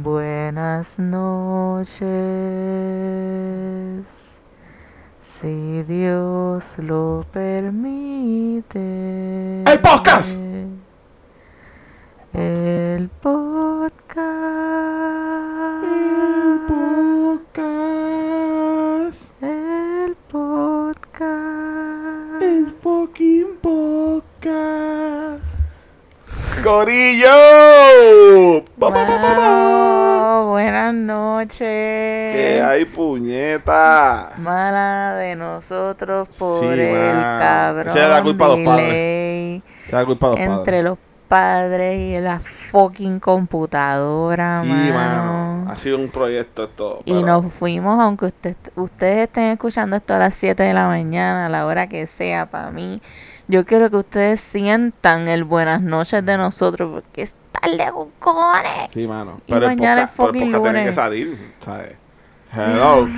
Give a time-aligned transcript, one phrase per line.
[0.00, 1.98] Buenas noches.
[5.20, 8.78] Si Dios lo permite.
[9.64, 10.30] ¡El podcast!
[12.32, 14.22] El podcast.
[15.82, 16.60] El
[17.56, 19.42] podcast.
[19.42, 21.32] El podcast.
[22.40, 25.58] El fucking podcast.
[26.62, 27.34] Corillo.
[28.80, 31.58] Wow, buenas noches.
[31.58, 34.30] ¿Qué hay, puñeta?
[34.38, 39.62] Mala de nosotros por Sí, el cabrón es la culpa de los padres.
[39.88, 40.84] Se da culpa a los entre padres.
[40.84, 44.94] los padres y la fucking computadora, Sí, mano.
[44.94, 45.70] mano.
[45.72, 47.02] Ha sido un proyecto esto.
[47.04, 51.46] Y nos fuimos, aunque usted, ustedes estén escuchando esto a las 7 de la mañana,
[51.46, 53.02] a la hora que sea, para mí.
[53.48, 58.90] Yo quiero que ustedes sientan el buenas noches de nosotros, porque es tarde con cojones.
[58.92, 59.40] Sí, mano.
[59.46, 61.92] Y Pero el mañana podcast, es pero el fucking podcast tiene que salir, ¿sabes?
[62.52, 63.08] Hello.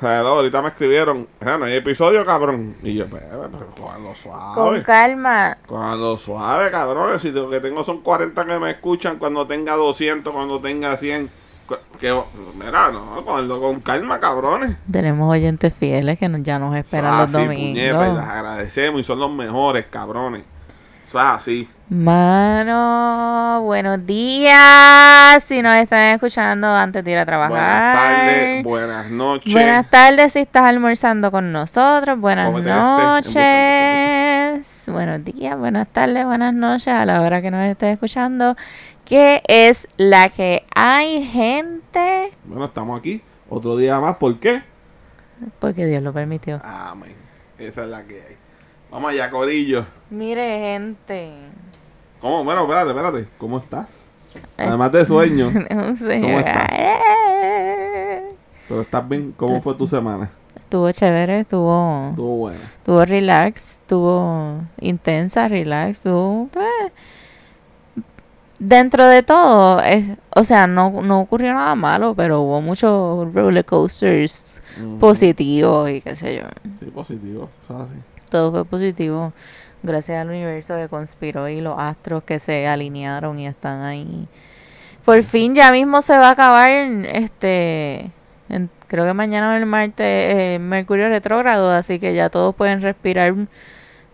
[0.00, 1.28] Hello, ahorita me escribieron.
[1.40, 2.76] "Mira, no hay episodio, cabrón.
[2.82, 4.82] Y yo, pero, pero cuando Con suave.
[4.82, 5.56] calma.
[5.66, 7.22] Cuando suave, cabrones.
[7.22, 11.30] Si lo que tengo son 40 que me escuchan, cuando tenga 200, cuando tenga 100.
[11.66, 12.12] cu- Que,
[12.54, 14.76] mira, no, cuando, con calma, cabrones.
[14.90, 17.72] Tenemos oyentes fieles que nos- ya nos esperan los Eso es así, domingos.
[17.72, 20.42] puñeta, y les agradecemos y son los mejores, cabrones.
[21.08, 21.70] Eso es así.
[21.90, 25.44] Mano, buenos días.
[25.44, 27.50] Si nos están escuchando antes de ir a trabajar.
[27.50, 29.52] Buenas tardes, buenas noches.
[29.52, 32.18] Buenas tardes si estás almorzando con nosotros.
[32.18, 33.36] Buenas Cómete este, noches.
[34.86, 38.56] Buenos días, buenas tardes, buenas noches a la hora que nos estés escuchando.
[39.04, 42.32] Que es la que hay gente.
[42.44, 43.20] Bueno, estamos aquí.
[43.50, 44.62] Otro día más, ¿por qué?
[45.58, 46.62] Porque Dios lo permitió.
[46.64, 47.14] Amén.
[47.58, 48.36] Esa es la que hay.
[48.90, 49.84] Vamos allá, Corillo.
[50.08, 51.30] Mire, gente.
[52.24, 52.42] ¿Cómo?
[52.42, 53.28] Bueno, espérate, espérate.
[53.36, 53.86] ¿Cómo estás?
[54.56, 55.48] Además de sueño.
[55.70, 56.38] Un señor.
[56.40, 56.68] estás?
[58.66, 59.34] Pero estás bien.
[59.36, 60.30] ¿Cómo fue tu semana?
[60.56, 62.06] Estuvo chévere, estuvo.
[62.08, 62.60] Estuvo buena.
[62.78, 66.48] Estuvo relax, estuvo intensa, relax, estuvo...
[66.56, 66.92] eh.
[68.58, 73.66] Dentro de todo, es, o sea, no, no ocurrió nada malo, pero hubo muchos roller
[73.66, 76.42] coasters Mm, positivos y qué sé yo.
[76.80, 77.48] Sí, positivo.
[78.30, 79.32] Todo fue positivo
[79.84, 84.26] gracias al universo que conspiró y los astros que se alinearon y están ahí.
[85.04, 88.10] Por fin ya mismo se va a acabar, este,
[88.48, 92.80] en- creo que mañana o el martes, eh, Mercurio retrógrado, así que ya todos pueden
[92.80, 93.32] respirar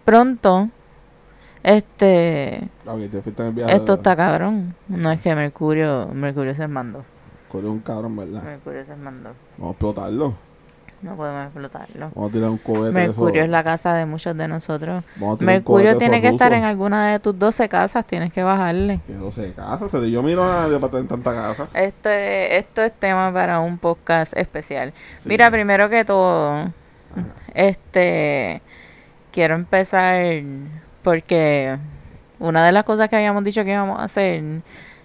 [0.04, 0.68] pronto.
[1.62, 3.74] Este, Ok, te fuiste en el viaje.
[3.76, 4.74] esto está cabrón.
[4.88, 7.04] No es que Mercurio, Mercurio se mandó.
[7.52, 8.42] Corrió un cabrón, ¿verdad?
[8.42, 9.30] Mercurio se mandó.
[9.58, 10.34] Vamos a explotarlo.
[11.02, 12.10] No podemos explotarlo.
[12.14, 12.92] Vamos a tirar un cohete.
[12.92, 13.44] Mercurio eso.
[13.44, 15.02] es la casa de muchos de nosotros.
[15.38, 19.00] Mercurio tiene que estar en alguna de tus 12 casas, tienes que bajarle.
[19.06, 19.90] Que 12 casas.
[19.92, 21.68] Yo miro a nadie para tener tanta casa.
[21.72, 24.92] Este, esto es tema para un podcast especial.
[25.18, 25.28] Sí.
[25.28, 26.70] Mira, primero que todo,
[27.54, 28.60] este,
[29.32, 30.42] quiero empezar
[31.02, 31.78] porque
[32.38, 34.42] una de las cosas que habíamos dicho que íbamos a hacer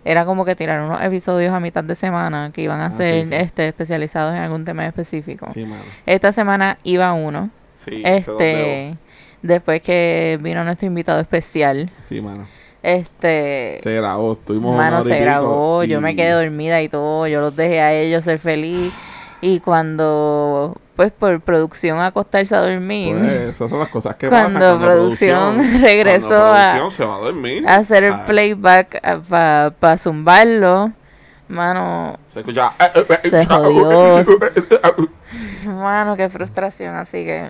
[0.06, 3.26] era como que tirar unos episodios a mitad de semana que iban a Ah, ser
[3.28, 3.34] sí.
[3.36, 5.48] este especializados en algún tema específico.
[5.54, 5.84] Sí, mano.
[6.06, 7.50] Esta semana iba uno.
[7.84, 8.96] Sí, este,
[9.42, 12.48] después que vino nuestro invitado especial, Sí, mano.
[12.82, 14.34] este, Se grabó.
[14.34, 17.94] Estuvimos Mano, y se grabó, yo me quedé dormida y todo, yo los dejé a
[17.94, 18.94] ellos ser feliz.
[19.42, 24.60] Y cuando, pues por producción acostarse a dormir, Pues, esas son las cosas que Cuando
[24.60, 27.68] pasan producción regresó cuando a- producción se va a dormir.
[27.68, 29.02] a hacer playback
[29.80, 30.92] para zumbarlo,
[31.48, 32.70] mano, Se escucha.
[33.24, 34.24] Se jodió.
[35.68, 36.96] mano, qué frustración.
[36.96, 37.50] Así que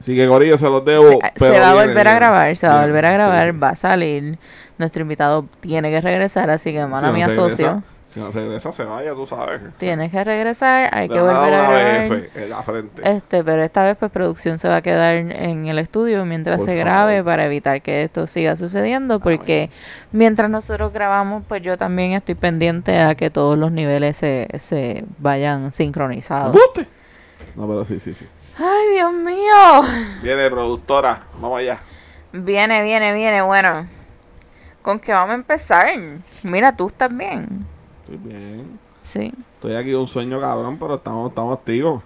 [0.00, 1.10] Así que Gorillo se los debo.
[1.10, 3.14] se, pero se va a viene, volver a grabar, se va a volver a sí,
[3.14, 3.58] grabar, sí.
[3.58, 4.38] va a salir.
[4.78, 8.84] Nuestro invitado tiene que regresar, así que, mano, mi regresa- socio, Si no regresa, se
[8.84, 9.60] vaya, tú sabes.
[9.76, 12.28] tiene que regresar, hay Le que volver a grabar.
[12.34, 13.02] En la frente.
[13.10, 16.66] Este, pero esta vez pues producción se va a quedar en el estudio mientras Por
[16.66, 17.24] se grabe favor.
[17.26, 19.68] para evitar que esto siga sucediendo porque
[20.10, 25.04] mientras nosotros grabamos pues yo también estoy pendiente a que todos los niveles se, se
[25.18, 26.52] vayan sincronizados.
[26.54, 26.88] ¡Buste!
[27.56, 28.26] No, pero sí, sí, sí.
[28.56, 29.82] ¡Ay, Dios mío!
[30.22, 31.24] Viene productora.
[31.34, 31.78] Vamos allá.
[32.32, 33.86] Viene, viene, viene, bueno.
[34.80, 35.88] ¿Con qué vamos a empezar?
[36.42, 37.66] Mira, tú estás bien.
[38.08, 38.78] Estoy bien.
[39.02, 39.32] Sí.
[39.54, 42.02] Estoy aquí un sueño cabrón, pero estamos, estamos activos.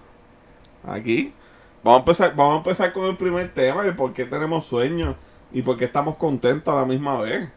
[0.85, 1.33] Aquí.
[1.81, 5.15] Vamos a empezar, vamos a empezar con el primer tema, el por qué tenemos sueños
[5.53, 7.49] y por qué estamos contentos a la misma vez.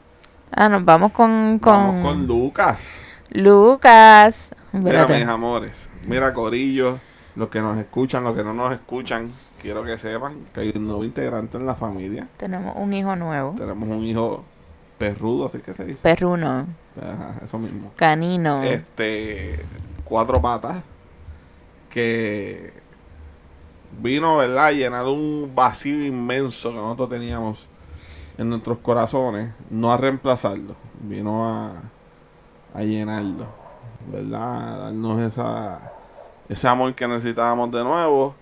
[0.53, 3.03] Ah, nos vamos con, con, Vamos con Lucas.
[3.31, 4.51] Lucas.
[4.73, 5.91] Mira, mis amores.
[6.07, 6.99] Mira, Corillo.
[7.35, 10.87] Los que nos escuchan, los que no nos escuchan, quiero que sepan que hay un
[10.87, 12.29] nuevo integrante en la familia.
[12.39, 13.55] Tenemos un hijo nuevo.
[13.59, 14.45] Tenemos un hijo
[14.99, 16.01] perrudo, así que se dice.
[16.03, 16.67] Perruno,
[17.01, 17.93] Ajá, eso mismo.
[17.97, 18.63] canino.
[18.63, 19.65] Este,
[20.05, 20.83] cuatro patas
[21.91, 22.73] que
[24.01, 24.67] vino, ¿verdad?
[24.67, 27.67] A llenar un vacío inmenso que nosotros teníamos
[28.39, 31.73] en nuestros corazones, no a reemplazarlo, vino a,
[32.75, 33.47] a llenarlo,
[34.13, 34.73] ¿verdad?
[34.75, 35.93] A darnos esa,
[36.49, 38.35] ese amor que necesitábamos de nuevo.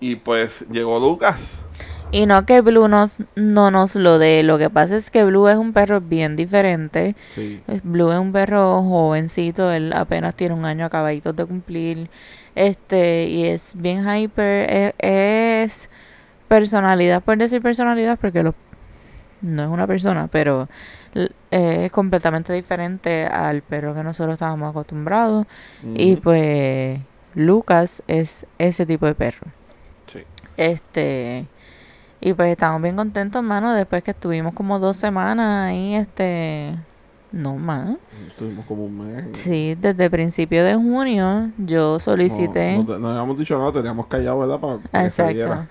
[0.00, 1.62] Y pues llegó Lucas.
[2.12, 4.42] Y no que Blue nos, no nos lo dé.
[4.42, 7.14] Lo que pasa es que Blue es un perro bien diferente.
[7.34, 7.62] Sí.
[7.84, 12.10] Blue es un perro jovencito, él apenas tiene un año acabaditos de cumplir.
[12.56, 15.88] Este, y es bien hyper, es,
[16.48, 18.56] personalidad, por decir personalidad, porque lo,
[19.40, 20.68] no es una persona, pero
[21.52, 25.46] es completamente diferente al perro que nosotros estábamos acostumbrados.
[25.94, 26.98] Y pues
[27.34, 29.46] Lucas es ese tipo de perro.
[30.06, 30.24] Sí.
[30.56, 31.46] Este,
[32.20, 36.74] y pues estamos bien contentos, mano, después que estuvimos como dos semanas ahí, este,
[37.32, 37.96] no más.
[38.28, 39.24] Estuvimos como un mes.
[39.38, 44.06] Sí, desde principio de junio yo solicité, No, no, te- no habíamos dicho nada, teníamos
[44.06, 44.60] callado, ¿verdad?
[44.60, 45.66] Para, para que se exacto,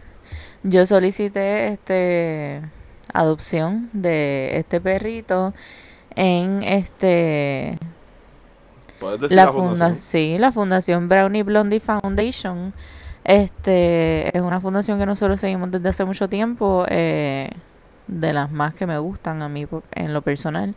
[0.63, 2.62] yo solicité, este,
[3.13, 5.54] adopción de este perrito
[6.16, 7.78] en, este,
[9.00, 12.74] ¿Puedes decir la la funda sí, la Fundación Brownie Blondie Foundation.
[13.30, 17.50] Este es una fundación que nosotros seguimos desde hace mucho tiempo, eh,
[18.08, 20.74] de las más que me gustan a mí en lo personal.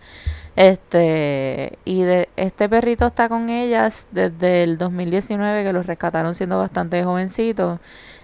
[0.57, 6.59] Este y de este perrito está con ellas desde el 2019 que lo rescataron siendo
[6.59, 7.81] bastante jovencito.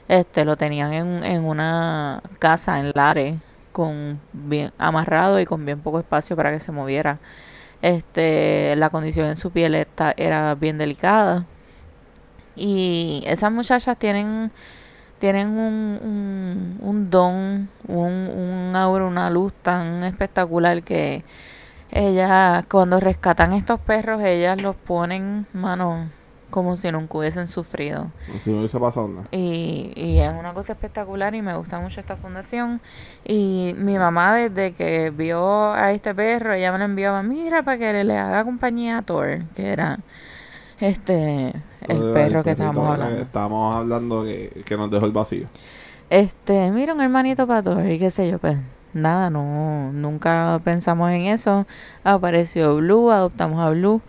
[0.09, 3.37] Este lo tenían en, en una casa en Lares
[3.73, 7.19] con bien amarrado y con bien poco espacio para que se moviera.
[7.83, 11.47] Este, la condición en su piel está- era bien delicada.
[12.59, 14.51] Y esas muchachas tienen,
[15.19, 21.25] tienen un, un, un don, un, un aura, una luz tan espectacular que
[21.91, 26.11] ellas, cuando rescatan estos perros, ellas los ponen, mano,
[26.51, 28.11] como si nunca hubiesen sufrido.
[28.27, 29.29] Como Si no hubiese pasado nada.
[29.31, 32.81] Y, y es una cosa espectacular y me gusta mucho esta fundación.
[33.25, 37.79] Y mi mamá desde que vio a este perro, ella me lo enviaba, mira, para
[37.79, 39.99] que le haga compañía a Thor, que era
[40.81, 43.17] este el Entonces, perro que perrito estábamos era hablando.
[43.17, 45.47] que Estábamos hablando que, que nos dejó el vacío.
[46.11, 48.57] Este, mira un hermanito para Thor y qué sé yo, pues
[48.95, 51.67] nada, no, nunca pensamos en eso.
[52.05, 54.01] Apareció Blue, adoptamos a Blue.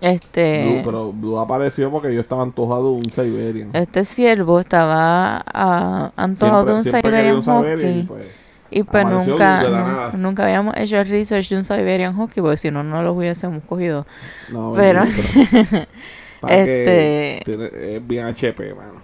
[0.00, 3.70] Este, Blue, pero Blue apareció porque yo estaba antojado de un Siberian.
[3.72, 8.02] este ciervo estaba ah, antojado de un Siempre- Siberian un Siberian Husky.
[8.06, 8.26] pues,
[8.70, 12.82] Y pues nunca, nunca habíamos hecho el research de un Siberian Husky, porque si no,
[12.84, 14.06] no los hubiésemos cogido.
[14.50, 15.04] no, Pero-
[16.46, 19.00] que Este- es bien HP, mano.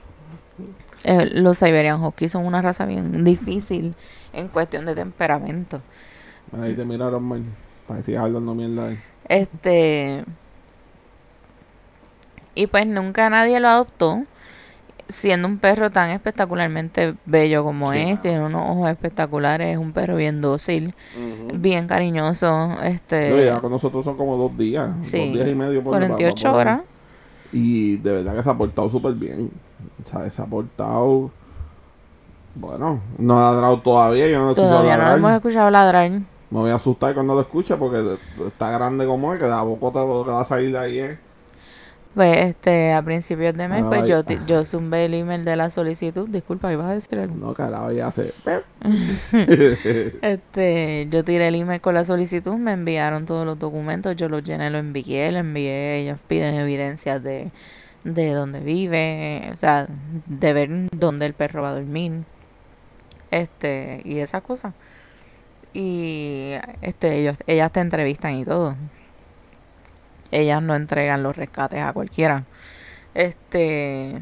[1.03, 3.95] Eh, los Siberian Husky son una raza bien difícil
[4.33, 5.81] en cuestión de temperamento.
[6.61, 7.43] Ahí te miraron mal.
[7.89, 8.89] Parecías hablando mierda.
[8.89, 8.99] ahí.
[9.29, 10.25] Este.
[12.55, 14.25] Y pues nunca nadie lo adoptó.
[15.09, 19.93] Siendo un perro tan espectacularmente bello como Sí, es, tiene unos ojos espectaculares, es un
[19.93, 20.95] perro bien dócil,
[21.53, 24.91] bien cariñoso, este, ya con nosotros son como dos días.
[25.03, 25.83] Sí, Dos días y medio.
[25.85, 26.81] pa- 48 pa- pa- horas.
[27.53, 29.51] Y de verdad que se ha portado súper bien.
[30.05, 31.31] O sea, se ha portado.
[32.55, 34.27] Bueno, no ha ladrado todavía.
[34.29, 36.11] Yo no lo he escuchado Todavía no lo hemos escuchado ladrar.
[36.11, 36.25] Me
[36.61, 38.17] voy a asustar cuando lo escuche porque
[38.47, 41.19] está grande como es, que la bocota que va a salir de ahí es.
[42.15, 45.71] Pues este, a principios de mes, Ah, pues yo, yo zumbé el email de la
[45.71, 46.29] solicitud.
[46.29, 47.35] Disculpa, ibas a decir algo.
[47.35, 48.35] No, carajo, ya hace.
[50.23, 54.45] Este, yo tiré el email con la solicitud, me enviaron todos los documentos, yo los
[54.45, 57.51] llené, los envié, le envié, ellos piden evidencias de,
[58.05, 59.89] de dónde vive, o sea,
[60.27, 62.25] de ver dónde el perro va a dormir,
[63.31, 64.75] este, y esas cosas.
[65.73, 66.53] Y
[66.83, 68.77] este, ellos, ellas te entrevistan y todo.
[70.35, 72.45] Ellas no entregan los rescates a cualquiera.
[73.15, 74.21] Este,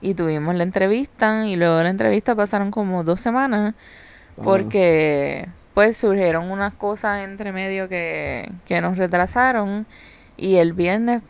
[0.00, 3.74] y tuvimos la entrevista, y luego de la entrevista pasaron como dos semanas
[4.36, 9.86] porque pues surgieron unas cosas entre medio que, que nos retrasaron
[10.36, 11.22] y el viernes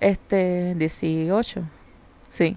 [0.00, 1.62] este 18
[2.28, 2.56] sí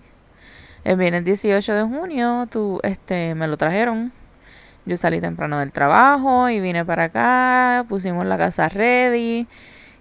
[0.84, 4.12] el viernes 18 de junio tú este me lo trajeron
[4.86, 9.48] yo salí temprano del trabajo y vine para acá pusimos la casa ready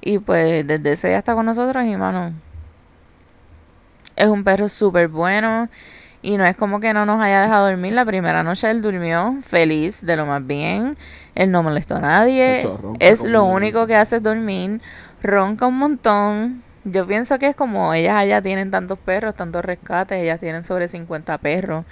[0.00, 2.32] y pues desde ese día está con nosotros y mano
[4.20, 5.68] es un perro súper bueno
[6.22, 7.94] y no es como que no nos haya dejado dormir.
[7.94, 10.96] La primera noche él durmió feliz, de lo más bien.
[11.34, 12.68] Él no molestó a nadie.
[12.98, 14.82] Es lo único que hace es dormir.
[15.22, 16.62] Ronca un montón.
[16.84, 20.18] Yo pienso que es como ellas allá tienen tantos perros, tantos rescates.
[20.18, 21.86] Ellas tienen sobre 50 perros.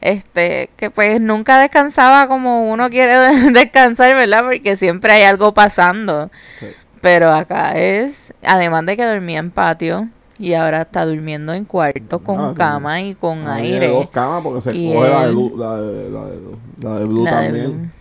[0.00, 3.14] este, que pues nunca descansaba como uno quiere
[3.52, 4.44] descansar, ¿verdad?
[4.44, 6.30] Porque siempre hay algo pasando.
[6.58, 6.66] Sí.
[7.04, 10.08] Pero acá es, además de que dormía en patio
[10.38, 12.54] y ahora está durmiendo en cuarto con Ah, sí.
[12.54, 13.88] cama y con hay aire.
[13.88, 16.40] dos camas porque se Y coge la de Blue, la de, la de,
[16.82, 17.92] la de Blue La de también.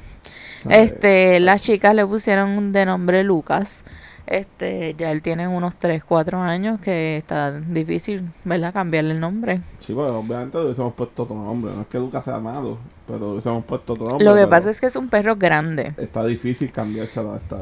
[0.70, 3.86] Este, las chicas le pusieron de nombre Lucas.
[4.26, 8.74] Este, ya él tiene unos 3, 4 años que está difícil, ¿verdad?
[8.74, 9.62] Cambiarle el nombre.
[9.80, 11.74] Sí, pues obviamente le hubiésemos puesto otro nombre.
[11.76, 14.26] No es que Lucas sea malo, pero le hubiésemos puesto otro nombre.
[14.26, 17.58] Lo que pasa es que es un perro grande Está difícil cambiárselo a esta,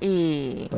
[0.00, 0.68] y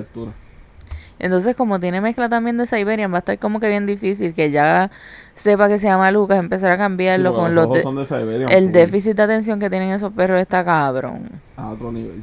[1.20, 4.50] entonces como tiene mezcla también de Siberian va a estar como que bien difícil que
[4.52, 4.90] ya
[5.34, 8.70] sepa que se llama Lucas, empezar a cambiarlo Sí, con los los de- Siberian el
[8.72, 11.28] déficit de atención que tienen esos perros está cabrón.
[11.56, 12.22] A otro nivel.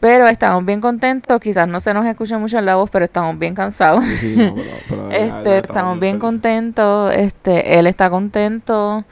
[0.00, 3.36] Pero estamos bien contentos, quizás no se nos escucha mucho en la voz, pero estamos
[3.36, 4.04] bien cansados.
[4.04, 6.20] Sí, sí, no, pero- pero ya- ya Este, estamos bien felices.
[6.20, 9.04] contentos, este, él está contento.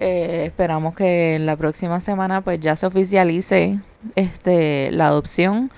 [0.00, 3.78] Eh, esperamos que en la próxima semana pues ya se oficialice
[4.14, 5.70] este la adopción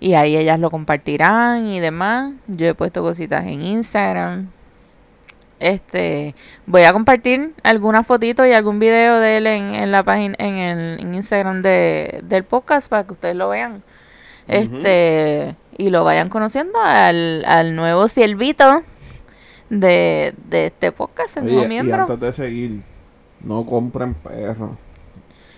[0.00, 2.32] y ahí ellas lo compartirán y demás.
[2.46, 4.48] Yo he puesto cositas en Instagram.
[5.60, 6.34] Este,
[6.66, 10.54] voy a compartir algunas fotitos y algún video de él en, en la página en
[10.56, 13.82] el en Instagram de, del podcast para que ustedes lo vean.
[14.46, 18.82] Este, y lo vayan conociendo al, al nuevo siervito
[19.70, 22.02] de, de este podcast, el Oye, nuevo y miembro.
[22.02, 22.82] antes de seguir,
[23.44, 24.70] no compren perros.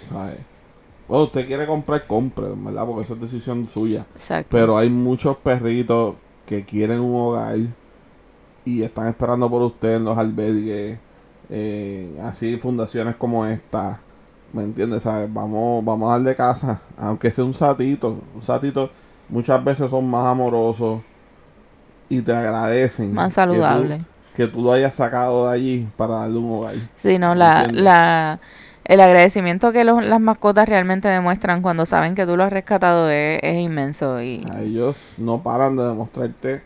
[0.08, 0.38] ¿sabes?
[1.08, 2.84] Bueno, usted quiere comprar, compre, ¿verdad?
[2.84, 4.06] Porque eso es decisión suya.
[4.14, 4.48] Exacto.
[4.50, 7.58] Pero hay muchos perritos que quieren un hogar
[8.64, 10.98] y están esperando por usted en los albergues,
[11.48, 14.00] eh, así fundaciones como esta,
[14.52, 15.04] ¿me entiendes?
[15.04, 15.32] ¿Sabes?
[15.32, 18.90] Vamos, vamos a darle casa, aunque sea un satito, un satito
[19.28, 21.02] muchas veces son más amorosos
[22.08, 23.12] y te agradecen.
[23.14, 24.04] Más saludable.
[24.36, 26.74] Que tú, lo hayas sacado de allí para darle un hogar.
[26.96, 28.38] Sí, no, la, la,
[28.84, 33.08] el agradecimiento que los- las mascotas realmente demuestran cuando saben que tú lo has rescatado
[33.10, 34.20] es, es inmenso.
[34.22, 36.62] Y A ellos no paran de demostrarte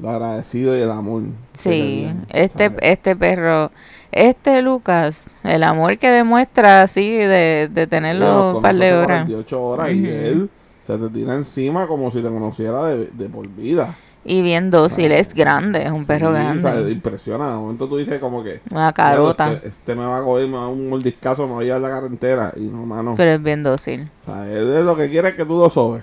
[0.00, 1.22] lo agradecido y el amor.
[1.54, 2.78] sí, este, ¿sabes?
[2.82, 3.70] este perro,
[4.12, 9.06] este Lucas, el amor que demuestra así de, de tenerlo un par de horas.
[9.06, 10.10] 48 horas y Ujú.
[10.10, 10.50] él
[10.86, 13.94] se te tira encima como si te conociera de, de por vida.
[14.24, 16.90] Y bien dócil, es grande, es un perro Sí, o sea, grande.
[16.92, 17.50] impresiona.
[17.50, 18.60] De momento tú dices como que...
[18.70, 21.54] Una "Diablo, carota, Este, este me va a coger, me va a un mordiscazo, me
[21.54, 22.52] va a llevar la carretera.
[22.56, 23.14] Y no, mano.
[23.16, 24.08] pero es bien dócil.
[24.26, 26.02] O sea, él es lo que quiere es que tú lo sobes.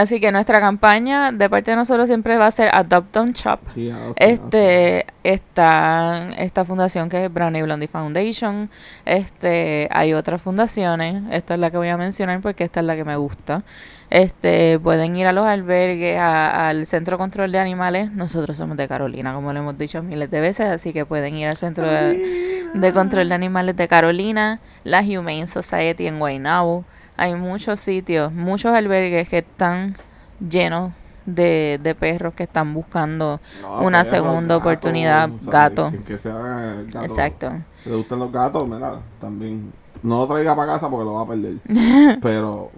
[0.00, 3.60] Así que nuestra campaña de parte de nosotros siempre va a ser Adopt on Shop.
[3.74, 8.70] Sí, Este, está esta fundación que es Brownie Blondie Foundation.
[9.04, 11.22] Este, hay otras fundaciones.
[11.30, 13.62] Esta es la que voy a mencionar porque esta es la que me gusta.
[14.08, 18.10] Este, pueden ir a los albergues, a- al Centro de Control de Animales.
[18.12, 21.46] Nosotros somos de Carolina, como lo hemos dicho miles de veces, así que pueden ir
[21.48, 26.84] al Centro de, de Control de Animales de Carolina, la Humane Society en Guaynabo.
[27.20, 29.94] Hay muchos sitios, muchos albergues que están
[30.40, 30.92] llenos
[31.26, 35.90] de, de perros que están buscando No, una segunda gato, oportunidad, gato.
[35.90, 37.04] Que, que sea gato.
[37.04, 37.52] Exacto.
[37.84, 39.70] Si le gustan los gatos, mira, también.
[40.02, 41.56] No lo traiga para casa porque lo va a perder.
[42.22, 42.70] Pero,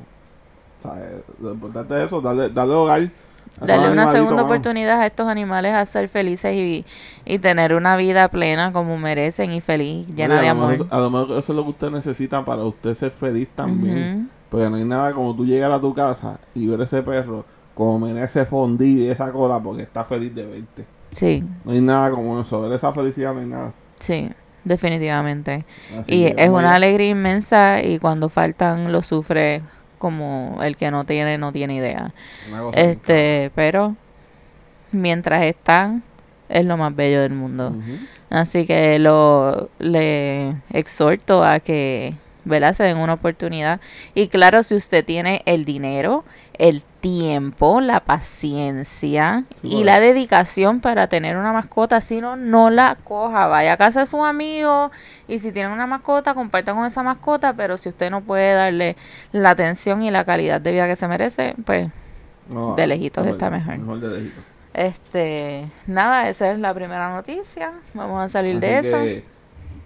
[0.83, 1.23] ¿sabes?
[1.41, 3.11] Lo importante es eso, darle, darle hogar.
[3.61, 6.85] Darle una segunda oportunidad a estos animales a ser felices y,
[7.25, 10.71] y tener una vida plena como merecen y feliz, llena Oye, de amor.
[10.73, 14.31] mejor- a lo mejor eso es lo que usted necesita para usted ser feliz también.
[14.51, 17.45] Porque no hay nada como tú llegar a tu casa y ver ese perro
[17.75, 20.85] comer ese fondí y esa cola porque está feliz de verte.
[21.11, 22.61] Sí, No hay nada como eso.
[22.63, 23.73] Ver esa felicidad no hay nada.
[23.99, 24.29] sí,
[24.65, 25.65] definitivamente.
[25.99, 29.63] Así Y es una alegría inmensa y cuando faltan lo sufre
[30.03, 32.13] como el que no tiene, no tiene idea.
[32.75, 33.95] Este, pero
[34.91, 36.03] mientras están,
[36.49, 37.73] es lo más bello del mundo.
[38.29, 42.75] Así que lo le exhorto a que ¿verdad?
[42.75, 43.81] se den una oportunidad.
[44.13, 46.25] Y claro, si usted tiene el dinero,
[46.59, 52.97] el tiempo, la paciencia y la dedicación para tener una mascota, si no, no la
[53.03, 53.47] coja.
[53.49, 54.91] Vaya a casa de sus amigos
[55.29, 57.55] y si tienen una mascota, compartan con esa mascota.
[57.55, 58.97] Pero si usted no puede darle
[59.33, 61.91] la atención y la calidad de vida que se merece, pues
[62.47, 63.79] No, De lejitos no, está no, mejor.
[63.79, 64.45] Mejor de lejitos.
[64.75, 67.73] este, nada, esa es la primera noticia.
[67.95, 69.07] Vamos a salir Así de eso.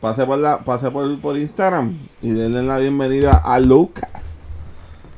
[0.00, 4.35] pase por la, pase por, por Instagram y denle la bienvenida a Lucas.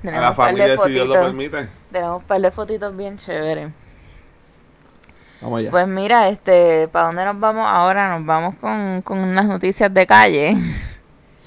[0.02, 1.26] Tenemos a la un par de familia, si Dios lo fotitos.
[1.26, 1.68] permite.
[1.92, 3.70] Tenemos un par de fotitos bien chéveres.
[5.40, 5.70] Vamos allá.
[5.70, 8.16] Pues mira, este, ¿para dónde nos vamos ahora?
[8.18, 10.56] Nos vamos con, con unas noticias de calle.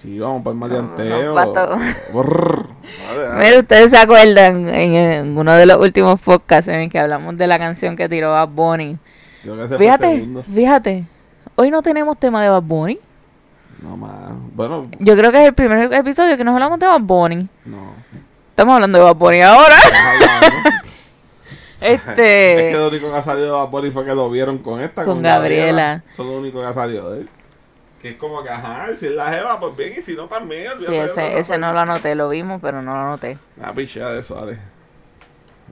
[0.01, 1.34] sí, vamos para el maleanteo.
[3.38, 7.38] Mira, ustedes se acuerdan en, en uno de los últimos podcasts en el que hablamos
[7.38, 8.98] de la canción que tiró Bad Bunny.
[9.77, 11.05] Fíjate, fíjate,
[11.55, 13.00] hoy no tenemos tema de Bad Bunny.
[13.81, 14.12] No más.
[14.53, 17.50] Bueno, Yo creo que es el primer episodio que nos hablamos de Bad Bunny.
[17.65, 17.93] no.
[18.51, 19.75] Estamos hablando de Bunny ahora.
[21.81, 22.67] Este.
[22.70, 25.03] Es que lo único que ha salido de Bunny fue que lo vieron con esta,
[25.03, 26.03] Con Gabriela.
[26.13, 27.29] Eso es lo único que ha salido de él.
[28.00, 30.74] Que es como que, ajá, si es la jeva, pues bien, y si no también.
[30.77, 33.39] Sí, ese, ese no lo anoté, lo vimos, pero no lo anoté.
[33.58, 34.60] Una pichea de eso, Ale.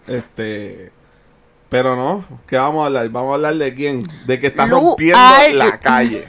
[0.08, 0.92] Este.
[1.70, 3.10] Pero no, ¿qué vamos a hablar?
[3.10, 4.08] Vamos a hablar de quién?
[4.26, 5.20] De que está rompiendo
[5.54, 6.26] la calle.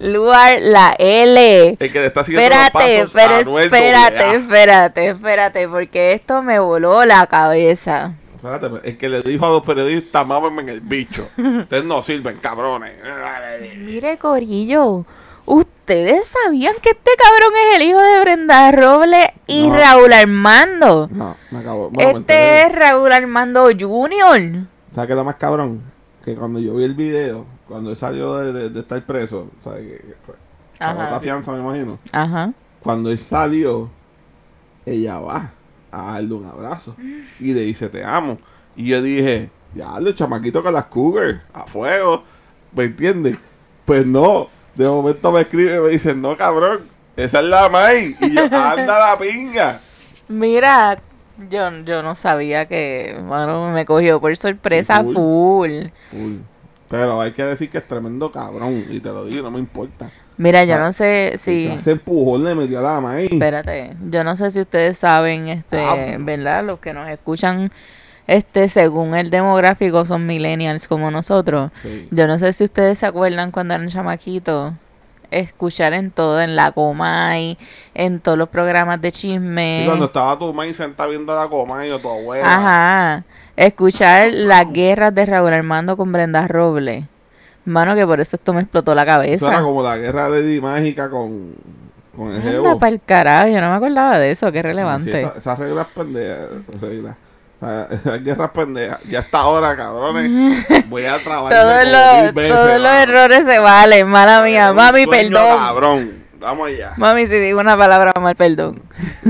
[0.00, 1.76] Lugar, la L.
[1.78, 7.04] El que está siguiendo Espérate, los pasos pero espérate, espérate, espérate, porque esto me voló
[7.04, 8.14] la cabeza.
[8.34, 11.28] Espérate, el que le dijo a los periodistas, mámenme en el bicho.
[11.38, 12.94] Ustedes no sirven, cabrones.
[13.78, 15.04] Mire, Corillo,
[15.44, 19.76] ¿ustedes sabían que este cabrón es el hijo de Brenda Robles y No.
[19.76, 21.08] Raúl Armando?
[21.12, 21.90] No, me acabo.
[21.90, 24.66] Bueno, Este es Raúl Armando Jr.
[24.94, 25.82] ¿Sabes qué es lo más cabrón?
[26.24, 29.86] Que cuando yo vi el video, cuando él salió de, de- de estar preso, ¿sabes
[30.00, 30.14] qué?
[31.12, 31.98] la fianza, me imagino.
[32.12, 32.52] Ajá.
[32.80, 33.90] Cuando él salió,
[34.84, 35.50] ella va
[35.90, 36.96] a darle un abrazo
[37.40, 38.38] y le dice te amo.
[38.76, 42.24] Y yo dije, ya, el chamaquito con las cougars, a fuego,
[42.74, 43.36] ¿me entiendes?
[43.84, 46.80] Pues no, de momento me escribe y me dice, no cabrón,
[47.16, 48.16] esa es la May.
[48.20, 49.80] Y yo, anda la pinga.
[50.28, 50.98] Mira,
[51.48, 55.14] yo, yo no sabía que, bueno, me cogió por sorpresa Full.
[55.14, 55.70] full.
[56.08, 56.34] Full.
[56.88, 60.10] Pero hay que decir que es tremendo cabrón, y te lo digo, no me importa.
[60.36, 61.66] Mira, yo Ah, no sé si...
[61.66, 63.26] Ese empujón le metió a la May.
[63.26, 66.16] Espérate, yo no sé si ustedes saben, este, Ah.
[66.18, 66.64] ¿verdad?
[66.64, 67.70] Los que nos escuchan,
[68.26, 71.70] este, según el demográfico son millennials como nosotros.
[71.82, 72.08] Sí.
[72.10, 74.72] Yo no sé si ustedes se acuerdan cuando eran chamaquitos,
[75.32, 77.56] escuchar en todo, en la Comay,
[77.94, 79.82] en todos los programas de chisme.
[79.82, 82.44] Y cuando estaba tu May sentada viendo la coma y yo, tu abuela.
[82.46, 83.24] Ajá.
[83.56, 87.04] Escuchar las guerras de Raúl Armando con Brenda Robles.
[87.64, 89.62] Mano, que por eso esto me explotó la Eso era cabeza.
[89.62, 91.54] como la guerra de Eddie Mágica con,
[92.16, 95.20] con el Anda para el carajo, yo no me acordaba de eso, qué Sí, relevante.
[95.22, 96.38] esa- esas reglas pendejas.
[96.80, 97.14] reglas.
[98.22, 99.00] Guerras pendejas.
[99.04, 100.66] Ya está ahora, cabrones.
[100.88, 101.52] Voy a trabajar.
[101.52, 104.72] Todos los, todos los errores se valen, mala mía.
[104.72, 105.58] Mami, perdón.
[105.58, 106.22] Cabrón.
[106.40, 106.92] Vamos allá.
[106.96, 108.82] Mami, si digo una palabra mal, perdón.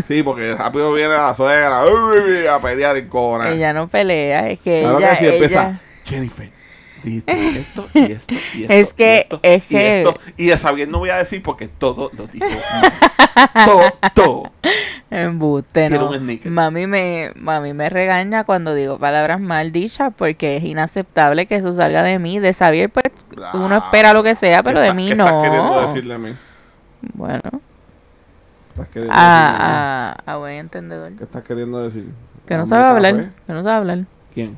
[0.08, 3.50] Sí, porque rápido viene la suegra a pelear en cona.
[3.50, 5.62] Ella no pelea, es que Claro ella, que empieza.
[5.62, 5.80] ella...
[6.04, 6.50] Jennifer,
[7.02, 8.72] dijiste esto y esto y esto.
[8.72, 10.14] Es que- y esto, es y que- esto.
[10.36, 12.46] Y de saber no voy a decir porque todo lo dijo.
[13.64, 13.82] todo,
[14.14, 14.52] todo.
[15.10, 16.10] Embuste, Quiero no.
[16.12, 16.50] un sneaker.
[16.50, 21.74] Mami me, mami me regaña cuando digo palabras mal dichas porque es inaceptable que eso
[21.74, 22.38] salga de mí.
[22.38, 23.04] De Xavier, pues
[23.54, 25.26] uno espera lo que sea, pero ¿Qué de mí qué no.
[25.26, 26.32] estás queriendo decirle a mí?
[27.14, 27.42] Bueno,
[28.70, 31.12] ¿Estás queriendo decirle a a, a, a buen entendedor.
[31.16, 32.08] ¿Qué estás queriendo decir?
[32.46, 33.28] Que no sabe hablar, café.
[33.46, 33.98] que no sabe hablar.
[34.34, 34.56] ¿Quién?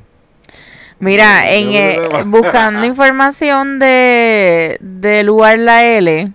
[0.99, 6.31] Mira, en, eh, buscando información de, de lugar la L,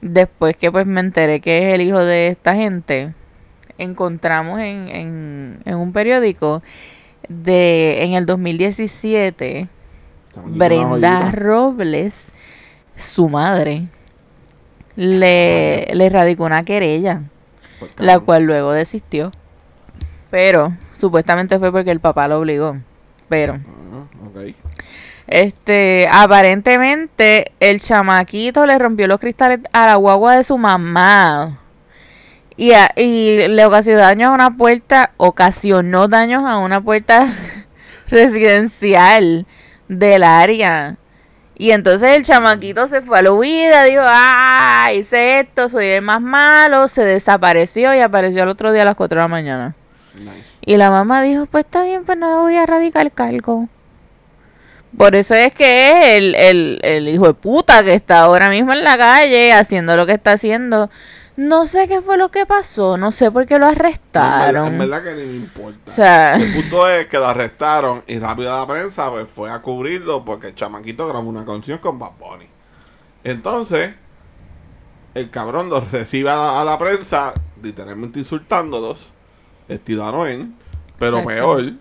[0.00, 3.12] después que pues me enteré que es el hijo de esta gente,
[3.76, 6.62] encontramos en, en, en un periódico
[7.28, 9.68] de en el 2017
[10.34, 11.30] Chamaquito, una Brenda.
[11.32, 12.32] Robles,
[12.96, 13.88] su madre,
[14.96, 17.22] le, le radicó una querella,
[17.78, 19.32] Pues, la cual luego desistió.
[20.30, 22.76] Pero supuestamente fue porque el papá lo obligó.
[23.28, 23.60] Pero
[24.36, 24.54] Ah, ok.
[25.26, 31.58] este, aparentemente el chamaquito le rompió los cristales a la guagua de su mamá.
[32.56, 37.32] Y, a- y le ocasionó daños a una puerta, ocasionó daños a una puerta
[38.08, 39.46] residencial
[39.88, 40.96] del área.
[41.56, 46.02] Y entonces el chamaquito se fue a la huida, dijo, ah, hice esto, soy el
[46.02, 49.74] más malo, se desapareció y apareció al otro día a las 4 de la mañana.
[50.14, 50.44] Nice.
[50.64, 53.68] Y la mamá dijo, pues está bien, pues no voy a radicar cargo.
[54.96, 58.72] Por eso es que es el, el, el hijo de puta que está ahora mismo
[58.72, 60.90] en la calle haciendo lo que está haciendo.
[61.36, 64.66] No sé qué fue lo que pasó, no sé por qué lo En arrestaron.
[64.66, 65.92] en verdad que ni me importa.
[65.92, 69.60] O sea, El punto es que lo arrestaron y rápido la prensa pues, fue a
[69.62, 72.48] cubrirlo porque el chamaquito grabó una canción con Bad Bunny.
[73.24, 73.94] Entonces,
[75.14, 79.12] el cabrón los recibe a la, a la prensa, literalmente insultándolos,
[79.68, 80.52] estilo Anuel,
[80.98, 81.28] pero Exacto.
[81.28, 81.72] peor.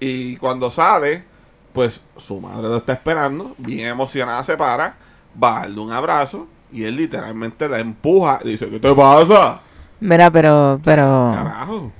[0.00, 1.24] Y cuando sale,
[1.72, 4.96] pues su madre lo está esperando, bien emocionada se para,
[5.42, 9.60] va a darle un abrazo y él literalmente la empuja y dice, ¿qué te pasa?
[10.00, 11.92] mira, pero, pero, Carajo.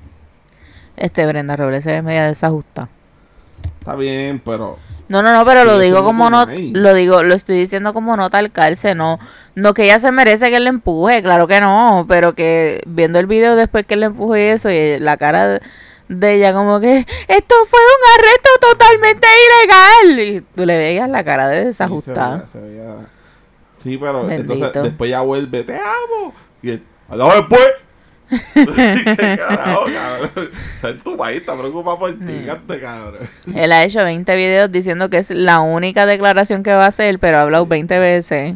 [0.96, 2.88] este Brenda Robles se ve media desajustada.
[3.78, 7.56] Está bien, pero No, no, no, pero lo digo como no, lo digo, lo estoy
[7.56, 9.18] diciendo como nota al calce, no,
[9.54, 13.26] no que ella se merece que le empuje, claro que no, pero que viendo el
[13.26, 15.60] video después que le empuje y eso y la cara de,
[16.14, 16.98] de ella como que
[17.28, 22.46] esto fue un arresto totalmente ilegal y tú le veías la cara de Sí, desajustada.
[22.52, 22.96] Se veía, se veía,
[23.82, 26.32] Sí, pero entonces después ya vuelve, te amo.
[26.62, 27.72] Y él, hablamos después.
[28.54, 30.30] ¿Qué carajo, cabrón?
[30.36, 33.28] O sea, en tu país está preocupado por ti, cante, cabrón.
[33.54, 37.18] Él ha hecho 20 videos diciendo que es la única declaración que va a hacer,
[37.18, 38.54] pero ha hablado 20 veces.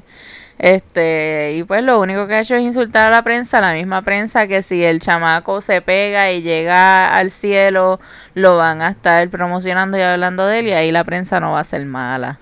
[0.58, 4.02] Este, y pues lo único que ha hecho es insultar a la prensa, la misma
[4.02, 8.00] prensa que si el chamaco se pega y llega al cielo,
[8.34, 11.60] lo van a estar promocionando y hablando de él y ahí la prensa no va
[11.60, 12.38] a ser mala.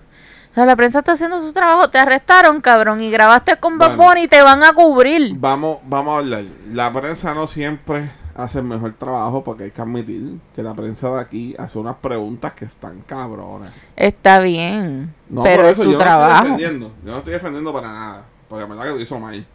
[0.52, 3.96] O sea, la prensa está haciendo su trabajo, te arrestaron, cabrón, y grabaste con Bad
[3.96, 4.04] Bueno.
[4.04, 5.34] Bunny y te van a cubrir.
[5.34, 6.44] Vamos, vamos a hablar.
[6.72, 11.10] La prensa no siempre hace el mejor trabajo porque hay que admitir que la prensa
[11.14, 13.72] de aquí hace unas preguntas que están cabronas.
[13.96, 16.32] Está bien, No, pero por es eso su yo no trabajo.
[16.32, 16.92] estoy defendiendo.
[17.04, 18.24] Yo no estoy defendiendo para nada.
[18.48, 19.46] Porque la verdad que lo hizo mal.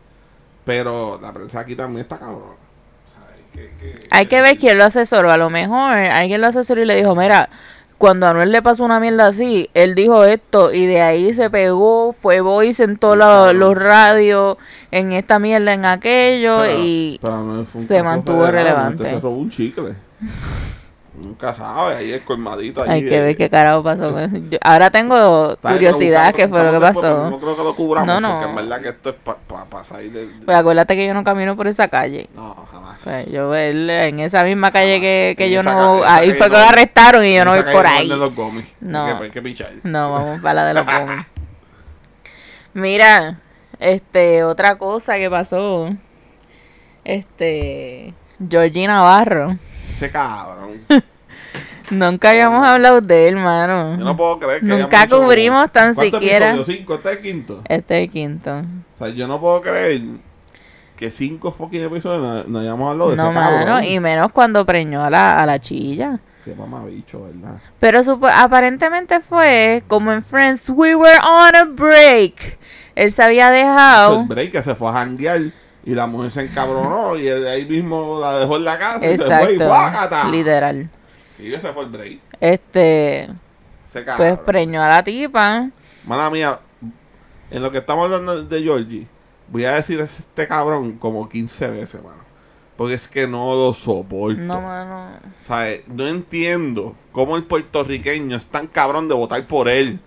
[0.65, 2.44] Pero la prensa aquí también está cabrona.
[2.54, 5.32] O sea, hay que, que- Hay que ver quién lo asesoró.
[5.32, 7.50] A lo mejor alguien lo asesoró y le dijo, mira,
[7.99, 11.49] cuando a Anuel le pasó una mierda así, él dijo esto y de ahí se
[11.49, 14.57] pegó, fue voice en todos los, los radios,
[14.89, 19.03] en esta mierda, en aquello Pero- y pero se mantuvo relevante.
[19.03, 19.93] Se robó un chicle.
[21.15, 22.82] Nunca sabe, ahí es colmadito.
[22.84, 24.12] Ahí hay que eh, ver qué carajo pasó.
[24.12, 24.38] con eso.
[24.50, 27.30] Yo- ahora tengo curiosidad qué fue lo que pasó.
[27.30, 28.30] No creo que lo cubramos, No, no.
[28.39, 29.15] porque en verdad que esto es
[29.48, 32.30] para pasar de, de- Pues acuérdate que yo no camino por esa calle.
[32.36, 32.98] No, jamás.
[33.04, 36.00] Pues yo en esa misma calle que, que En yo no...
[36.02, 38.00] calle- Ahí fue que lo arrestaron y yo no voy por ahí.
[38.08, 38.65] venden los gomis.
[38.80, 39.06] No.
[39.06, 39.65] Hay que, hay que.
[39.84, 41.26] No, vamos para la de los gomis.
[42.74, 43.39] Mira,
[43.80, 45.89] este, otra cosa que pasó.
[47.04, 48.13] Este,
[48.48, 49.58] Georgie Navarro.
[49.89, 50.82] Ese cabrón.
[51.89, 53.97] Nunca habíamos hablado de él, mano.
[53.97, 56.49] Yo no puedo creer que Nunca cubrimos tan ¿Cuántos siquiera.
[56.54, 56.78] episodios?
[56.78, 56.93] ¿Cinco?
[56.95, 57.62] ¿Este es el quinto?
[57.67, 58.58] Este es el quinto.
[58.60, 60.02] O sea, yo no puedo creer
[60.95, 63.60] que cinco fucking episodios no, no hayamos hablado de No, ese cabrón.
[63.69, 66.19] mano, y menos cuando preñó a la, a la chilla.
[66.45, 67.58] Qué mamabicho, ¿verdad?
[67.80, 72.60] Pero supo- aparentemente fue como en Friends, we were on a break.
[72.95, 74.21] Él se había dejado.
[74.21, 75.41] El break que se fue a janguear
[75.89, 79.17] y la mujer se encabronó y él ahí mismo la dejó en la casa y
[79.17, 80.30] se fue y Exacto.
[80.30, 80.89] Literal.
[81.39, 82.19] Y ese fue el break.
[82.39, 83.34] Este, Ese
[83.88, 84.39] pues cabrón.
[84.45, 85.71] preñó a la tipa.
[86.06, 86.60] Mala mía,
[87.49, 89.08] en lo que estamos hablando de Georgie,
[89.47, 92.21] voy a decir este cabrón como 15 veces, mano.
[92.78, 94.39] Porque es que no lo soporto.
[94.39, 95.13] No, mano.
[95.39, 95.89] ¿Sabes?
[95.89, 99.99] No entiendo cómo el puertorriqueño es tan cabrón de votar por él.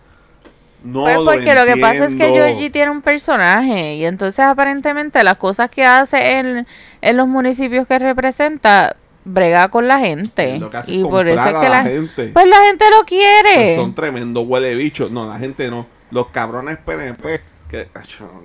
[0.85, 2.29] No Pues lo porque lo que pasa es que.
[2.31, 6.66] Georgie tiene un personaje y entonces aparentemente las cosas que hace en,
[7.01, 11.55] en los municipios que representa brega con la gente Lo y es por eso es
[11.55, 12.29] que la, gente.
[12.35, 13.55] pues la gente lo quiere.
[13.55, 15.11] Pues son tremendos huele bichos.
[15.12, 15.87] No, la gente no.
[16.11, 17.40] Los cabrones PNP.
[17.68, 17.88] Que,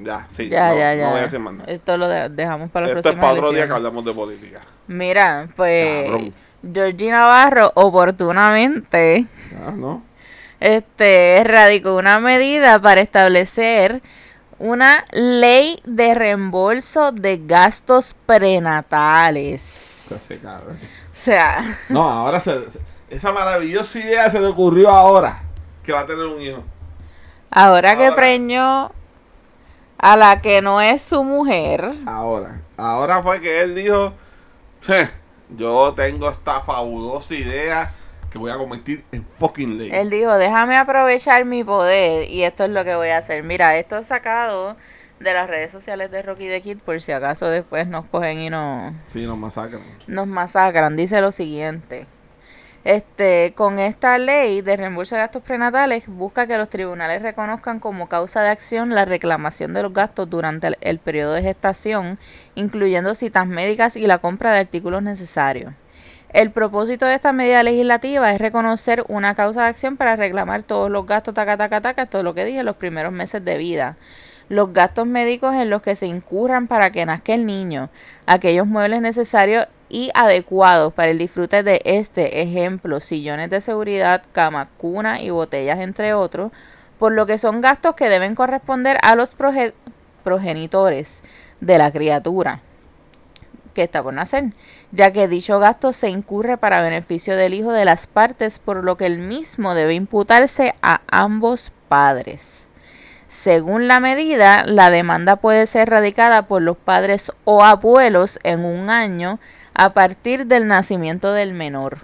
[0.04, 0.48] ya, sí.
[0.48, 1.04] ya, no, ya, ya.
[1.04, 1.70] No voy a decir más nada.
[1.70, 4.14] Esto lo de- dejamos para la Esto es próxima para otro día que hablamos de
[4.14, 4.62] política.
[4.88, 6.34] Mira, pues Cabrón.
[6.74, 9.26] Georgie Navarro oportunamente
[9.66, 10.02] Ah, ¿no?
[10.60, 14.02] Este radicó una medida para establecer
[14.60, 20.08] una ley de reembolso de gastos prenatales.
[20.12, 20.18] O
[21.14, 25.42] sea, No, ahora se, se- esa maravillosa idea se le ocurrió ahora.
[25.84, 26.64] Que va a tener un hijo.
[27.50, 28.92] ahora que preñó
[29.98, 32.62] a la que no es su mujer, Ahora.
[32.78, 34.14] Ahora fue que él dijo.
[34.86, 35.10] "Je,
[35.50, 37.92] Yo tengo esta fabulosa idea
[38.38, 39.90] voy a convertir en fucking ley.
[39.92, 43.44] él dijo, déjame aprovechar mi poder y esto es lo que voy a hacer.
[43.44, 44.76] Mira, esto es sacado
[45.20, 48.50] de las redes sociales de Rocky the Kid por si acaso después nos cogen y
[48.50, 48.94] nos...
[49.08, 49.82] Sí, nos masacran.
[50.08, 50.96] nos masacran.
[50.96, 52.06] Dice lo siguiente.
[52.84, 58.08] Este, con esta ley de reembolso de gastos prenatales busca que los tribunales reconozcan como
[58.08, 62.18] causa de acción la reclamación de los gastos durante el, el periodo de gestación,
[62.56, 65.74] incluyendo citas médicas y la compra de artículos necesarios.
[66.38, 70.88] El propósito de esta medida legislativa es reconocer una causa de acción para reclamar todos
[70.92, 73.98] los gastos, taca, taca, taca, todo lo que dije, los primeros meses de vida.
[74.48, 77.90] Los gastos médicos en los que se incurran para que nazca el niño,
[78.28, 84.70] aquellos muebles necesarios y adecuados para el disfrute de este, ejemplo, sillones de seguridad, cama,
[84.78, 86.52] cuna y botellas, entre otros,
[87.00, 89.74] por lo que son gastos que deben corresponder a los proge-
[90.24, 91.24] progenitores
[91.62, 92.62] de la criatura
[93.78, 94.54] que por nacer,
[94.92, 98.98] ya que dicho gasto se incurre para beneficio del hijo de las partes, por lo
[98.98, 102.68] que el mismo debe imputarse a ambos padres.
[103.30, 108.90] Según la medida, la demanda puede ser radicada por los padres o abuelos en un
[108.90, 109.40] año
[109.76, 112.00] a partir del nacimiento del menor.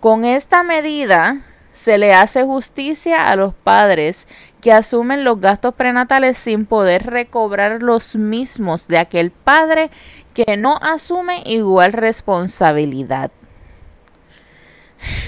[0.00, 1.42] Con esta medida
[1.76, 4.26] se le hace justicia a los padres
[4.60, 9.90] que asumen los gastos prenatales sin poder recobrar los mismos de aquel padre
[10.34, 13.30] que no asume igual responsabilidad.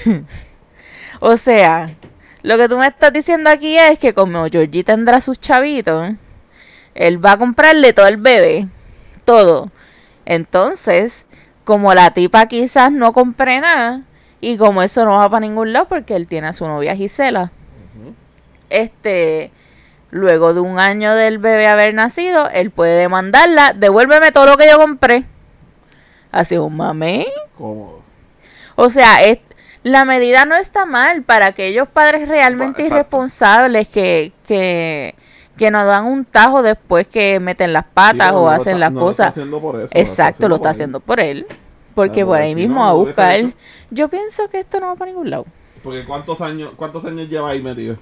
[1.19, 1.95] o sea,
[2.41, 6.11] lo que tú me estás diciendo aquí es que como Georgie tendrá sus chavitos,
[6.95, 8.67] él va a comprarle todo el bebé,
[9.23, 9.71] todo.
[10.25, 11.25] Entonces,
[11.63, 14.01] como la tipa quizás no compre nada,
[14.41, 17.51] y como eso no va para ningún lado porque él tiene a su novia Gisela,
[18.69, 19.51] este,
[20.11, 24.67] luego de un año del bebé haber nacido, él puede demandarla, devuélveme todo lo que
[24.69, 25.25] yo compré.
[26.31, 27.25] Así un mame.
[27.57, 28.01] Cómodo.
[28.75, 29.39] O sea, es,
[29.83, 32.95] la medida no está mal para aquellos padres realmente Exacto.
[32.95, 35.15] irresponsables que, que,
[35.57, 38.79] que nos dan un tajo después que meten las patas Sí, o no hacen está-
[38.79, 39.27] las no lo está cosas.
[39.29, 40.71] haciendo por eso, Exacto, lo está por él.
[40.75, 41.47] haciendo por él.
[42.07, 43.53] Porque por ahí si mismo no, a buscar.
[43.91, 45.45] Yo pienso que esto no va para ningún lado.
[45.83, 47.97] Porque ¿cuántos años, cuántos años lleva ahí metido?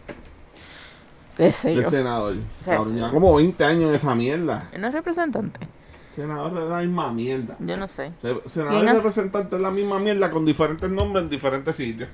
[1.36, 1.90] ¿Qué sé yo?
[1.90, 2.36] senador.
[2.36, 3.12] Qué Cabrón, sé ya yo.
[3.12, 4.70] como 20 años en esa mierda.
[4.72, 5.68] Él no es representante.
[6.16, 7.56] Senador es la misma mierda.
[7.60, 8.12] Yo no sé.
[8.48, 8.96] Senador ¿Quién y es?
[8.96, 12.10] representante es la misma mierda con diferentes nombres en diferentes sitios.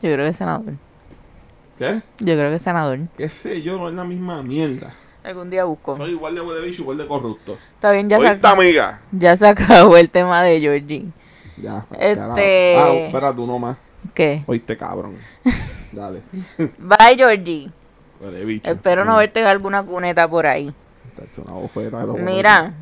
[0.00, 0.74] Yo creo que es senador.
[1.78, 2.02] ¿Qué?
[2.20, 2.98] Yo creo que es senador.
[3.16, 3.76] ¿Qué sé yo?
[3.78, 4.94] No es la misma mierda.
[5.24, 5.96] Algún día busco.
[5.96, 7.56] Soy igual de bicho, igual de corrupto.
[7.74, 9.00] Está bien, ya se, ¿Oíste, amiga?
[9.12, 11.06] ya se acabó el tema de Georgie.
[11.56, 11.86] Ya.
[11.92, 12.92] Este- carajo.
[12.92, 13.76] Ah, espera tú nomás.
[14.14, 14.42] ¿Qué?
[14.46, 15.16] Oíste, cabrón.
[15.92, 16.22] Dale.
[16.78, 17.70] Bye, Georgie.
[18.20, 18.70] Huele bicho.
[18.70, 20.74] Espero no Mm, verte en alguna cuneta por ahí.
[21.20, 22.72] ha hecho una bofeta Mira,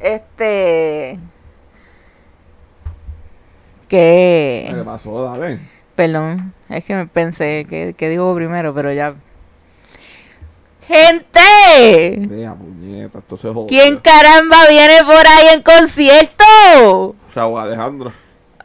[0.00, 1.18] este.
[3.88, 4.84] ¿Qué le Que.
[4.84, 5.22] pasó?
[5.22, 5.60] Dale.
[5.94, 9.14] Perdón, es que me pensé que, que digo primero, pero ya.
[10.88, 12.26] ¡Gente!
[12.28, 13.20] Vea, puñeta.
[13.68, 17.14] ¿Quién caramba viene por ahí en concierto?
[17.34, 18.12] Raúl Alejandro.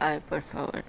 [0.00, 0.82] Ay, por favor.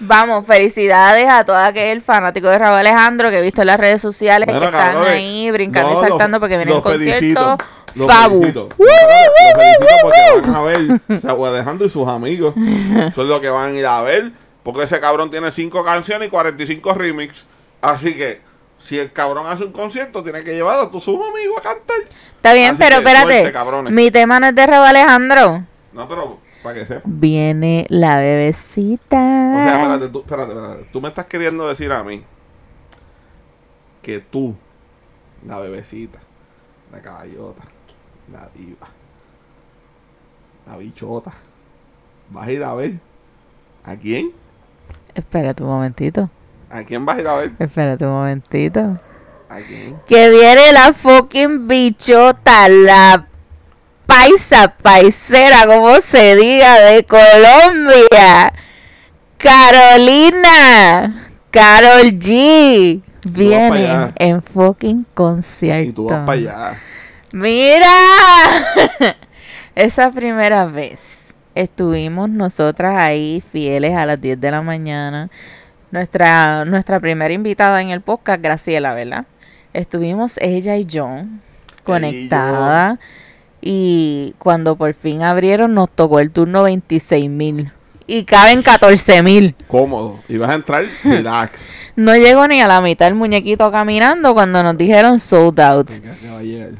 [0.00, 4.00] Vamos, felicidades a todo aquel fanático de Raúl Alejandro que he visto en las redes
[4.00, 7.18] sociales Bueno, que están ahí brincando no, y saltando porque viene lo el concierto.
[7.18, 7.58] felicito,
[7.94, 8.40] lo Fabu.
[8.40, 8.68] felicito.
[8.78, 12.54] Lo felicito porque van a ver Raúl Alejandro y sus amigos.
[12.56, 14.32] Eso es lo que van a ir a ver.
[14.62, 17.46] Porque ese cabrón tiene 5 canciones y 45 remix.
[17.80, 18.40] Así que,
[18.78, 21.96] si el cabrón hace un concierto, tiene que llevar a tus sus amigos a cantar.
[22.36, 23.52] Está bien, Así pero espérate.
[23.52, 23.90] suerte.
[23.90, 25.64] Mi tema no es de Raúl Alejandro.
[25.92, 27.02] No, pero para que sepa.
[27.04, 29.16] Viene la bebecita.
[29.16, 30.84] O sea, espérate, tú, espérate, espérate.
[30.92, 32.24] Tú me estás queriendo decir a mí
[34.02, 34.54] que tú,
[35.46, 36.20] la bebecita,
[36.92, 37.62] la caballota,
[38.32, 38.88] la diva,
[40.66, 41.32] la bichota,
[42.30, 42.94] vas a ir a ver
[43.84, 44.32] a quién?
[45.14, 46.30] Espérate un momentito.
[46.70, 47.52] ¿A quién vas a ir a ver?
[47.58, 48.98] Espérate un momentito.
[49.48, 49.98] ¿A quién?
[50.06, 53.26] Que viene la fucking bichota, la
[54.06, 58.52] paisa paisera, como se diga, de Colombia.
[59.38, 61.28] Carolina.
[61.50, 63.02] Carol G.
[63.24, 65.90] Viene en fucking concierto.
[65.90, 66.80] Y tú vas para allá.
[67.32, 67.92] Mira,
[69.74, 75.30] esa primera vez estuvimos nosotras ahí fieles a las 10 de la mañana.
[75.90, 79.24] Nuestra, nuestra primera invitada en el podcast, Graciela, ¿verdad?
[79.72, 81.08] Estuvimos ella y yo
[81.84, 82.98] conectadas
[83.60, 87.72] y cuando por fin abrieron nos tocó el turno 26 mil
[88.08, 89.54] y caben 14 mil.
[89.68, 90.18] Cómodo.
[90.28, 91.52] Y vas a entrar relax.
[91.98, 95.90] No llegó ni a la mitad el muñequito caminando cuando nos dijeron sold out.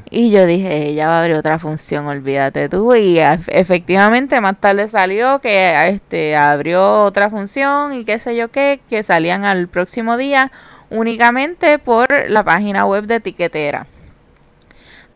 [0.09, 2.95] Y yo dije, ella va a abrir otra función, olvídate tú.
[2.95, 8.47] Y ef- efectivamente más tarde salió que este abrió otra función y qué sé yo
[8.47, 10.53] qué, que salían al próximo día
[10.89, 13.87] únicamente por la página web de Tiquetera.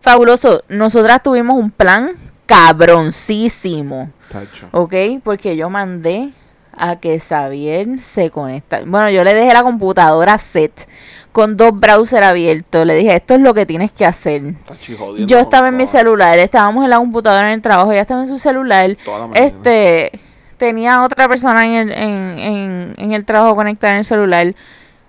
[0.01, 0.65] Fabuloso.
[0.67, 2.11] Nosotras tuvimos un plan
[2.45, 4.11] cabroncísimo.
[4.33, 4.67] Tacho.
[4.71, 4.93] ¿Ok?
[5.23, 6.31] Porque yo mandé
[6.75, 8.81] a que Xavier se conecta.
[8.85, 10.87] Bueno, yo le dejé la computadora set
[11.31, 12.85] con dos browsers abiertos.
[12.85, 14.55] Le dije, esto es lo que tienes que hacer.
[14.97, 18.21] Jodiendo Yo estaba en mi celular, estábamos en la computadora en el trabajo, ella estaba
[18.21, 18.97] en su celular.
[19.33, 20.11] Este,
[20.57, 24.55] tenía otra persona en el, en, en, en el trabajo conectada en el celular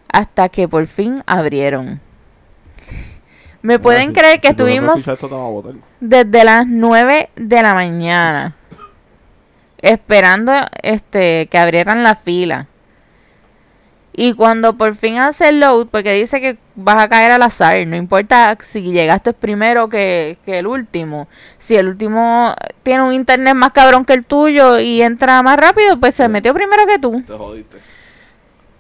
[0.09, 2.01] hasta que por fin abrieron.
[3.63, 5.03] ¿Me pueden creer que estuvimos
[5.99, 8.55] desde las 9 de la mañana
[9.85, 12.69] esperando este que abrieran la fila.
[14.17, 17.85] Y cuando por fin hace el load, porque dice que vas a caer al azar,
[17.87, 21.29] no importa si llegaste primero que, que el último.
[21.59, 25.99] Si el último tiene un internet más cabrón que el tuyo y entra más rápido,
[25.99, 27.23] pues se metió primero que tú.
[27.27, 27.79] Te jodiste.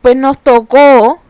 [0.03, 1.21] Pues nos tocó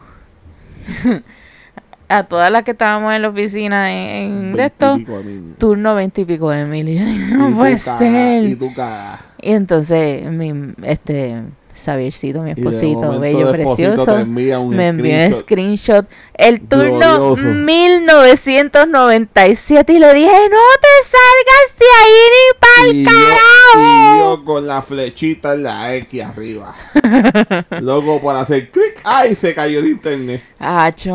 [2.09, 5.55] a todas las que estábamos en la oficina en, en de esto, de mil.
[5.57, 6.89] turno veintipico de mil.
[6.91, 8.45] Y yo dije, Y no puede ser.
[8.45, 9.21] Y tú cagas.
[9.45, 11.43] Y entonces, mi, este,
[11.75, 16.07] Xaviercito, mi esposito, bello, precioso, envía un me envió un screenshot.
[16.33, 17.37] El turno Glorioso.
[17.43, 24.19] 1997 y le dije, no te salgas de ahí ni pa'l Y yo, y carajo.
[24.19, 26.75] yo con la flechita en la X arriba.
[27.81, 29.35] Luego por hacer clic, ¡ay!
[29.35, 30.43] Se cayó el internet.
[30.59, 31.13] Hacho,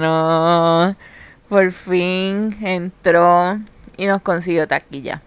[0.00, 0.96] mano.
[1.48, 3.58] por fin entró
[3.96, 5.20] y nos consiguió taquilla.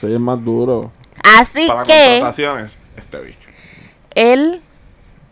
[0.00, 0.90] Soy el más duro.
[1.22, 3.38] Así Para que contrataciones, este bicho.
[4.14, 4.62] él,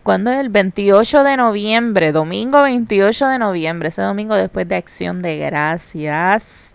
[0.02, 5.20] cuando es el 28 de noviembre, domingo 28 de noviembre, ese domingo después de Acción
[5.22, 6.70] de Gracias,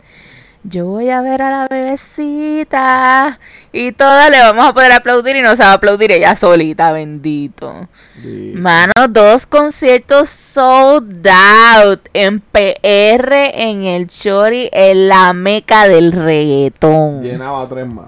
[0.67, 3.39] yo voy a ver a la bebecita
[3.71, 6.91] y todas le vamos a poder aplaudir y no se va a aplaudir ella solita,
[6.91, 7.88] bendito.
[8.21, 8.54] Sí.
[8.56, 17.21] Mano, dos conciertos sold out en PR, en el Chori, en la meca del reggaetón.
[17.21, 18.08] Llenaba tres más.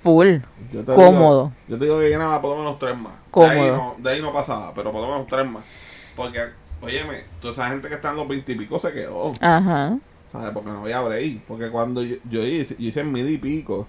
[0.00, 0.36] Full.
[0.72, 1.44] Yo Cómodo.
[1.44, 3.12] Digo, yo te digo que llenaba por lo menos tres más.
[3.34, 5.62] De ahí, no, de ahí no pasaba, pero por lo menos tres más.
[6.16, 6.40] Porque,
[6.80, 9.32] óyeme, toda esa gente que está en los veintipico se quedó.
[9.40, 9.98] Ajá.
[10.32, 10.50] ¿Sabes?
[10.54, 11.42] Porque no había break.
[11.42, 13.86] Porque cuando yo, yo hice, yo hice mil y pico.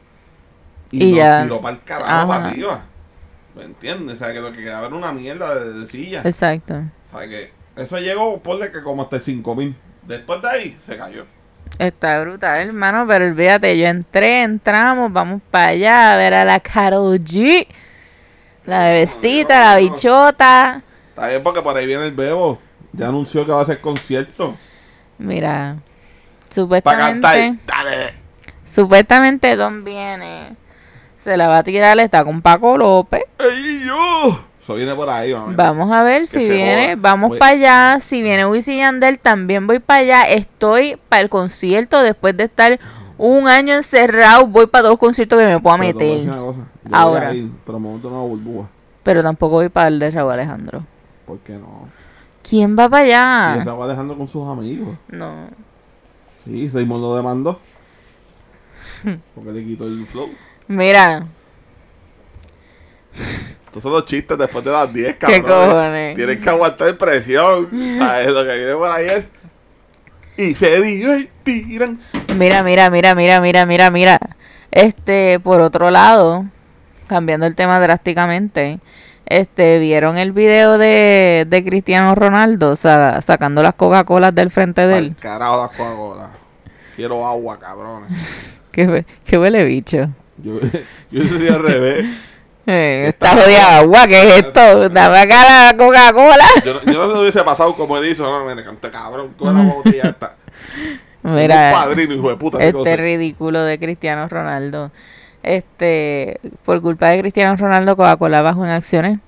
[0.91, 1.43] Y nos ya.
[1.43, 2.85] tiró para el carajo para arriba.
[3.55, 4.15] ¿Me entiendes?
[4.15, 6.23] O sea, que lo que quedaba era una mierda de, de silla.
[6.25, 6.75] Exacto.
[7.13, 9.75] O sea, que eso llegó, ponle que como hasta el 5000.
[10.03, 11.25] Después de ahí, se cayó.
[11.81, 16.59] Está brutal, hermano, pero olvídate, yo entré, entramos, vamos para allá a ver a la
[16.59, 17.65] Karol G,
[18.67, 20.83] la bebecita, la bichota.
[21.09, 22.59] Está bien porque por ahí viene el Bebo.
[22.93, 24.55] Ya anunció que va a hacer concierto.
[25.17, 25.77] Mira,
[26.83, 27.33] Para cantar.
[27.33, 28.13] supuestamente, Dale.
[28.63, 30.55] supuestamente Don viene,
[31.17, 33.23] se la va a tirar, está con Paco López.
[33.39, 34.45] ¡Ey, yo!
[34.61, 35.55] Eso viene por ahí, mami.
[35.55, 36.95] Vamos a ver Que si viene, joda.
[36.99, 41.29] vamos Voy- para allá, si viene Wisin Yandel también voy para allá, estoy para el
[41.29, 42.79] concierto después de estar
[43.17, 46.59] un año encerrado, voy para dos conciertos que me pueda Pero meter, una cosa.
[46.59, 47.29] Yo voy Ahora.
[47.29, 48.67] a ir, pero me monto una burbuja.
[49.03, 50.85] pero tampoco voy para el de Raúl Alejandro.
[51.25, 51.89] ¿Por qué no?
[52.47, 53.55] ¿Quién va para allá?
[53.59, 54.95] estaba dejando con sus amigos.
[55.07, 55.47] No.
[56.45, 57.59] Sí, Raymond lo demandó.
[59.35, 60.29] Porque le quitó el flow.
[60.67, 61.25] Mira,
[63.71, 65.69] Estos son los chistes después de las 10, qué cabrón.
[65.69, 66.15] cojones.
[66.17, 67.69] Tienes que aguantar presión.
[67.99, 68.27] ¿Sabes?
[68.31, 69.29] Lo que viene por ahí es.
[70.35, 72.01] Y se divertirán.
[72.37, 74.19] Mira, mira, mira, mira, mira, mira, mira.
[74.71, 76.45] Este, por otro lado,
[77.07, 78.79] cambiando el tema drásticamente,
[79.25, 84.97] este, ¿vieron el video de, de Cristiano Ronaldo sa- sacando las Coca-Colas del frente de
[84.97, 85.15] él?
[85.17, 86.31] carajo las Coca-Cola.
[86.97, 88.09] Quiero agua, cabrones.
[88.71, 90.09] ¿Qué, qué huele bicho?
[90.43, 90.59] Yo,
[91.11, 92.27] yo soy al revés.
[92.67, 94.89] Eh, esta jodida agua, ¿qué es esto?
[94.89, 96.45] Dame acá la Coca-Cola.
[96.63, 98.23] Yo, no- yo no se lo hubiese pasado como hizo.
[98.23, 99.33] No, me canté cabrón.
[99.37, 100.35] Con la botella esta.
[101.23, 102.57] Un Mira, padrino, hijo de puta.
[102.59, 102.95] este cosa.
[102.95, 104.91] ridículo de Cristiano Ronaldo.
[105.43, 109.19] Este, por culpa de Cristiano Ronaldo, Coca-Cola bajó en acciones.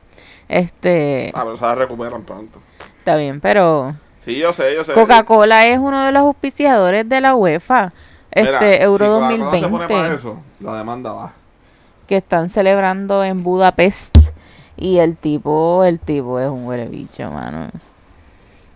[0.48, 2.60] Este, Ah, pero se la recuperan pronto.
[3.00, 4.94] está bien, pero Sí, yo sé, yo sé.
[4.94, 7.92] Coca-Cola es uno de los auspiciadores de la UEFA.
[8.36, 11.34] Mira, Este, Euro si Coca-Cola se pone para 2020, eso, la demanda va.
[12.08, 14.18] Que están celebrando en Budapest.
[14.76, 17.70] Y el tipo, el tipo es un huele bicho, mano.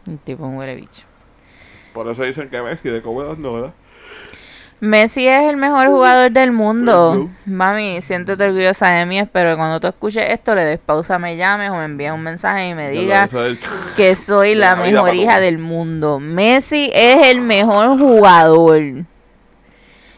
[0.07, 1.03] El tipo es un huele bicho.
[1.93, 3.73] Por eso dicen que Messi de Comedas no, ¿verdad?
[4.79, 7.31] Messi es el mejor jugador del mundo.
[7.45, 9.17] Mami, siéntete orgullosa de mí.
[9.17, 12.21] Espero que cuando tú escuches esto le des pausa, me llames o me envíes un
[12.21, 13.31] mensaje y me digas
[13.95, 16.19] que soy la mejor hija del mundo.
[16.19, 18.83] Messi es el mejor jugador.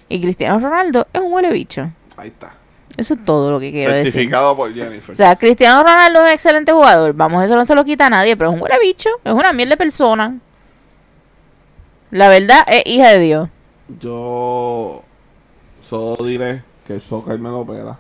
[0.10, 1.90] Y Cristiano Ronaldo es un huele bicho.
[2.18, 2.59] Ahí está.
[3.00, 4.12] Eso es todo lo que quiero decir.
[4.12, 5.14] Certificado por Jennifer.
[5.14, 7.14] O sea, Cristiano Ronaldo es un excelente jugador.
[7.14, 9.10] Vamos, eso no se lo quita a nadie, pero es un huele bicho.
[9.24, 10.38] Es una miel de persona.
[12.12, 13.50] La verdad es hija de Dios.
[14.02, 15.02] Yo
[15.82, 17.98] solo diré que el soccer me lo pela.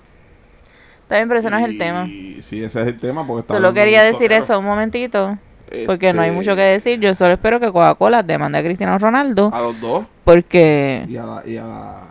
[1.03, 2.05] Está bien, pero ese no es el tema.
[2.05, 3.25] Sí, ese es el tema.
[3.25, 5.37] Porque está Solo quería decir eso un momentito.
[5.85, 6.99] Porque no hay Este, mucho que decir.
[6.99, 9.49] Yo solo espero que Coca-Cola demande a Cristiano Ronaldo.
[9.53, 10.05] A los dos.
[10.25, 11.43] Porque Y a la.
[11.45, 12.03] Y a la,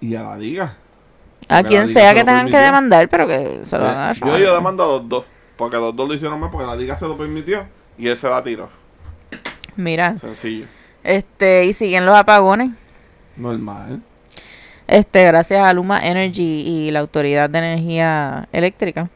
[0.00, 0.76] y a la liga.
[1.52, 4.38] A quien sea se que tengan que demandar, pero que se lo van a Yo,
[4.38, 5.24] yo demando a los dos.
[5.56, 7.66] Porque los dos lo hicieron mal porque la liga se lo permitió.
[7.98, 8.68] Y él se la tiró.
[9.76, 10.66] Mira, Sencillo.
[11.04, 12.70] este, y siguen los apagones.
[13.36, 14.02] Normal.
[14.86, 19.08] Este, gracias a Luma Energy y la Autoridad de Energía Eléctrica.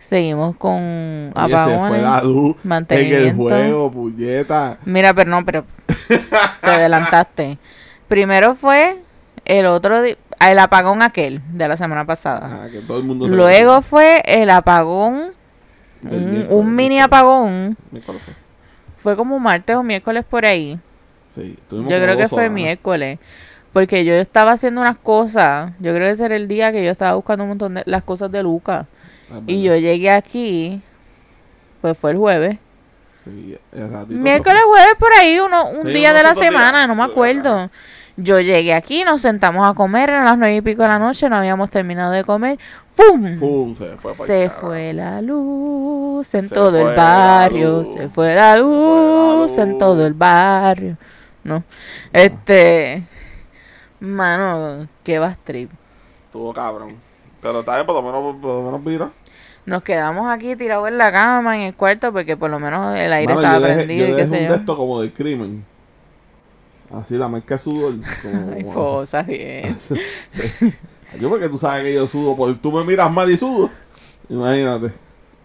[0.00, 2.02] Seguimos con apagones.
[2.02, 3.42] en el mantenimiento.
[3.42, 4.78] juego, puñeta.
[4.84, 5.64] Mira, pero no, pero
[6.62, 7.58] te adelantaste.
[8.08, 8.98] Primero fue
[9.44, 12.46] el otro, di- el apagón aquel de la semana pasada.
[12.46, 15.32] Ajá, que todo el mundo se Luego fue el apagón,
[16.02, 17.76] un, mini apagón.
[17.90, 18.22] Miércoles
[19.02, 19.16] fue.
[19.16, 20.78] Como martes o miércoles por ahí.
[21.34, 22.52] Sí, Yo creo que fue horas.
[22.52, 23.18] miércoles.
[23.72, 25.72] Porque yo estaba haciendo unas cosas.
[25.78, 28.02] Yo creo que ese era el día que yo estaba buscando un montón de las
[28.02, 28.86] cosas de Lucas.
[29.30, 30.80] Es Y yo llegué aquí,
[31.80, 32.58] pues fue el jueves.
[33.24, 36.44] Sí, el ratito Miércoles, jueves, por ahí, uno, un Sí, día de la días.
[36.44, 37.70] semana, no me acuerdo.
[38.20, 41.28] Yo llegué aquí, nos sentamos a comer, eran las nueve y pico de la noche,
[41.28, 42.58] no habíamos terminado de comer.
[42.90, 43.38] ¡Fum!
[43.38, 48.56] Pum, se fue Se fue la luz en Se todo el barrio, se fue la
[48.56, 50.96] luz en todo el barrio.
[51.44, 51.62] No,
[52.12, 53.04] este,
[54.00, 55.70] mano, qué va trip.
[56.26, 56.96] Estuvo cabrón.
[57.40, 59.12] Pero está bien, por lo menos, por lo menos vira.
[59.64, 63.12] Nos quedamos aquí tirados en la cama, en el cuarto, porque por lo menos el
[63.12, 64.50] aire Mano, estaba yo dejé, prendido yo y qué sé yo.
[64.54, 65.64] de esto como de crimen.
[66.92, 67.94] Así la marca de sudor.
[68.22, 69.76] Como, Ay, como- fosa, bien.
[71.20, 73.70] yo porque tú sabes que yo sudo, porque tú me miras mal y sudo.
[74.28, 74.92] Imagínate.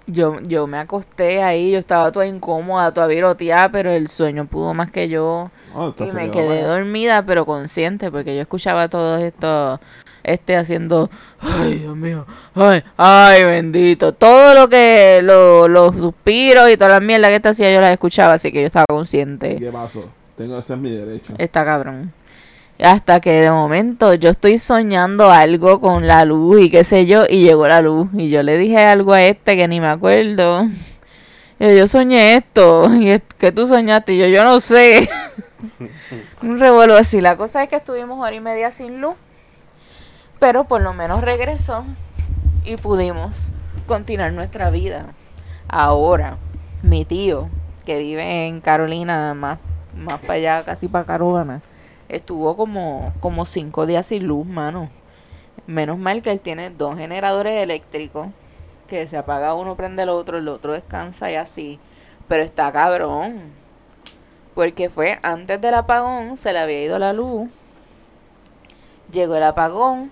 [0.06, 4.74] Yo, yo me acosté ahí, yo estaba toda incómoda, toda viroteada, pero el sueño pudo
[4.74, 5.50] más que yo.
[5.90, 6.68] Esto Y me quedé mal.
[6.68, 9.80] dormida, pero consciente, porque yo escuchaba todo esto,
[10.24, 14.14] este haciendo, ay, Dios mío, ay, ay, bendito.
[14.14, 17.94] Todo lo que, lo- los suspiros y toda la mierda que este hacía, yo las
[17.94, 19.56] escuchaba, así que yo estaba consciente.
[19.56, 20.02] ¿Qué pasó?
[20.38, 21.34] Tengo ese es mi derecho.
[21.38, 22.12] Está cabrón.
[22.80, 27.24] Hasta que de momento yo estoy soñando algo con la luz y qué sé yo,
[27.30, 28.10] y llegó la luz.
[28.14, 30.64] Y yo le dije algo a este que ni me acuerdo.
[31.60, 32.94] Y yo, yo soñé esto.
[32.96, 34.14] Y es que tú soñaste.
[34.14, 35.10] Y yo, yo no sé.
[36.42, 37.22] Un revuelo así.
[37.22, 39.16] La cosa es que estuvimos hora y media sin luz.
[40.40, 41.86] Pero por lo menos regresó.
[42.66, 43.54] Y pudimos
[43.86, 45.06] continuar nuestra vida.
[45.68, 46.38] Ahora,
[46.82, 47.50] mi tío,
[47.86, 49.60] que vive en Carolina, más,
[49.96, 51.62] más para allá, casi para Carolina,
[52.10, 54.90] estuvo como, como cinco días sin luz, mano.
[55.68, 58.28] Menos mal que él tiene dos generadores eléctricos,
[58.88, 61.80] que se apaga uno, prende el otro, el otro descansa y así.
[62.28, 63.52] Pero está cabrón.
[64.56, 67.50] Porque fue antes del apagón, se le había ido la luz.
[69.12, 70.12] Llegó el apagón,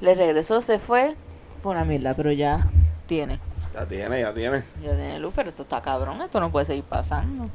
[0.00, 1.14] le regresó, se fue.
[1.62, 2.68] Fue una mierda, pero ya
[3.06, 3.38] tiene.
[3.72, 4.64] Ya tiene, ya tiene.
[4.82, 7.48] Ya tiene luz, pero esto está cabrón, esto no puede seguir pasando.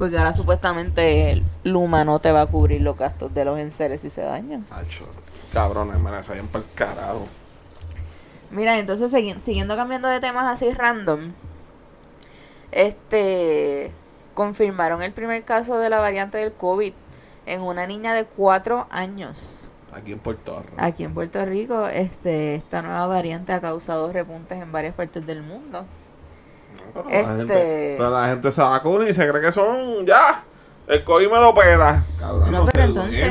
[0.00, 4.00] Porque ahora supuestamente el Luma no te va a cubrir los gastos de los enseres
[4.00, 4.64] si se dañan.
[4.70, 5.04] Hacho,
[5.52, 7.28] cabrones, me se vayan para el carajo.
[8.50, 11.32] Mira, entonces siguiendo cambiando de temas así random,
[12.72, 13.92] este
[14.32, 16.94] confirmaron el primer caso de la variante del COVID
[17.44, 19.68] en una niña de cuatro años.
[19.92, 20.76] Aquí en Puerto Rico.
[20.78, 25.42] Aquí en Puerto Rico, este, esta nueva variante ha causado repuntes en varias partes del
[25.42, 25.84] mundo.
[26.92, 30.44] Pero, la Este- gente, pero la gente se vacuna y se cree que son ya.
[30.86, 32.04] El COVID me lo pela.
[32.18, 33.30] Cabrón, No, pero entonces-.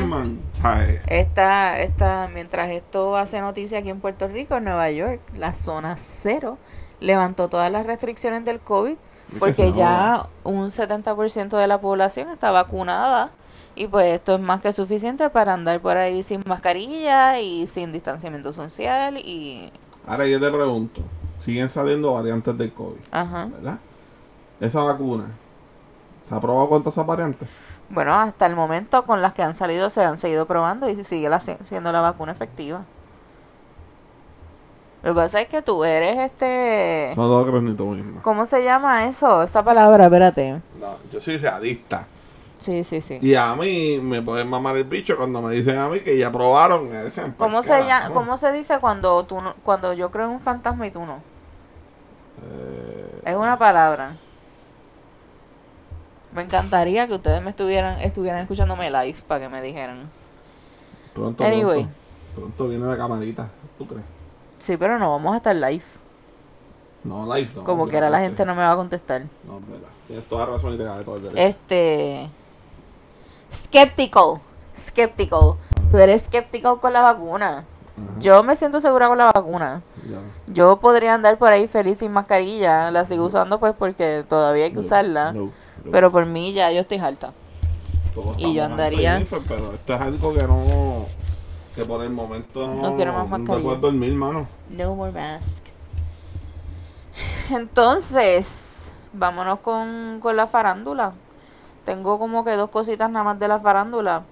[1.07, 5.95] Esta, esta, mientras esto hace noticia aquí en Puerto Rico, en Nueva York, la zona
[5.97, 6.57] cero
[6.99, 12.51] levantó todas las restricciones del COVID que porque ya un 70% de la población está
[12.51, 13.31] vacunada
[13.75, 17.91] y pues esto es más que suficiente para andar por ahí sin mascarilla y sin
[17.91, 19.71] distanciamiento social y...
[20.07, 21.01] Ahora yo te pregunto,
[21.49, 23.45] siguen saliendo variantes del COVID, Ajá.
[23.51, 23.79] ¿verdad?
[24.59, 25.25] Esa vacuna,
[26.27, 27.47] ¿se ha probado con todas esas variantes?
[27.89, 31.27] Bueno, hasta el momento con las que han salido se han seguido probando y sigue
[31.29, 32.83] la- siendo la vacuna efectiva.
[35.01, 37.13] Lo que pasa es que tú eres este...
[37.15, 38.21] Son dos granitos mismos.
[38.21, 39.41] ¿Cómo se llama eso?
[39.43, 40.61] Esa palabra, espérate.
[40.79, 42.05] No, yo soy realista.
[42.57, 43.17] Sí, sí, sí.
[43.21, 46.29] Y a mí me pueden mamar el bicho cuando me dicen a mí que ya
[46.29, 46.89] probaron.
[46.89, 48.13] me dicen, ¿Cómo pues, se carajo.
[48.13, 51.21] cómo se dice cuando tú no- cuando yo creo en un fantasma y tú no?
[52.43, 54.15] Eh, Es una palabra.
[56.33, 60.09] Me encantaría que ustedes me estuvieran estuvieran escuchándome live para que me dijeran.
[61.13, 61.83] pronto, Anyway.
[61.83, 61.95] pronto,
[62.35, 64.03] pronto viene la camarita, ¿tú crees?
[64.59, 65.83] Sí, pero no vamos a estar live.
[67.03, 67.63] No, live no.
[67.63, 69.23] Como que ahora la gente no me va a contestar.
[69.45, 69.87] No, es verdad.
[70.05, 71.41] Tienes toda razón y te todo el derecho.
[71.41, 72.29] Este.
[73.51, 74.41] Skeptical.
[74.77, 75.55] Skeptical.
[75.91, 77.65] Tú eres skeptical con la vacuna.
[78.09, 79.81] Ajá, Yo me siento segura con la vacuna.
[80.09, 80.53] ya.
[80.53, 82.91] Yo podría andar por ahí feliz sin mascarilla.
[82.91, 85.31] La sigo usando pues porque todavía hay que No, usarla.
[85.33, 85.91] no, no.
[85.91, 87.31] Pero por mí ya yo estoy harta.
[88.13, 91.05] Todos y yo andaría- Jennifer, Pero esto es algo que no.
[91.75, 92.81] Que por el momento no.
[92.89, 93.63] No quiero más No mascarilla.
[93.63, 94.47] puedes dormir, mano.
[94.69, 95.63] No more mask.
[97.51, 101.13] Entonces, vámonos con, con la farándula.
[101.85, 104.23] Tengo como que dos cositas nada más de la farándula.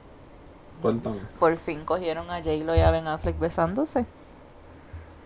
[0.81, 1.17] Cuéntame.
[1.39, 4.05] Por fin cogieron a J-Lo y a Ben Affleck besándose.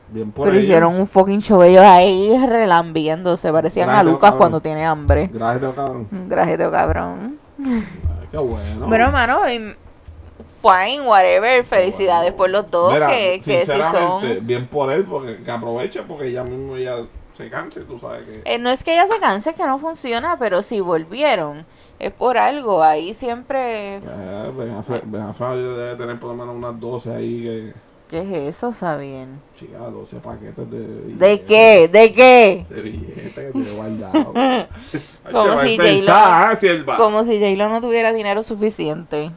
[0.10, 4.38] Bien por Pero hicieron un fucking show ellos ahí relambiendo,se Parecían a Lucas cabrón.
[4.38, 5.30] cuando tiene hambre.
[5.32, 6.08] Gracias, cabrón.
[6.28, 7.40] Grajeteo cabrón.
[7.64, 8.88] Ay, qué bueno.
[8.88, 11.64] Bueno, hermano, fine, whatever.
[11.64, 14.46] Felicidades por los dos Mira, que, que si son...
[14.46, 16.98] Bien por él, porque que aproveche, porque ya mismo ya
[17.42, 18.42] se canse, tú sabes que.
[18.46, 21.66] Eh, no es que ella se canse, que no funciona, pero si volvieron,
[22.00, 22.84] es por algo.
[22.84, 23.98] Ahí siempre...
[23.98, 27.74] Eh, Ben Affleck- Ben Affleck debe tener por lo menos unas 12 ahí que.
[28.10, 29.40] ¿Qué es eso, Sabien?
[29.58, 31.18] Chica, 12 paquetes de billetes.
[31.20, 31.88] ¿De qué?
[31.88, 32.66] ¿De qué?
[32.70, 34.34] De billetes que tiene guardado.
[35.32, 36.98] Como si él va.
[36.98, 39.32] Como si J-Lo no tuviera dinero suficiente.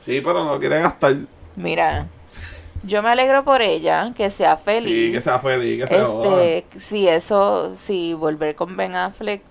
[0.00, 1.16] Sí, pero no quiere gastar.
[1.56, 2.08] Mira,
[2.82, 5.06] yo me alegro por ella, que sea feliz.
[5.06, 6.42] Sí, que sea feliz, que se joda.
[6.44, 9.42] Este, si eso, si volver con Ben Affleck.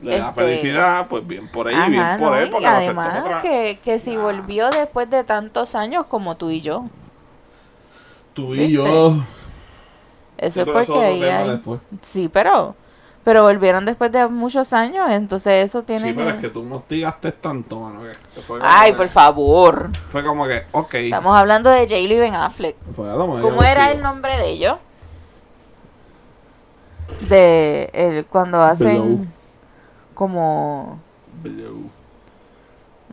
[0.00, 2.36] Le da este, felicidad, pues bien por ella y bien por ¿no?
[2.38, 2.50] él.
[2.50, 4.22] Porque además otra- que, que si Nah.
[4.22, 6.84] volvió después de tantos años como tú y yo.
[8.34, 8.72] Tú y ¿viste?
[8.74, 9.16] yo.
[10.36, 11.62] Eso es porque ahí hay-.
[12.02, 12.74] Sí, pero
[13.24, 16.62] pero volvieron después de muchos años, entonces eso tiene Sí, pero que- es que tú
[16.62, 18.02] me hostigaste tanto, mano.
[18.34, 19.90] Que fue como Ay, que- por favor.
[20.10, 20.94] Fue como que, ok.
[20.94, 22.76] Estamos hablando de J-Lo y Ben Affleck.
[22.94, 24.76] Pues, ¿Cómo era el nombre de ellos?
[27.28, 29.32] De el, cuando hacen
[30.14, 30.98] como
[31.42, 31.90] Blue.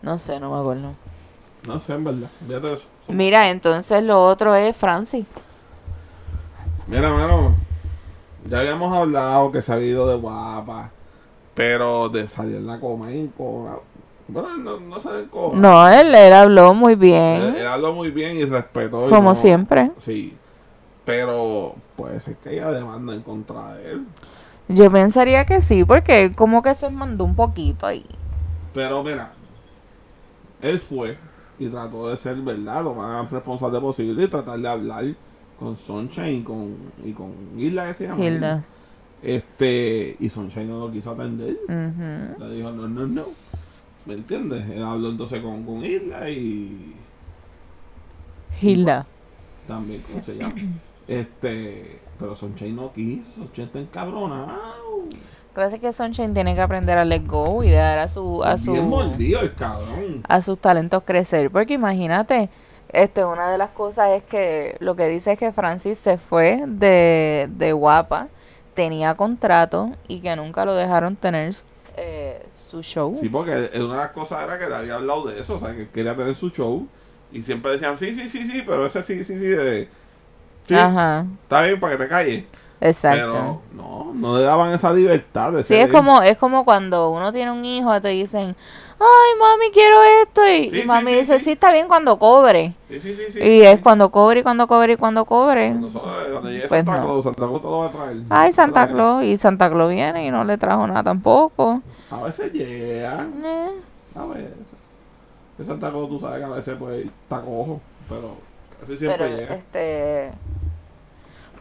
[0.02, 0.94] no sé, no me acuerdo.
[1.68, 2.30] No sé, en verdad.
[2.48, 2.88] Fíjate de eso.
[3.08, 5.26] Mira, entonces lo otro es Francis.
[6.88, 7.56] Mira, mano.
[8.50, 10.92] Ya habíamos hablado que se ha ido de guapa.
[11.54, 13.78] Pero de salir la coma y cobra.
[14.28, 15.60] Bueno, no, no sale en cobra.
[15.60, 19.08] No, él, él habló muy Él, bien, él habló muy bien y respetó.
[19.10, 19.92] como no- siempre.
[20.00, 20.38] Sí.
[21.04, 24.06] Pero puede ser que haya demanda en contra de él.
[24.70, 28.06] Yo pensaría que sí, porque como que se mandó un poquito ahí.
[28.74, 29.34] Pero mira,
[30.62, 31.18] él fue
[31.60, 35.04] y trató de ser verdad lo más responsable posible y tratar de hablar
[35.62, 38.26] con Sunshine y con, y con Hilda que se llama.
[38.26, 38.64] Hilda.
[39.22, 41.56] Este, y Sunshine no lo quiso atender.
[41.66, 42.44] Ujú.
[42.44, 43.26] Le dijo, no, no, no.
[44.08, 44.68] ¿Me entiendes?
[44.72, 46.96] Él habló entonces con, con Hilda y
[48.60, 49.06] Hilda.
[49.68, 50.56] también, ¿cómo se llama?
[51.08, 55.02] Este, pero Sunshine no quiso, Sunshine está encabronado.
[55.04, 58.08] Lo que pasa es que Sunshine tiene que aprender a let go y dejar a
[58.08, 60.24] su a su Bien mordido el cabrón.
[60.30, 62.50] a sus talentos crecer, porque imagínate,
[62.94, 66.64] este una de las cosas es que lo que dice es que Francis se fue
[66.68, 68.28] de, de guapa,
[68.74, 71.54] tenía contrato y que nunca lo dejaron tener
[71.98, 73.18] eh, su show.
[73.22, 75.76] Sí, porque una de las cosas era que le había hablado de eso, o sea,
[75.76, 76.88] que quería tener su show.
[77.32, 79.88] Y siempre decían, sí, sí, sí, sí, pero ese sí, sí, sí, de...
[80.68, 82.46] Sí, Ajá, está bien para que te calles.
[82.82, 83.32] Exacto.
[83.32, 87.10] Pero no, no le daban esa libertad de Sí, ser es como, es como cuando
[87.10, 88.56] uno tiene un hijo, te dicen,
[89.00, 91.46] ay mami, quiero esto, y, Sí, y sí, mami sí, dice, sí.
[91.46, 92.74] sí, está bien cuando cobre.
[92.90, 93.40] Sí, sí, sí.
[93.42, 95.70] Y es cuando cobre, y cuando cobre, y cuando cobre.
[95.70, 97.04] Cuando, so- cuando llegue Pues Santa no.
[97.06, 98.18] Claus, Santa Claus te lo va a traer.
[98.30, 101.82] Ay, Santa Claus, y Santa Claus viene y no le trajo nada tampoco.
[102.12, 103.70] A veces llega, Eh.
[104.16, 104.52] a veces.
[105.58, 107.80] Que Santa Claus tú sabes que a veces pues está cojo,
[108.10, 108.36] pero
[108.80, 109.56] casi siempre Pero llega.
[109.56, 110.32] este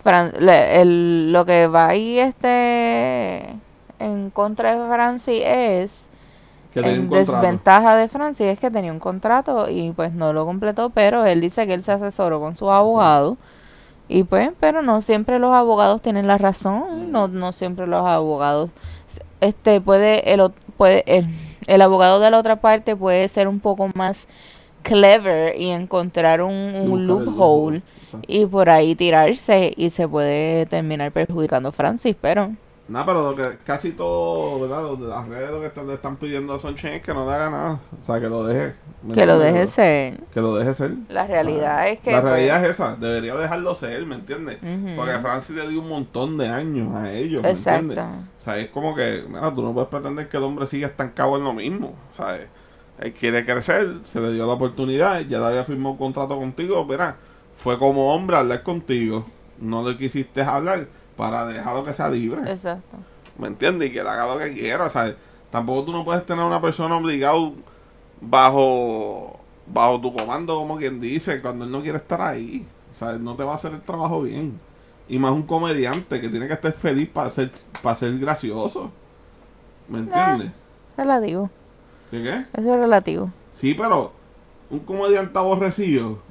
[0.02, 3.54] Fran- le- el- lo que va ahí este
[3.98, 6.08] en contra de Francis es
[6.72, 10.90] Que en desventaja de Francis es que tenía un contrato y pues no lo completó,
[10.90, 13.36] pero él dice que él se asesoró con sus abogados
[14.08, 18.70] y pues, pero no siempre los abogados tienen la razón, no no siempre los abogados
[19.40, 21.26] este puede el puede el,
[21.66, 24.28] el abogado de la otra parte puede ser un poco más
[24.82, 27.82] clever y encontrar un, loophole.
[28.26, 32.52] Y por ahí tirarse y se puede terminar perjudicando a Francis, pero
[32.88, 34.82] No, pero lo que casi todo, ¿verdad?
[34.98, 37.48] Las redes lo que están, le están pidiendo a Sunshine es que no le haga
[37.48, 37.80] nada.
[38.02, 38.74] O sea, que lo deje.
[39.02, 40.18] ¿me que lo deje ser.
[40.34, 40.94] Que lo deje ser.
[41.08, 42.96] La realidad es que La pues, realidad es esa.
[42.96, 44.58] Debería dejarlo ser, ¿me entiendes?
[44.60, 44.96] Ujú.
[44.96, 47.98] Porque Francis le dio un montón de años a ellos, ¿me entiendes?
[47.98, 48.26] Exacto.
[48.40, 51.36] O sea, es como que, mira, tú no puedes pretender que el hombre siga estancado
[51.36, 52.48] en lo mismo, ¿sabes?
[52.98, 56.84] Él quiere crecer, se le dio la oportunidad, ya le había firmado un contrato contigo,
[56.84, 57.16] mira,
[57.60, 59.26] fue como hombre hablar contigo,
[59.58, 62.50] no le quisiste hablar para dejarlo que sea libre.
[62.50, 62.96] Exacto.
[63.36, 63.90] ¿Me entiendes?
[63.90, 64.86] Y que él haga lo que quiera.
[64.86, 65.14] O sea,
[65.50, 67.52] tampoco tú no puedes tener a una persona obligado
[68.18, 72.66] bajo bajo tu comando, como quien dice, cuando él no quiere estar ahí.
[72.94, 74.58] O sea, él no te va a hacer el trabajo bien.
[75.06, 77.52] Y más un comediante que tiene que estar feliz para ser,
[77.82, 78.90] para ser gracioso.
[79.86, 80.50] ¿Me entiendes?
[80.96, 81.50] Relativo.
[82.10, 82.46] ¿Qué qué?
[82.58, 83.30] Eso es relativo.
[83.52, 84.12] Sí, pero
[84.70, 86.29] un comediante aborrecido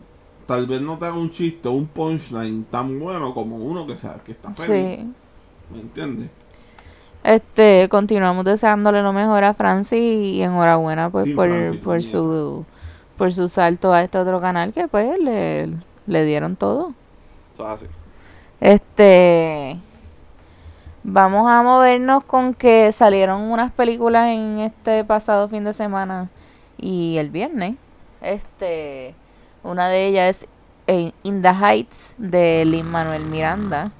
[0.49, 3.95] tal vez no te haga un chiste o un punchline tan bueno como uno que,
[3.95, 4.97] sea, que está feliz.
[4.97, 5.13] Sí.
[5.71, 6.31] ¿Me entiendes?
[7.23, 12.65] Este, continuamos deseándole lo mejor a Francis y enhorabuena pues por, Francis, por su
[13.15, 15.69] por su salto a este otro canal que pues le,
[16.07, 16.95] le dieron todo.
[17.53, 17.85] Eso es así.
[18.59, 19.77] Este
[21.03, 26.31] vamos a movernos con que salieron unas películas en este pasado fin de semana
[26.75, 27.75] y el viernes.
[28.21, 29.13] Este,
[29.63, 30.47] una de ellas
[30.87, 33.91] es In the Heights de Lin Manuel Miranda.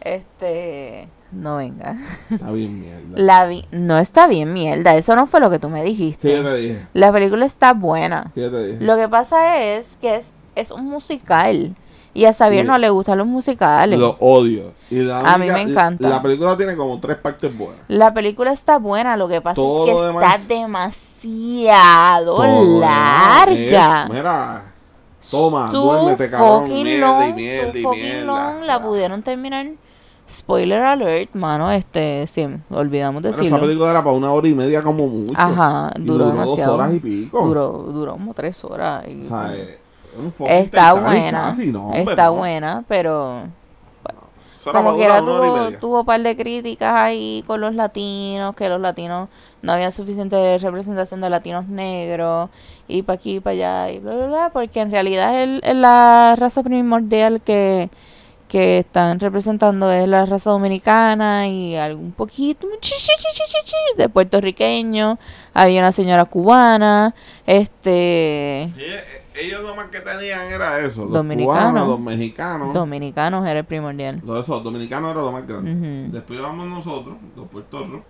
[0.00, 1.96] Este, no venga.
[2.30, 3.00] Está bien mierda.
[3.14, 5.90] La vi no está bien mierda, eso no fue lo que tú me ¿Qué yo
[5.90, 6.42] dijiste.
[6.42, 6.86] te dije?
[6.94, 8.30] La película está buena.
[8.34, 8.78] ¿Qué yo te dije?
[8.84, 11.74] Lo que pasa es que es, es un musical.
[12.14, 12.68] Y a Xavier Sí.
[12.68, 13.98] no le gustan los musicales.
[13.98, 14.74] Lo odio.
[14.90, 16.08] Y la A mí me encanta.
[16.10, 17.78] La película tiene como tres partes buenas.
[17.88, 22.44] La película está buena, lo que pasa Todo es que está demasiado
[22.80, 24.02] larga.
[24.04, 24.71] es- mira,
[25.30, 26.60] toma, Too duérmete, cabrón.
[26.62, 28.24] fucking Mierda y long, mierda too y fucking mierda.
[28.24, 28.62] long.
[28.64, 29.66] La pudieron terminar.
[30.28, 33.60] Spoiler alert, mano, este, sí, olvidamos Pero esa decirlo.
[33.60, 35.34] película era para una hora y media como mucho.
[35.38, 36.74] Ajá, Y duró dos demasiado.
[36.76, 37.44] horas y pico.
[37.44, 39.04] Duró, duró como tres horas.
[39.08, 39.52] y- O sea,
[40.18, 42.34] un fucking está buena, casi, no, hombre, está no.
[42.36, 43.42] buena, pero
[44.64, 48.68] era como hora y tuvo, tuvo un par de críticas ahí con los latinos, que
[48.68, 49.28] los latinos
[49.60, 52.48] no había suficiente representación de latinos negros,
[52.88, 55.80] y para aquí y para allá, y bla, bla, bla, porque en realidad el, el-
[55.82, 57.88] la raza primordial que,
[58.48, 62.66] que están representando es la raza dominicana y algún poquito
[63.96, 65.18] de puertorriqueño,
[65.54, 67.14] había una señora cubana,
[67.46, 68.62] este...
[68.64, 69.04] Eh,
[69.34, 71.04] ellos nomás que tenían era eso.
[71.04, 71.46] Los Dominicano.
[71.58, 72.74] cubanos, los mexicanos.
[72.74, 74.20] Dominicanos era el primordial.
[74.20, 75.72] Todo eso, dominicanos era lo más grande.
[75.72, 76.12] Ujú.
[76.12, 78.02] Después íbamos nosotros, los puertorros.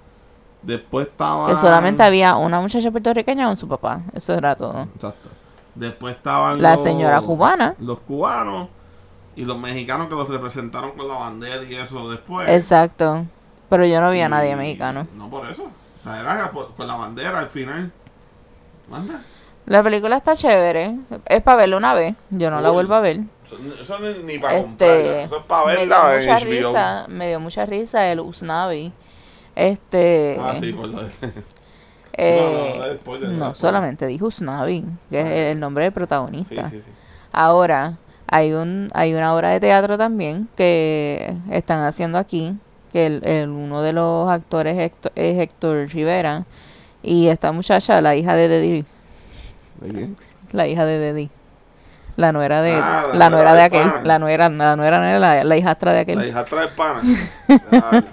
[0.62, 1.48] Después estaba.
[1.48, 4.00] Que solamente había una muchacha puertorriqueña con su papá.
[4.14, 4.82] Eso era todo.
[4.94, 5.28] Exacto.
[5.74, 6.60] Después estaban.
[6.62, 7.74] La los- señora cubana.
[7.80, 8.68] Los cubanos.
[9.34, 12.48] Y los mexicanos que los representaron con la bandera y eso después.
[12.50, 13.24] Exacto.
[13.70, 15.06] Pero yo no vi a nadie mexicano.
[15.16, 15.64] No por eso.
[15.64, 17.90] O sea, era por- con la bandera al final.
[18.90, 19.20] Manda.
[19.64, 20.98] La película está chévere.
[21.26, 22.14] Es para verla una vez.
[22.30, 23.20] Yo no la vuelvo a ver.
[23.80, 24.56] Eso, es ni para.
[24.58, 26.44] Este, Eso es para me dio verla mucha HBO.
[26.50, 27.06] risa.
[27.08, 28.92] Me dio mucha risa el Usnavi.
[29.56, 30.38] Este.
[30.40, 31.10] Ah, sí, por lo de.
[32.14, 32.98] eh,
[33.30, 36.70] No, solamente dijo Usnavi, que es el nombre del protagonista.
[36.70, 36.90] sí, sí.
[37.32, 37.96] Ahora,
[38.28, 42.54] hay un hay una obra de teatro también que están haciendo aquí,
[42.92, 46.44] que el, el- uno de los actores Héctor- es Héctor Rivera
[47.02, 48.84] y esta muchacha, la hija de ¿De
[49.80, 50.16] quién?
[50.52, 51.30] la hija de Dedi.
[52.16, 54.02] La nuera de Ah, la la nuera nuera de aquel, pana.
[54.04, 56.18] la nuera, la nuera la, la hijastra de aquel.
[56.18, 57.00] La hija trae pana.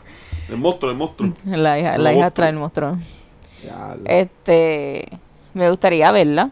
[0.49, 1.33] El monstruo, el monstruo.
[1.45, 2.97] La hija, la hija trae el monstruo.
[3.63, 5.05] Ya, Este,
[5.53, 6.51] me gustaría verla.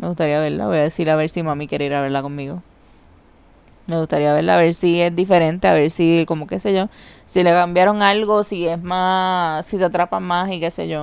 [0.00, 0.66] Me gustaría verla.
[0.66, 2.62] Voy a decir a ver si mami quiere ir a verla conmigo.
[3.86, 6.88] Me gustaría verla, a ver si es diferente, a ver si, como qué sé yo,
[7.26, 11.02] si le cambiaron algo, si es más, si te atrapan más y qué sé yo.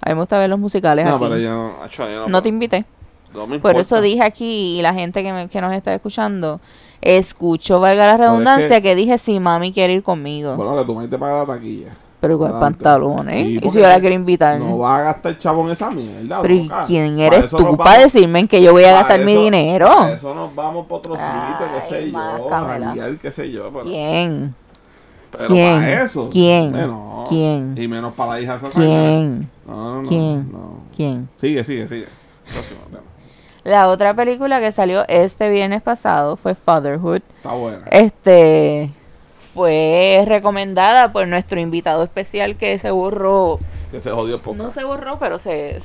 [0.00, 1.24] A mí me gusta ver los musicales No, aquí.
[1.24, 2.84] pero yo no, acho, yo no, No te invité.
[3.32, 6.60] No me Por eso dije aquí y la gente que, me- que nos está escuchando,
[7.02, 10.56] escucho, valga la redundancia, que- que, dije si mami quiere ir conmigo.
[10.56, 11.94] Bueno, que tú me te pagas la taquilla.
[12.20, 12.78] pero con adelante.
[12.78, 13.44] pantalones.
[13.44, 14.58] Sí, y si yo la quiero invitar.
[14.58, 16.42] No vas a gastar chavo en esa mierda.
[16.42, 18.86] Pero ¿y quién Para eres eso tú para vamos- decirme en que yo voy a
[18.88, 19.86] para gastar mi eso- dinero?
[19.86, 22.48] para eso nos vamos para otro sitio, qué sé yo.
[22.48, 23.70] Janguear, qué sé yo.
[23.72, 24.54] Pero, ¿Quién?
[25.30, 25.74] pero ¿Quién?
[25.80, 26.28] para eso.
[26.32, 26.72] ¿Quién?
[26.72, 27.28] menos.
[27.28, 27.74] ¿Quién?
[27.78, 29.48] Y menos para la hija esa ¿Quién?
[29.64, 30.08] No, no, no.
[30.08, 30.50] ¿Quién?
[30.52, 30.80] no.
[30.96, 31.28] ¿Quién?
[31.40, 32.06] Sigue, sigue, sigue.
[32.52, 33.02] Próximo tema.
[33.68, 37.20] La otra película que salió este viernes pasado fue Fatherhood.
[37.36, 37.84] Está buena.
[37.90, 38.90] Este
[39.52, 43.58] fue recomendada por nuestro invitado especial que se borró.
[43.90, 44.56] Que se jodió poco.
[44.56, 45.82] No se borró, pero se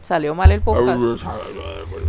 [0.00, 0.98] salió mal el podcast.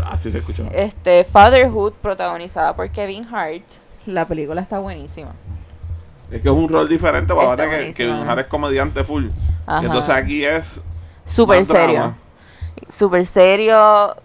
[0.10, 0.64] Así se escucha.
[0.72, 3.66] Este Fatherhood protagonizada por Kevin Hart.
[4.06, 5.34] La película está buenísima.
[6.32, 7.94] Es que es un rol diferente, para que.
[7.94, 9.28] Kevin Hart es comediante full.
[9.66, 9.86] Ajá.
[9.86, 10.80] Entonces aquí es
[11.36, 11.64] drama.
[11.66, 12.16] serio.
[12.88, 14.16] Súper serio,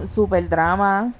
[0.00, 1.12] su- súper drama.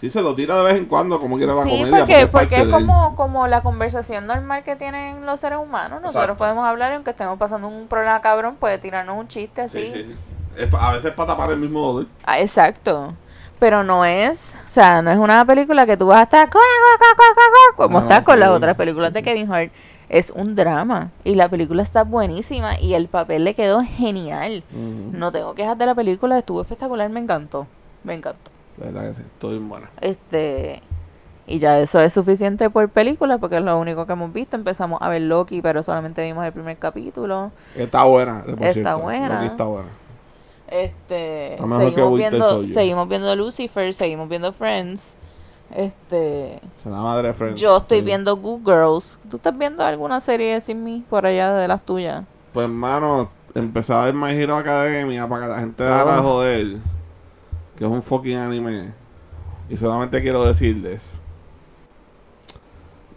[0.00, 1.98] Sí, se lo tira de vez en cuando, como quiera la Sí, comedia.
[1.98, 6.02] porque, porque es como, como la conversación normal que tienen los seres humanos.
[6.02, 6.38] Nosotros Exacto.
[6.38, 9.80] podemos hablar y aunque estemos pasando un problema cabrón, puede tirarnos un chiste así.
[9.94, 10.14] Sí, sí.
[10.56, 12.06] Es a veces para tapar el mismo dolor.
[12.24, 13.14] Ah, exacto.
[13.58, 16.50] Pero no es, o sea, no es una película que tú vas a estar
[17.76, 19.72] como No, estás con las otras películas de Kevin Hart.
[20.08, 24.64] Es un drama y la película está buenísima y el papel le quedó genial.
[24.72, 27.66] No tengo quejas de la película, estuvo espectacular, me encantó.
[28.04, 28.50] Me encantó.
[28.78, 29.90] La verdad que sí, estoy bien buena.
[30.00, 30.82] Este
[31.46, 34.56] y ya eso es suficiente por película porque es lo único que hemos visto.
[34.56, 37.52] Empezamos a ver Loki, pero solamente vimos el primer capítulo.
[37.76, 38.98] Está buena, por Está cierto.
[39.00, 39.34] buena.
[39.34, 39.88] Loki está buena.
[40.68, 45.18] Este, Está seguimos viendo, seguimos viendo Lucifer, seguimos viendo Friends.
[45.74, 47.60] Este, Es la madre de Friends.
[47.60, 48.04] yo estoy Sí.
[48.04, 49.20] viendo Good Girls.
[49.30, 52.24] ¿Tú estás viendo alguna serie sin mí por allá de las tuyas?
[52.52, 56.22] Pues, hermano, empecé a ver My Hero Academia para que la gente dejara de Oh.
[56.22, 56.76] joder.
[57.76, 58.92] Que es un fucking anime.
[59.68, 61.02] Y solamente quiero decirles: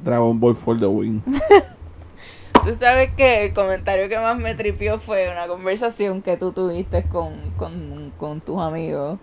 [0.04, 1.22] Dragon Ball for the win.
[2.66, 7.04] Tú sabes que el comentario que más me tripió fue una conversación que tú tuviste
[7.04, 9.20] con, con, con tus amigos.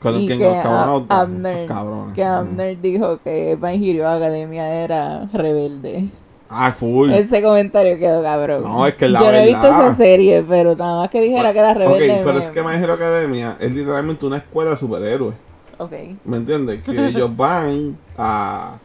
[0.00, 4.82] Con y que los cabrones, a- esos Abner, que Abner dijo que My Hero Academia
[4.82, 6.06] era rebelde.
[6.52, 7.10] Ah, full.
[7.12, 8.64] Ese comentario quedó cabrón.
[8.64, 11.52] No, es que la Yo no he visto esa serie, pero nada más que dijera
[11.52, 12.12] que era rebelde.
[12.12, 15.36] Ok, pero es que My Hero Academia es literalmente una escuela de superhéroes.
[15.78, 15.92] Ok.
[16.24, 16.82] ¿Me entiendes?
[16.82, 18.78] Que ellos van a,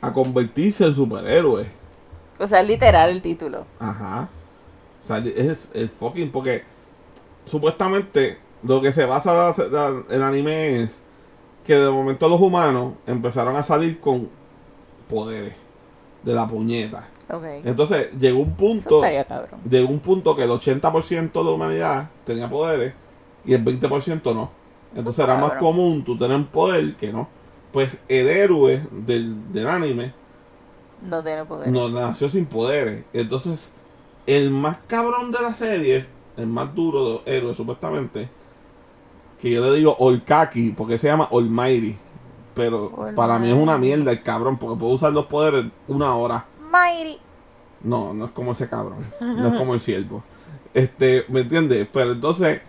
[0.00, 1.68] a convertirse en superhéroes.
[2.40, 3.66] O sea, literal el título.
[3.78, 4.28] Ajá.
[5.04, 6.32] O sea, es el fucking.
[6.32, 6.64] Porque
[7.44, 9.54] supuestamente lo que se basa
[10.10, 10.98] el anime es
[11.64, 14.28] que de momento los humanos empezaron a salir con
[15.08, 15.54] poderes
[16.26, 17.08] de la puñeta.
[17.32, 17.44] Ok.
[17.64, 19.02] Entonces llegó un punto.
[19.02, 19.46] estaría.
[19.70, 22.92] Llegó un punto que el 80% de la humanidad tenía poderes
[23.44, 24.50] y el 20% no.
[24.94, 27.28] Entonces era más común tú tener poder que no.
[27.72, 30.14] Pues el héroe del, del anime
[31.02, 31.70] No tiene poder.
[31.70, 33.04] no nació sin poderes.
[33.12, 33.70] Entonces,
[34.26, 36.06] el más cabrón de la serie,
[36.36, 38.28] el más duro de los héroes, supuestamente,
[39.40, 41.96] que yo le digo Olkaki, porque se llama Almighty.
[42.56, 46.46] Pero para mí es una mierda el cabrón, porque puede usar los poderes una hora.
[46.72, 47.18] Mighty.
[47.82, 48.98] No, no es como ese cabrón.
[49.20, 50.22] No es como el siervo.
[50.72, 51.86] Este, ¿me entiendes?
[51.92, 52.62] Pero entonces,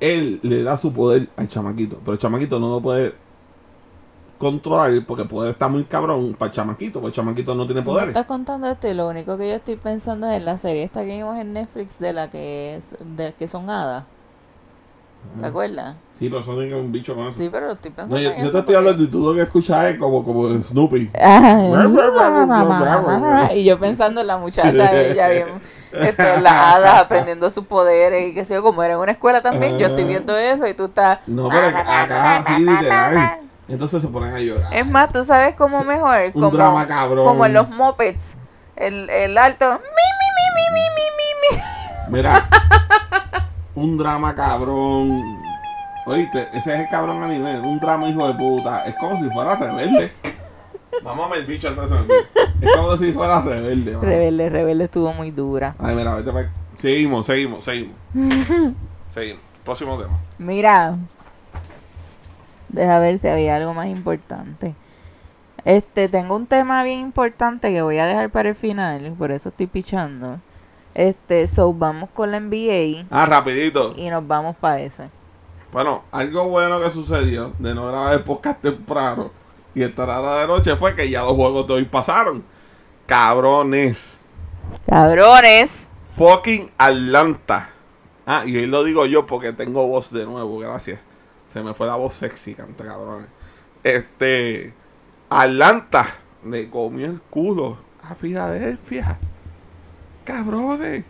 [0.00, 1.98] él le da su poder al chamaquito.
[2.00, 3.14] Pero el chamaquito no lo puede
[4.36, 7.00] controlar porque el poder está muy cabrón para el chamaquito.
[7.00, 8.08] Porque el chamaquito no tiene poderes.
[8.08, 11.00] estás contando esto y lo único que yo estoy pensando es en la serie esta
[11.06, 14.04] que vimos en Netflix de la que es, de que son hadas.
[15.40, 15.96] ¿Te acuerdas?
[16.18, 17.34] Sí, pero eso tiene un bicho más.
[17.34, 18.14] Sí, pero estoy pensando.
[18.14, 21.10] No, yo, yo te estoy hablando y tú lo que escuchas es como, como Snoopy.
[23.54, 25.48] y yo pensando en la muchacha de ella bien.
[25.92, 29.42] Este, las hadas aprendiendo sus poderes y que sé yo, como era en una escuela
[29.42, 31.18] también, yo estoy viendo eso y tú estás.
[31.26, 33.38] No, pero acá así literal.
[33.68, 34.74] Entonces se ponen a llorar.
[34.74, 36.18] Es más, tú sabes cómo mejor.
[36.26, 37.26] Un como, drama cabrón.
[37.26, 38.36] Como en los mopeds.
[38.76, 39.70] El, el alto.
[39.70, 40.42] Mi, mi, mi,
[40.72, 41.62] mi, mi, mi, mi.
[42.16, 42.46] Mira.
[43.74, 45.22] un drama cabrón.
[46.06, 47.60] Oíste, ese es el cabrón anime.
[47.60, 48.86] Un drama hijo de puta.
[48.86, 50.10] Es como si fuera rebelde.
[51.02, 52.10] Vamos a ver el bicho dormir.
[52.60, 53.98] Es como si fuera rebelde.
[53.98, 57.96] rebelde rebelde estuvo muy dura Ay, mira, vete para Seguimos, seguimos, seguimos.
[59.14, 59.42] seguimos.
[59.64, 60.18] Próximo tema.
[60.38, 60.96] Mira,
[62.68, 64.74] deja ver si había algo más importante.
[65.64, 69.50] Este, tengo un tema bien importante que voy a dejar para el final, por eso
[69.50, 70.40] estoy pichando.
[70.94, 73.94] Este, so vamos con la NBA Ah, rapidito.
[73.96, 75.08] y nos vamos para ese.
[75.72, 79.30] Bueno, algo bueno que sucedió de no grabar el podcast temprano
[79.74, 82.44] y estar ahora de noche fue que ya los juegos de hoy pasaron.
[83.06, 84.18] Cabrones.
[84.86, 85.88] Cabrones.
[86.16, 87.70] Fucking Atlanta.
[88.26, 91.00] Ah, y hoy lo digo yo porque tengo voz de nuevo, gracias.
[91.52, 93.28] Se me fue la voz sexy, canta cabrones.
[93.82, 94.74] Este.
[95.30, 96.06] Atlanta
[96.44, 99.18] le comió el culo a Filadelfia.
[100.24, 101.04] Cabrones.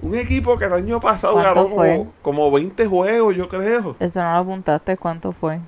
[0.00, 3.96] Un equipo que el año pasado ¿Cuánto ganó como, como 20 juegos, yo creo.
[4.00, 5.60] Eso no lo apuntaste, ¿cuánto fue?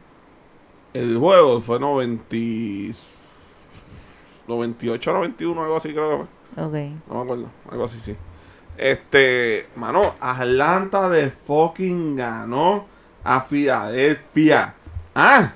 [0.92, 2.26] El juego fue 90,
[4.48, 6.64] 98, 91, algo así creo que fue.
[6.64, 7.02] Ok.
[7.08, 8.16] No me acuerdo, algo así, sí.
[8.76, 12.86] Este, mano, Atlanta de fucking ganó
[13.22, 14.74] a Filadelfia.
[15.14, 15.52] Ah,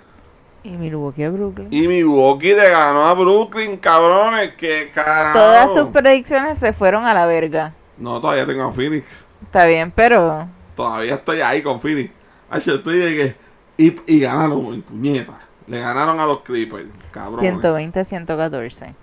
[0.69, 1.69] Y Milwaukee a Brooklyn.
[1.71, 5.39] y Milwaukee le ganó a Brooklyn, cabrones, que carajo.
[5.39, 7.73] Todas tus predicciones se fueron a la verga.
[7.97, 9.05] No, todavía tengo a Phoenix.
[9.43, 12.13] Está bien, pero Todavía estoy ahí con Phoenix.
[12.51, 13.37] Ay, yo estoy de que.
[13.79, 15.41] Y, y ganaron, puñeta.
[15.67, 17.41] Le ganaron a los Clippers, cabrón.
[17.41, 18.95] 120 a 114.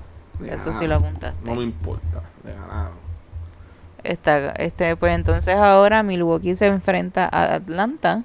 [0.46, 1.38] Eso sí lo apuntaste.
[1.44, 2.94] No me importa, le ganaron.
[4.04, 8.24] Está, este, pues entonces ahora Milwaukee se enfrenta a Atlanta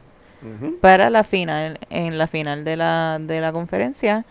[0.81, 4.25] Para la final, en la final de la, de la conferencia,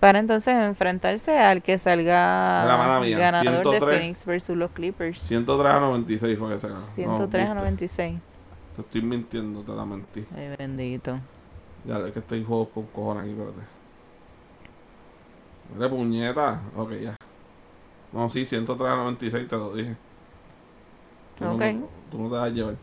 [0.00, 2.64] para entonces enfrentarse al que salga
[3.18, 3.80] ganador 103.
[3.80, 5.18] de Phoenix versus los Clippers.
[5.20, 6.80] 103 a 96 fue que se ganó.
[6.80, 8.18] 103 a No, 96.
[8.76, 10.24] Te estoy mintiendo, te la mentí.
[10.36, 11.18] Ay, bendito.
[11.84, 13.60] Ya, es que estoy juego con cojones aquí, espérate.
[15.74, 16.60] Mira, puñeta.
[16.76, 17.16] Ok, ya.
[18.12, 19.96] No, sí, 103 a 96 te lo dije.
[21.38, 21.62] Tú no- Ok.
[22.10, 22.76] tú no te vas a llevar.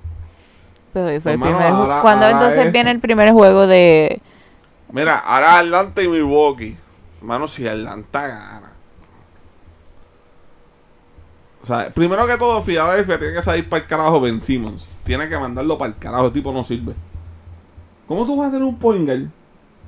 [0.93, 3.31] Pero hoy fue el Hermano, primer ju- ahora- ¿Cuándo ahora entonces es- viene el primer
[3.31, 4.21] juego de
[4.91, 6.77] Mira, ahora Atlanta y Milwaukee.
[7.19, 8.71] Hermano, si Atlanta gana.
[11.61, 14.85] O sea, primero que todo, Philadelphia tiene que salir para el carajo Ben Simmons.
[15.03, 16.93] Tiene que mandarlo para el carajo, el tipo no sirve.
[18.07, 19.27] ¿Cómo tú vas a tener un point guard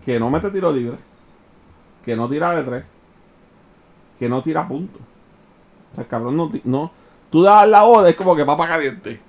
[0.05, 0.97] que no mete tiro libre?
[2.05, 2.83] Que no tira de tres.
[4.17, 5.01] Que no tira puntos.
[5.91, 6.91] O sea, el cabrón no, no.
[7.29, 9.19] Tú das la bola, es como que papa caliente.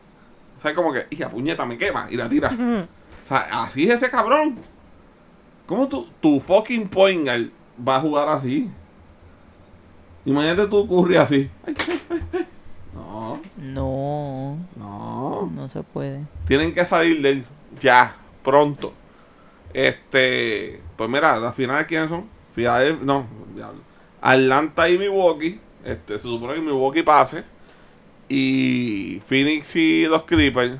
[0.67, 2.49] Sea, como que, hija, puñeta, me quema y la tira.
[2.51, 4.57] O sea, así es ese cabrón.
[5.67, 7.51] ¿Cómo tu, tu fucking point guard
[7.87, 8.71] va a jugar así?
[10.25, 11.51] Imagínate tú Curry así.
[11.67, 12.47] Ay, ay, ay, ay.
[12.95, 15.51] No, No, no.
[15.55, 16.25] no se puede.
[16.47, 17.45] Tienen que salir de él
[17.79, 18.93] ya, pronto.
[19.73, 22.25] Este, pues mira, las finales quiénes son?
[22.55, 23.27] Philadelphia, no.
[24.21, 25.61] Atlanta y Milwaukee.
[25.85, 27.45] Este, se supone que Milwaukee pase.
[28.29, 30.79] Y Phoenix y los Clippers.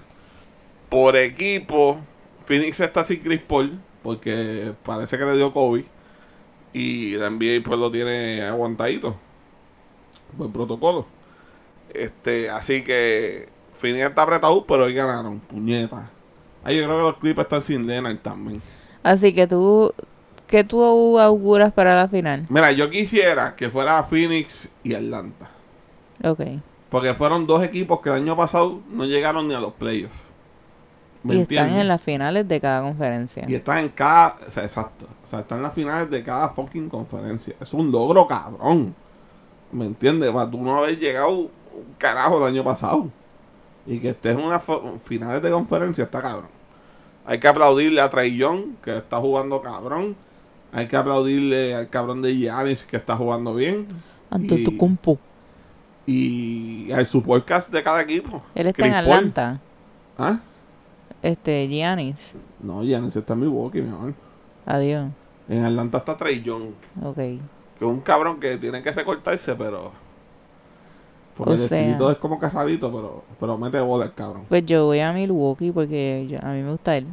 [0.89, 1.99] Por equipo,
[2.45, 3.81] Phoenix está sin Chris Paul.
[4.03, 5.83] porque parece que le dio COVID
[6.73, 9.17] y la NBA pues lo tiene aguantadito
[10.37, 11.07] por protocolo.
[11.93, 16.11] Este, así que Phoenix está apretado, pero hoy ganaron, puñeta.
[16.63, 18.61] Ahí yo creo que los Clippers están sin Leonard también.
[19.03, 19.95] Así que tú,
[20.47, 22.47] ¿qué tú auguras para la final?
[22.49, 25.49] Mira, yo quisiera que fuera Phoenix y Atlanta.
[26.25, 26.41] Ok.
[26.97, 30.17] Porque fueron dos equipos que el año pasado no llegaron ni a los playoffs.
[31.23, 33.45] ¿Me Y están en las finales de cada conferencia.
[33.47, 34.39] Y están en cada.
[34.49, 35.07] O sea, exacto.
[35.23, 37.55] O sea, están en las finales de cada fucking conferencia.
[37.61, 38.95] Es un logro, cabrón.
[39.71, 40.33] ¿Me entiendes?
[40.33, 41.51] Para tú no haber llegado un
[41.99, 43.11] carajo el año pasado.
[43.85, 44.63] Y que estés en unas
[45.05, 46.49] finales de conferencia está cabrón.
[47.27, 50.17] Hay que aplaudirle a Young, que está jugando cabrón.
[50.73, 53.87] Hay que aplaudirle al cabrón de Giannis, que está jugando bien.
[54.31, 55.19] Ante y- tu compu.
[56.07, 58.43] Y al support cast de cada equipo.
[58.55, 59.05] Él está en Paul.
[59.05, 59.61] Atlanta.
[60.19, 60.39] ¿Ah?
[61.23, 62.35] Este, Giannis.
[62.61, 64.15] No, Giannis está en Milwaukee, mi amor.
[64.65, 65.11] Adiós.
[65.49, 66.71] En Atlanta está Trey Young.
[67.03, 67.17] Ok.
[67.17, 67.41] Que
[67.81, 69.93] es un cabrón que tiene que recortarse, pero.
[71.37, 71.79] Porque O el sea.
[71.81, 74.45] estilito es como que rarito, pero, pero mete bola el cabrón.
[74.49, 77.07] Pues yo voy a Milwaukee porque yo- a mí me gusta él.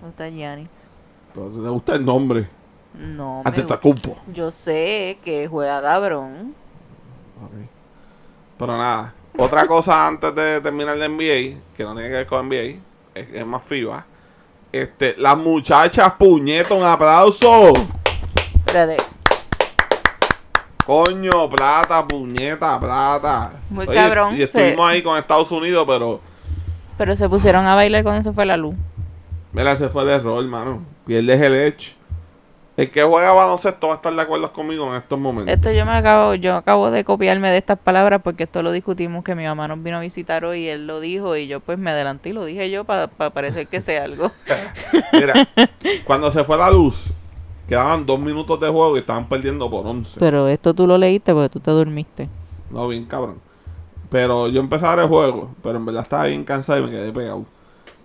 [0.00, 0.90] Me gusta Giannis.
[1.28, 2.48] Entonces le gusta el nombre.
[2.94, 3.80] No, me Ante gusta.
[4.30, 6.54] Yo sé que juega cabrón.
[7.42, 7.52] Ok.
[8.58, 9.14] Pero nada.
[9.38, 12.80] Otra cosa antes de terminar el NBA, que no tiene que ver con NBA,
[13.14, 14.04] es, es más FIBA.
[14.72, 17.72] Este, las muchachas puñetas, un aplauso.
[18.66, 18.96] Espérate.
[20.84, 23.52] Coño, plata, puñeta, plata.
[23.70, 26.20] Muy cabrón, Y estuvimos se- ahí con Estados Unidos, pero.
[26.98, 28.74] Pero se pusieron a bailar cuando se fue la luz.
[29.52, 30.82] Mira, se fue de error, hermano.
[31.06, 31.96] Pierdes el edge.
[32.74, 35.54] El que juega baloncesto va a estar de acuerdo conmigo en estos momentos.
[35.54, 39.22] Esto yo me acabo, yo acabo de copiarme de estas palabras porque esto lo discutimos
[39.24, 41.78] que mi mamá nos vino a visitar hoy y él lo dijo y yo pues
[41.78, 44.30] me adelanté y lo dije yo para parecer que sé algo.
[45.12, 45.48] Mira,
[46.04, 47.04] cuando se fue la luz,
[47.68, 50.18] quedaban dos minutos de juego y estaban perdiendo por 11.
[50.18, 52.30] Pero esto tú lo leíste porque tú te durmiste.
[52.70, 53.38] No, bien cabrón.
[54.08, 56.90] Pero yo empecé a ver el juego, pero en verdad estaba bien cansado y me
[56.90, 57.44] quedé pegado.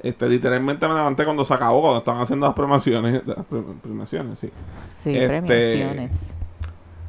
[0.03, 3.21] Este, literalmente me levanté cuando se acabó, cuando estaban haciendo las premiaciones.
[3.25, 3.45] Las
[3.81, 4.49] premiaciones, sí.
[4.89, 6.35] Sí, Este, premiaciones.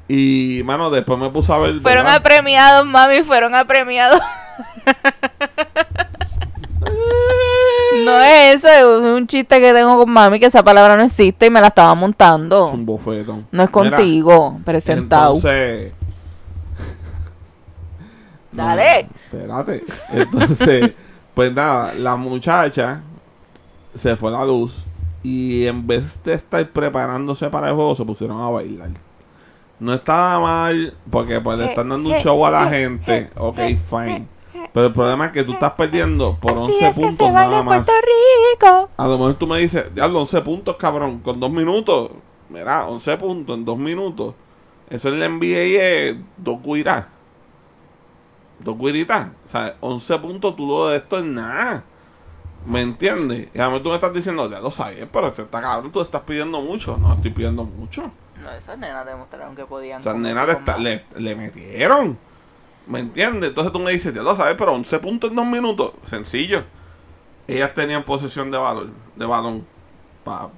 [0.08, 1.80] Y, mano, después me puse a ver.
[1.80, 2.20] Fueron ¿verdad?
[2.20, 4.20] apremiados, mami, fueron apremiados.
[8.04, 11.46] no es eso, es un chiste que tengo con mami que esa palabra no existe
[11.46, 12.68] y me la estaba montando.
[12.68, 13.46] Es un bofetón.
[13.52, 15.34] No es Mira, contigo, presentado.
[15.36, 15.92] Entonces.
[18.50, 19.08] Dale.
[19.32, 19.84] No, espérate.
[20.10, 20.92] Entonces,
[21.38, 23.00] pues nada, la muchacha
[23.94, 24.84] se fue la luz
[25.22, 28.90] y en vez de estar preparándose para el juego, se pusieron a bailar.
[29.78, 33.30] No estaba mal porque pues le están dando un show a la gente.
[33.36, 34.26] Ok, fine.
[34.72, 37.86] Pero el problema es que tú estás perdiendo por 11 puntos nada más.
[37.86, 38.90] Rico.
[38.96, 42.10] A lo mejor tú me dices, diablo, 11 puntos, cabrón, con dos minutos.
[42.48, 44.34] Mira, 11 puntos en dos minutos.
[44.90, 47.04] Eso en la NBA es dos guirás
[48.60, 49.28] dos guiritas.
[49.46, 51.84] O sea, 11 puntos tú lo de esto es nada.
[52.66, 53.48] ¿Me entiendes?
[53.54, 56.00] Y a mí tú me estás diciendo, ya lo sabes, pero se está cabrón, tú
[56.00, 56.96] estás pidiendo mucho.
[56.98, 58.10] No, estoy pidiendo mucho.
[58.42, 60.00] No, esas nenas demostraron que podían.
[60.00, 60.46] Esas nenas
[61.16, 62.18] le, metieron.
[62.86, 63.50] ¿Me entiendes?
[63.50, 65.92] Entonces tú me dices, ya lo sabes, pero 11 puntos en dos minutos.
[66.04, 66.64] Sencillo.
[67.46, 68.58] Ellas tenían posesión de
[69.16, 69.66] de balón.
[70.24, 70.50] Pa,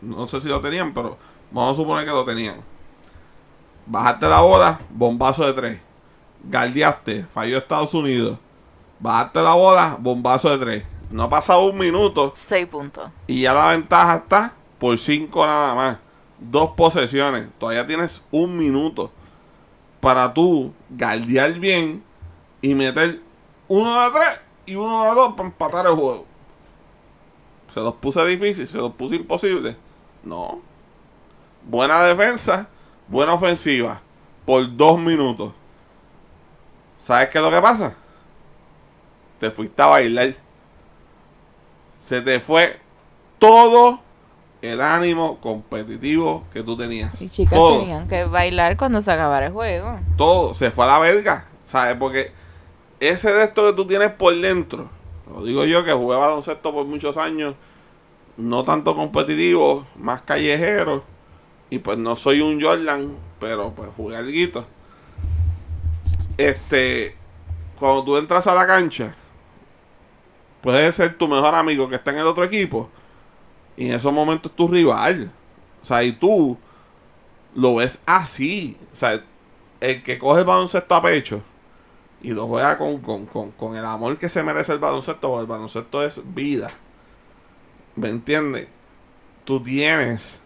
[0.00, 1.16] no sé si lo tenían, pero
[1.50, 2.60] vamos a suponer que lo tenían.
[3.86, 5.80] Bajaste la bola, bombazo de tres.
[6.44, 8.38] Galdeaste, falló Estados Unidos.
[8.98, 10.84] Bajaste la bola, bombazo de tres.
[11.10, 12.32] No ha pasado un minuto.
[12.34, 13.10] Seis puntos.
[13.26, 15.98] Y ya la ventaja está por cinco nada más.
[16.38, 17.52] Dos posesiones.
[17.58, 19.10] Todavía tienes un minuto
[20.00, 22.02] para tú galdear bien
[22.60, 23.20] y meter
[23.68, 26.26] uno de tres y uno de dos para empatar el juego.
[27.68, 29.76] Se los puse difícil, se los puse imposible.
[30.24, 30.60] No.
[31.64, 32.68] Buena defensa,
[33.08, 34.00] buena ofensiva.
[34.44, 35.52] Por dos minutos.
[37.02, 37.94] ¿Sabes qué es lo que pasa?
[39.40, 40.34] Te fuiste a bailar
[42.02, 42.78] se te fue
[43.38, 44.00] todo
[44.60, 47.20] el ánimo competitivo que tú tenías.
[47.20, 49.98] Y chicas todo, tenían que bailar cuando se acabara el juego.
[50.16, 51.96] todo se fue a la verga, ¿sabes?
[51.98, 52.32] Porque
[53.00, 54.88] ese de esto que tú tienes por dentro,
[55.32, 57.54] lo digo yo que jugué baloncesto por muchos años,
[58.36, 61.04] no tanto competitivo, más callejero,
[61.70, 64.64] y pues no soy un Jordan, pero pues jugué algo.
[66.44, 67.16] Este,
[67.78, 69.14] cuando tú entras a la cancha,
[70.60, 72.88] puede ser tu mejor amigo que está en el otro equipo.
[73.76, 75.32] Y en esos momentos es tu rival.
[75.82, 76.58] O sea, y tú
[77.54, 78.76] lo ves así.
[78.92, 79.22] O sea,
[79.80, 81.42] el que coge el baloncesto a pecho
[82.20, 85.42] y lo juega con, con, con, con el amor que se merece el baloncesto, porque
[85.42, 86.70] el baloncesto es vida.
[87.96, 88.68] ¿Me entiendes?
[89.44, 90.40] tú tienes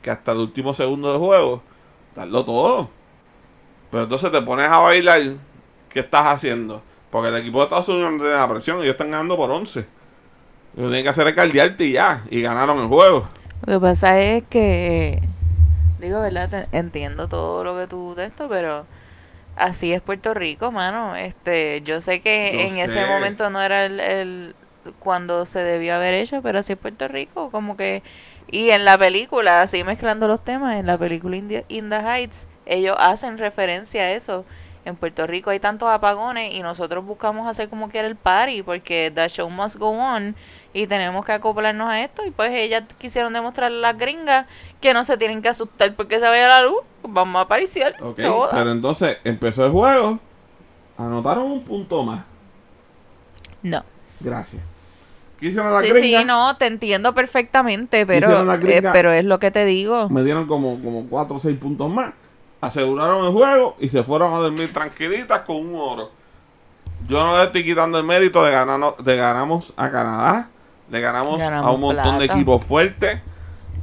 [0.00, 1.62] que hasta el último segundo de juego
[2.14, 2.90] darlo todo.
[3.92, 5.20] Pero entonces te pones a bailar,
[5.90, 6.82] ¿qué estás haciendo?
[7.10, 9.80] Porque el equipo de Estados Unidos no tiene la presión, ellos están ganando por 11.
[9.80, 13.28] Lo que tienen que hacer es caldearte y ya, y ganaron el juego.
[13.66, 15.20] Lo que pasa es que,
[16.00, 16.68] digo, ¿verdad?
[16.72, 18.86] Entiendo todo lo que tú de esto, pero
[19.56, 21.14] así es Puerto Rico, mano.
[21.14, 24.54] Este, yo sé que Yo en ese momento no era el, el
[25.00, 28.02] cuando se debió haber hecho, pero así es Puerto Rico, como que
[28.50, 32.00] y en la película, así mezclando los temas, en la película In the, In the
[32.00, 34.44] Heights, ellos hacen referencia a eso.
[34.84, 39.12] En Puerto Rico hay tantos apagones y nosotros buscamos hacer como quiera el party porque
[39.14, 40.34] the show must go on
[40.72, 44.46] y tenemos que acoplarnos a esto y pues ellas quisieron demostrarle a las gringas
[44.80, 47.94] que no se tienen que asustar porque se vaya la luz, vamos a apariciar.
[48.16, 50.18] Pero entonces empezó el juego,
[50.98, 52.24] anotaron un punto más.
[53.62, 53.84] No.
[54.18, 54.62] Gracias.
[55.38, 56.22] ¿Qué hicieron las Sí, gringas?
[56.22, 60.08] sí, no, te entiendo perfectamente, pero, eh, pero es lo que te digo.
[60.08, 62.14] Me dieron como, como 4 o 6 puntos más.
[62.62, 66.10] Aseguraron el juego y se fueron a dormir tranquilitas con un oro.
[67.08, 70.48] Yo no le estoy quitando el mérito de ganar, de ganamos a Canadá,
[70.88, 73.20] le ganamos, Ganamos a un montón de equipos fuertes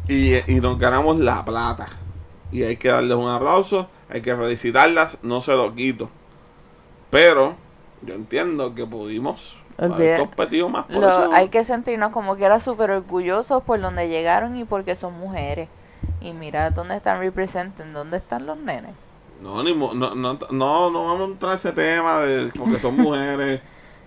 [0.07, 1.89] y, y nos ganamos la plata.
[2.53, 6.09] Y hay que darles un aplauso, hay que felicitarlas, no se lo quito.
[7.09, 7.57] Pero
[8.01, 10.21] yo entiendo que pudimos haber
[10.69, 11.29] más por Lo- eso.
[11.33, 15.67] hay que sentirnos como que era súper orgullosos por donde llegaron y porque son mujeres.
[16.21, 18.91] Y mira dónde están representen, dónde están los nenes.
[19.41, 22.77] No, ni mo- no, no, no, no vamos a entrar a ese tema de porque
[22.77, 23.61] son mujeres.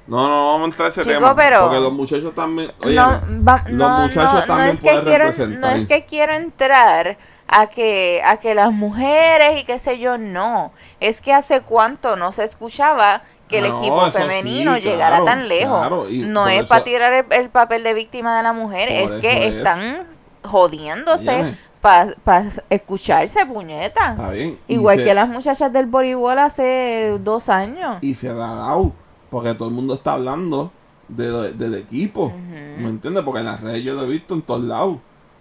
[0.06, 1.34] No, no vamos a entrar a ese Chico, tema.
[1.36, 2.72] pero- Porque los muchachos también.
[2.84, 6.04] Oye, no, va- los no, muchachos no, no también es que quiero, no es que
[6.04, 7.16] quiero entrar
[7.48, 10.72] a que, a que las mujeres y qué sé yo, no.
[11.00, 15.24] Es que hace cuánto no se escuchaba que el No, equipo femenino sí, llegara claro,
[15.24, 15.78] tan lejos.
[15.78, 19.12] claro, no es eso- para tirar el, el papel de víctima de la mujer, es
[19.16, 19.54] que es.
[19.54, 20.06] están
[20.42, 21.54] jodiéndose.
[21.82, 24.12] Para escucharse, puñeta.
[24.12, 24.58] Está bien.
[24.68, 27.98] Igual se- que las muchachas del voleibol hace dos años.
[28.00, 28.92] Y se ha dado.
[29.28, 30.70] Porque todo el mundo está hablando
[31.08, 32.32] de, del equipo.
[32.32, 33.22] ¿Me entiendes?
[33.24, 34.96] Porque en las redes yo lo he visto en todos lados.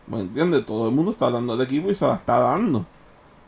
[0.07, 0.65] ¿Me entiendes?
[0.65, 2.85] Todo el mundo está hablando del equipo y se la está dando.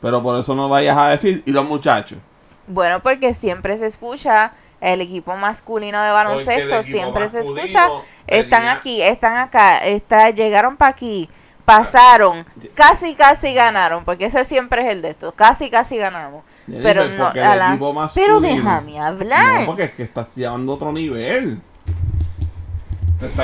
[0.02, 1.42] Pero por eso no vayas a decir.
[1.46, 2.20] Y los muchachos.
[2.68, 7.90] Bueno, porque siempre se escucha el equipo masculino de baloncesto, siempre se escucha,
[8.28, 11.30] están aquí, están acá, está, llegaron para aquí,
[11.66, 12.46] pasaron,
[12.76, 16.44] casi casi ganaron, porque ese siempre es el de estos, casi casi ganamos.
[16.68, 19.62] Pero no, a la- pero déjame hablar.
[19.62, 21.62] No, porque es que estás llevando otro nivel.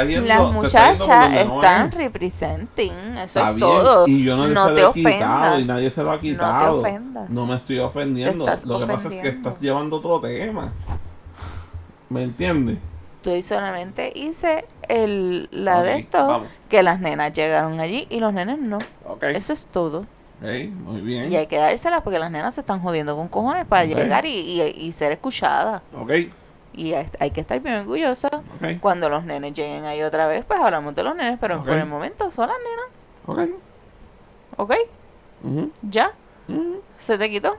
[0.06, 1.94] Yendo- Las muchachas no están es.
[1.96, 4.08] representing, eso Está es bien, todo.
[4.08, 5.16] Y yo no, no se te lo he quitado
[5.54, 5.60] ofendas.
[5.62, 6.80] y nadie se lo ha No te quitado.
[6.82, 7.30] ofendas.
[7.30, 8.46] No me estoy ofendiendo.
[8.66, 10.74] Lo que pasa es que estás llevando otro tema.
[12.10, 12.78] ¿Me entiendes?
[13.24, 16.50] Yo solamente hice el, la de esto, vamos.
[16.68, 18.80] que las nenas llegaron allí y los nenes no.
[19.38, 20.00] Eso es todo.
[20.42, 21.32] Ok, muy bien.
[21.32, 24.30] Y hay que dárselas porque las nenas se están jodiendo con cojones para llegar y,
[24.62, 25.82] y- y ser escuchadas.
[26.74, 28.30] Y hay, hay que estar bien orgullosa.
[28.80, 31.86] Cuando los nenes lleguen ahí otra vez, pues hablamos de los nenes, pero por el
[31.88, 32.86] momento son las nenas.
[33.48, 33.60] Ok.
[34.58, 34.74] ¿Ok?
[35.90, 36.14] ¿Ya?
[36.98, 37.58] ¿Se te quitó?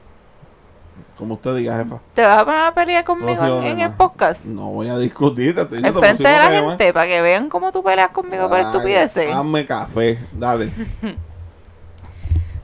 [1.16, 2.00] Como usted diga, jefa.
[2.14, 4.46] ¿Te vas a poner a pelear conmigo en, el podcast?
[4.46, 5.54] No voy a discutir.
[5.54, 9.34] Te En frente de la gente, para que vean cómo tú peleas conmigo por estupideces.
[9.34, 10.18] Hazme café.
[10.32, 10.70] Dale.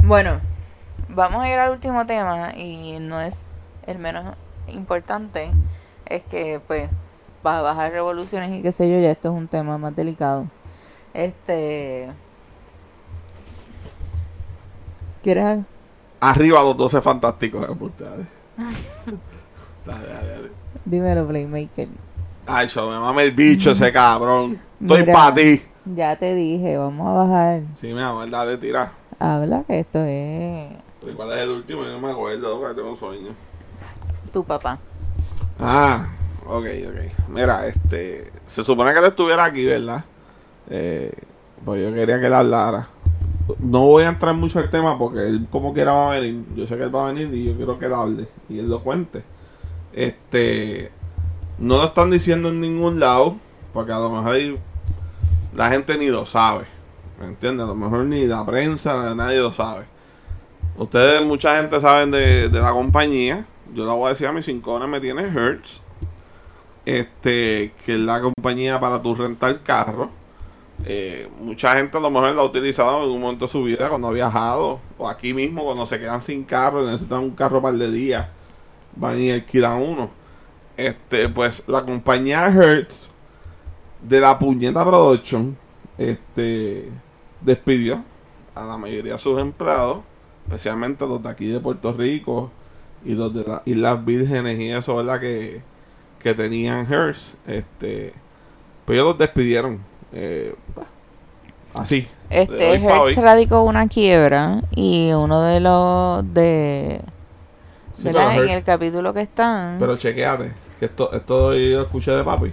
[0.04, 0.40] Bueno,
[1.08, 3.44] vamos a ir al último tema y no es
[3.88, 4.36] el menos
[4.68, 5.50] importante.
[6.04, 6.88] Es que, pues,
[7.44, 10.46] va a bajar revoluciones y qué sé yo, ya esto es un tema más delicado.
[11.12, 12.08] Este.
[15.24, 15.64] ¿Quieres?
[16.20, 17.60] Arriba los 12 fantásticos.
[17.66, 18.26] dale,
[19.84, 20.50] dale, dale.
[20.84, 21.88] Dímelo, Playmaker.
[22.46, 24.58] Ay, yo me mame el bicho ese cabrón.
[24.80, 25.62] Estoy para ti.
[25.84, 27.62] Ya te dije, vamos a bajar.
[27.80, 28.92] Sí, mi amor, dale, tira.
[29.18, 30.68] Habla que esto es
[31.00, 31.84] Pero ¿Cuál es el último?
[31.84, 33.30] Yo no me acuerdo, porque tengo sueño.
[34.32, 34.78] tu papá.
[35.58, 36.08] Ah,
[36.44, 37.28] ok, ok.
[37.28, 38.30] Mira, este.
[38.48, 40.04] Se supone que él estuviera aquí, ¿verdad?
[40.68, 41.12] Eh,
[41.64, 42.88] pues yo quería que él hablara.
[43.58, 46.44] No voy a entrar mucho al tema porque él, como quiera, va a venir.
[46.56, 47.86] Yo sé que él va a venir y yo quiero que
[48.48, 49.22] y él lo cuente.
[49.92, 50.90] Este.
[51.58, 53.36] No lo están diciendo en ningún lado,
[53.72, 54.58] porque a lo mejor
[55.54, 56.66] la gente ni lo sabe.
[57.18, 57.64] ¿Me entiendes?
[57.64, 59.86] A lo mejor ni la prensa, nadie lo sabe.
[60.76, 63.46] Ustedes, mucha gente saben de, de la compañía.
[63.74, 65.80] Yo la voy a decir a mis cinco me tiene Hertz.
[66.84, 70.10] Este, que es la compañía para tu rentar carro.
[70.84, 73.88] Eh, mucha gente a lo mejor la ha utilizado en algún momento de su vida
[73.88, 74.80] cuando ha viajado.
[74.98, 77.90] O aquí mismo cuando se quedan sin carro y necesitan un carro para el de
[77.90, 78.30] día.
[78.94, 80.10] Van y alquilan uno.
[80.76, 83.10] Este, pues la compañía Hertz
[84.02, 85.56] de la puñeta Production.
[85.98, 86.90] Este
[87.40, 88.04] despidió
[88.54, 89.98] a la mayoría de sus empleados,
[90.46, 92.50] especialmente los de aquí de Puerto Rico
[93.04, 95.20] y los de las Islas Vírgenes y eso, ¿verdad?
[95.20, 95.62] Que,
[96.20, 97.34] que tenían Hearst.
[97.46, 98.12] Este,
[98.84, 99.80] pues ellos los despidieron.
[100.12, 100.54] Eh,
[101.74, 102.08] así.
[102.30, 107.02] Este Hertz radicó una quiebra y uno de los de...
[107.98, 108.42] ¿Verdad?
[108.42, 109.78] En el capítulo que están...
[109.78, 112.52] Pero chequeate, que esto, esto yo escuché de papi.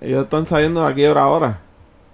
[0.00, 1.60] Ellos están saliendo de la quiebra ahora.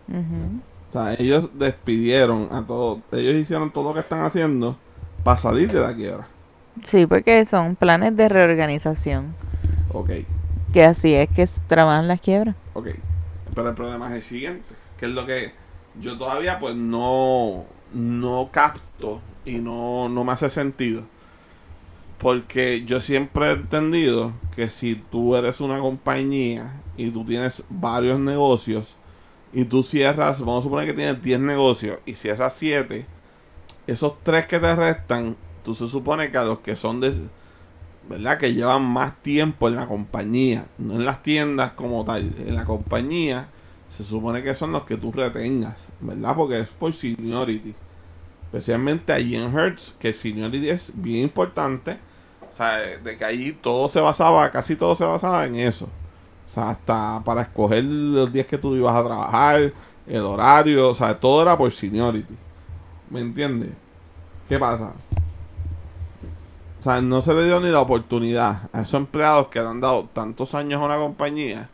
[0.09, 3.01] O sea, ellos despidieron a todos.
[3.13, 4.77] Ellos hicieron todo lo que están haciendo
[5.25, 6.29] para salir de la quiebra.
[6.85, 9.35] Sí, porque son planes de reorganización.
[9.93, 10.11] Ok.
[10.73, 12.55] Que así es que trabajan las quiebras.
[12.75, 12.89] Ok.
[13.55, 14.75] Pero el problema es el siguiente.
[14.99, 15.53] Que es lo que
[16.01, 21.05] yo todavía pues no, no capto y no, no me hace sentido.
[22.19, 28.21] Porque yo siempre he entendido que si tú eres una compañía y tú tienes varios
[28.21, 28.97] negocios
[29.53, 33.07] y tú cierras, vamos a suponer que tienes 10 negocios y cierras 7,
[33.87, 37.13] esos 3 que te restan, tú se supone que a los que son de,
[38.09, 38.39] ¿verdad?
[38.39, 42.65] Que llevan más tiempo en la compañía, no en las tiendas como tal, en la
[42.65, 43.49] compañía,
[43.89, 46.35] se supone que son los que tú retengas, ¿verdad?
[46.35, 47.75] Porque es por seniority.
[48.45, 51.99] Especialmente allí en Hertz, que seniority es bien importante
[52.53, 55.87] o sea, de que allí todo se basaba, casi todo se basaba en eso.
[56.51, 59.73] O sea, hasta para escoger los días que tú ibas a trabajar,
[60.07, 62.37] el horario, o sea, todo era por seniority.
[63.09, 63.71] ¿Me entiendes?
[64.49, 64.93] ¿Qué pasa?
[66.83, 70.09] O sea, no se le dio ni la oportunidad a esos empleados que han dado
[70.13, 71.71] tantos años a una compañía.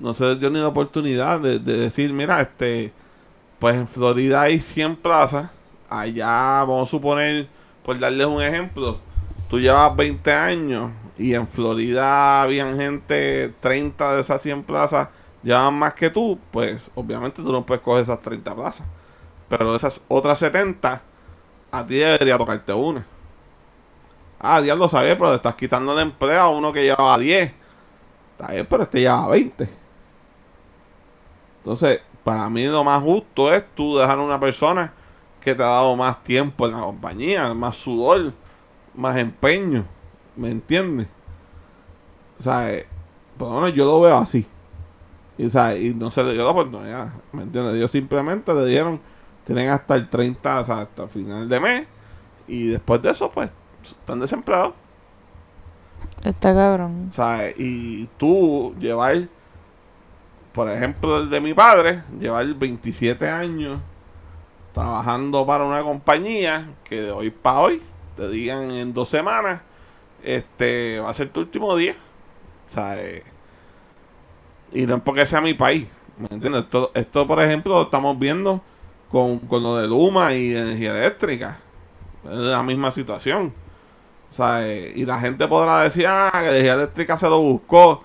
[0.00, 2.92] No se les dio ni la oportunidad de, de decir, mira, este,
[3.60, 5.50] pues en Florida hay 100 plazas.
[5.88, 7.46] Allá, vamos a suponer,
[7.84, 8.98] por darles un ejemplo,
[9.48, 15.10] tú llevas 20 años y en Florida habían gente, 30 de esas 100 plazas
[15.44, 18.86] llevan más que tú, pues obviamente tú no puedes coger esas 30 plazas.
[19.48, 21.02] Pero esas otras 70,
[21.70, 23.06] a ti debería tocarte una.
[24.40, 27.52] Ah, Dios lo sabe, pero le estás quitando de empleo a uno que llevaba 10.
[28.32, 29.68] Está bien, pero este lleva 20.
[31.58, 34.94] Entonces, para mí lo más justo es tú dejar a una persona
[35.40, 38.32] que te ha dado más tiempo en la compañía, más sudor
[38.98, 39.86] más empeño.
[40.36, 41.08] ¿Me entiendes?
[42.38, 42.86] O sea, eh,
[43.38, 44.46] por lo menos yo lo veo así.
[45.38, 47.12] Y, o sea, y no se le dio la oportunidad.
[47.32, 47.74] ¿Me entiendes?
[47.76, 49.00] Ellos simplemente le dieron,
[49.44, 51.88] tienen hasta el 30, o sea, hasta el final de mes.
[52.46, 53.50] Y después de eso, pues,
[53.92, 54.74] están desempleados.
[56.24, 57.10] Está cabrón.
[57.12, 59.28] Sea, y tú llevar,
[60.52, 63.80] por ejemplo, el de mi padre, llevar 27 años
[64.72, 67.82] trabajando para una compañía que de hoy para hoy
[68.16, 69.62] te digan en dos semanas,
[70.22, 71.96] este va a ser tu último día.
[72.66, 73.22] Sea, eh,
[74.72, 75.86] y no es porque sea mi país.
[76.18, 76.64] ¿Me entiendes?
[76.64, 78.60] Esto, esto, por ejemplo, lo estamos viendo
[79.10, 81.60] con, con lo de Luma y energía eléctrica.
[82.24, 83.54] Es la misma situación.
[84.30, 88.02] O sea, eh, y la gente podrá decir, ah, que energía eléctrica se lo buscó.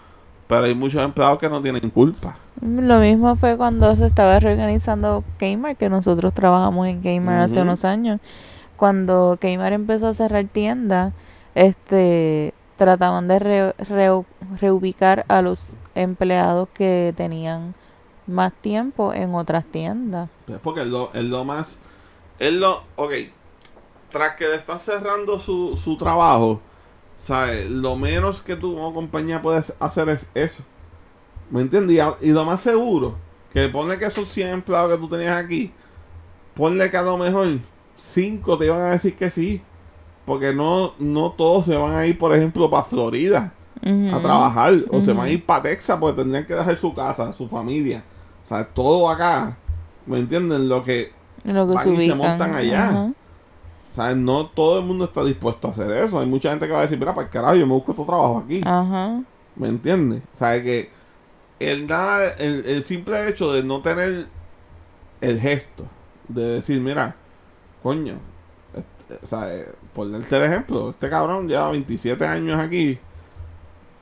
[0.47, 2.35] Pero hay muchos empleados que no tienen culpa.
[2.61, 7.85] Lo mismo fue cuando se estaba reorganizando Kmart, que nosotros trabajamos en Kmart hace unos
[7.85, 8.19] años
[8.83, 11.13] cuando Kmart empezó a cerrar tiendas,
[11.55, 13.73] este, trataban de
[14.59, 17.75] reubicar a los empleados que tenían
[18.27, 20.29] más tiempo en otras tiendas.
[20.61, 21.77] Porque es lo, es lo más,
[22.39, 23.13] es lo, ok,
[24.13, 26.61] tras que está cerrando su, su trabajo,
[27.19, 27.69] ¿sabes?
[27.69, 30.63] Lo menos que tú como compañía puedes hacer es eso.
[31.49, 31.99] ¿Me entiendes?
[32.21, 33.15] Y, lo más seguro,
[33.51, 35.73] que pone que esos 100 empleados que tú tenías aquí,
[36.53, 37.57] ponle que a lo mejor
[37.97, 39.61] cinco te iban a decir que sí.
[40.25, 43.51] Porque no, no todos se van a ir, por ejemplo, para Florida
[43.81, 44.75] a trabajar.
[44.89, 48.03] O se van a ir para Texas porque tendrían que dejar su casa, su familia.
[48.45, 49.57] O sea, todo acá.
[50.05, 50.69] ¿Me entienden?
[50.69, 51.11] Lo que,
[51.43, 53.11] Lo que van y se montan allá.
[53.95, 56.19] Sea, no todo el mundo está dispuesto a hacer eso.
[56.19, 58.05] Hay mucha gente que va a decir, mira, para el carajo, yo me busco tu
[58.05, 58.61] trabajo aquí.
[59.55, 60.21] ¿Me entiendes?
[60.33, 60.89] O sea, que
[61.59, 64.27] el, nada, el, el simple hecho de no tener
[65.21, 65.85] el gesto
[66.27, 67.15] de decir, mira,
[67.81, 68.15] coño,
[68.75, 72.97] este, o sea, eh, por darte el ejemplo, este cabrón lleva 27 años aquí.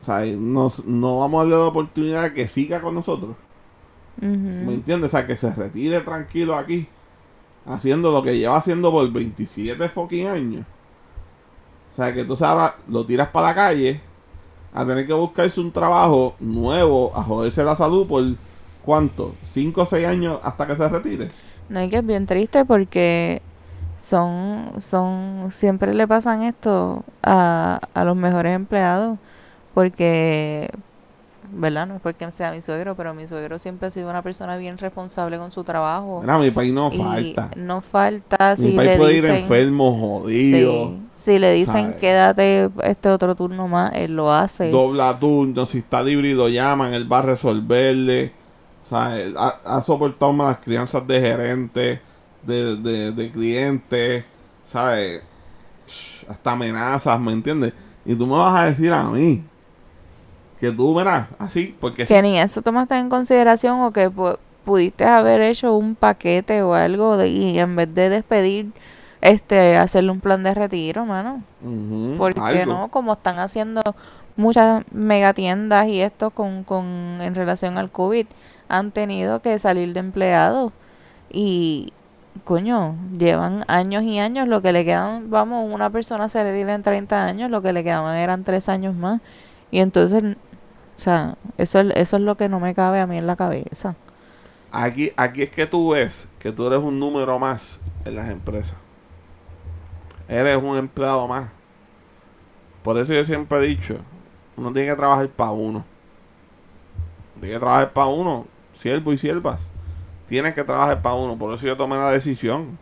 [0.01, 3.35] O sea, no vamos a darle la oportunidad de que siga con nosotros.
[4.19, 5.13] ¿Me entiendes?
[5.13, 6.87] O sea, que se retire tranquilo aquí,
[7.65, 10.65] haciendo lo que lleva haciendo por 27 fucking años.
[11.91, 14.01] O sea, que tú sabes, lo tiras para la calle
[14.73, 18.23] a tener que buscarse un trabajo nuevo, a joderse la salud por
[18.83, 21.27] cuánto, 5 o 6 años hasta que se retire.
[21.69, 23.41] No, hay que es bien triste porque
[23.99, 29.19] son, son, siempre le pasan esto a, a los mejores empleados,
[29.73, 30.69] porque
[31.51, 31.87] ¿verdad?
[31.87, 34.77] No es porque sea mi suegro, pero mi suegro siempre ha sido una persona bien
[34.77, 36.21] responsable con su trabajo.
[36.21, 37.49] Mira, mi país no falta.
[37.55, 39.35] No falta Mi si país le puede ir dicen...
[39.43, 40.89] enfermo, jodido.
[40.89, 41.95] sí, si le dicen ¿sabes?
[41.95, 44.71] quédate este otro turno más, él lo hace.
[44.71, 48.33] Dobla turno, si está híbrido llaman, él va a resolverle.
[48.89, 49.33] ¿sabes?
[49.37, 51.99] Ha, ha soportado más las crianzas de gerentes,
[52.43, 54.25] de, de, de clientes,
[54.65, 55.21] ¿sabes?
[56.27, 57.73] Hasta amenazas, ¿me entiendes?
[58.05, 59.43] Y tú me vas a decir a mí
[60.61, 65.03] que tú, verás, así, porque que ni eso tomaste en consideración o que pu- pudiste
[65.05, 68.71] haber hecho un paquete o algo de, y en vez de despedir,
[69.21, 71.43] este, hacerle un plan de retiro, mano.
[71.63, 72.73] Ujú, ¿Por qué algo.
[72.73, 72.87] no?
[72.89, 73.81] Como están haciendo
[74.37, 76.85] muchas megatiendas y esto con, con
[77.21, 78.27] en relación al COVID,
[78.69, 80.71] han tenido que salir de empleados
[81.29, 81.91] y
[82.43, 86.81] coño, llevan años y años, lo que le quedan, vamos, una persona se retira en
[86.81, 89.21] 30 años, lo que le quedaban eran 3 años más.
[89.69, 90.23] Y entonces,
[91.01, 93.35] o sea, eso, es- eso es lo que no me cabe a mí en la
[93.35, 93.95] cabeza.
[94.71, 98.75] Aquí, aquí es que tú ves que tú eres un número más en las empresas.
[100.27, 101.49] Eres un empleado más.
[102.83, 103.97] Por eso yo siempre he dicho,
[104.57, 105.85] uno tiene que trabajar para uno.
[107.39, 109.61] Tiene que trabajar para uno, siervo y siervas.
[110.27, 111.37] Tienes que trabajar para uno.
[111.37, 112.77] Por eso yo tomé la decisión.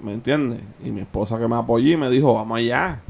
[0.00, 0.60] ¿Me entiendes?
[0.82, 3.00] Y mi esposa que me apoyó y me dijo, vamos allá.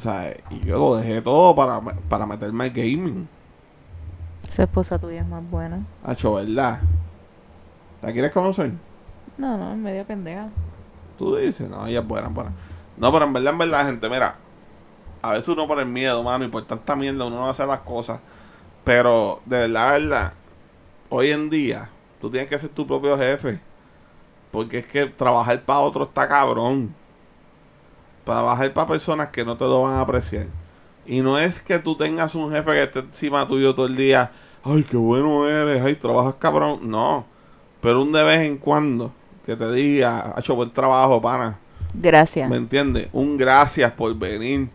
[0.00, 1.78] O sea, y yo lo dejé todo para,
[2.08, 3.28] para meterme al gaming.
[4.48, 5.84] Esa esposa tuya es más buena.
[6.02, 6.80] Hacho, ¿verdad?
[8.00, 8.72] ¿La quieres conocer?
[9.36, 10.48] No, no, es media pendeja.
[11.18, 12.50] Tú dices, no, ella es buena, buena.
[12.96, 14.36] No, pero en verdad, en verdad, gente, mira.
[15.20, 17.80] A veces uno por el miedo, mano, y por tanta mierda uno no hace las
[17.80, 18.20] cosas.
[18.84, 20.32] Pero, de verdad, de verdad,
[21.10, 21.90] hoy en día,
[22.22, 23.60] tú tienes que ser tu propio jefe.
[24.50, 26.94] Porque es que trabajar para otro está cabrón.
[28.24, 30.46] Trabajar para personas que no te lo van a apreciar.
[31.06, 34.30] Y no es que tú tengas un jefe que esté encima tuyo todo el día.
[34.62, 35.82] Ay, qué bueno eres.
[35.82, 36.80] Ay, trabajas cabrón.
[36.82, 37.26] No.
[37.80, 39.12] Pero un de vez en cuando
[39.44, 41.58] que te diga, ha hecho buen trabajo, pana.
[41.94, 42.48] Gracias.
[42.48, 43.08] ¿Me entiendes?
[43.12, 44.68] Un gracias por venir.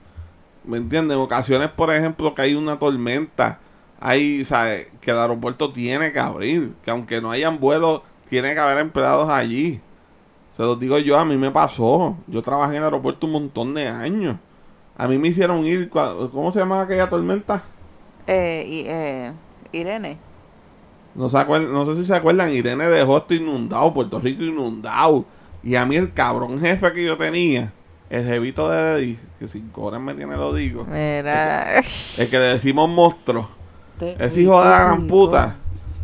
[0.63, 1.15] ¿Me entiendes?
[1.15, 3.59] En ocasiones, por ejemplo, que hay una tormenta,
[3.99, 4.87] hay, ¿sabes?
[4.99, 6.73] Que el aeropuerto tiene que abrir.
[6.83, 9.79] Que aunque no hayan vuelos, tiene que haber empleados allí.
[10.55, 12.15] Se los digo yo, a mí me pasó.
[12.27, 14.37] Yo trabajé en el aeropuerto un montón de años.
[14.97, 17.63] A mí me hicieron ir, ¿cómo se llama aquella tormenta?
[18.25, 19.33] Eh, y, eh,
[19.73, 20.17] Irene.
[21.13, 25.25] No, se acuer- no sé si se acuerdan, Irene dejó esto inundado, Puerto Rico inundado.
[25.61, 27.73] Y a mí el cabrón jefe que yo tenía,
[28.09, 31.79] el jevito de Deddy, que sin cobrar me tiene lo digo, Mira.
[31.79, 33.49] el que le decimos monstruo,
[33.99, 35.55] ese hijo de la gran puta,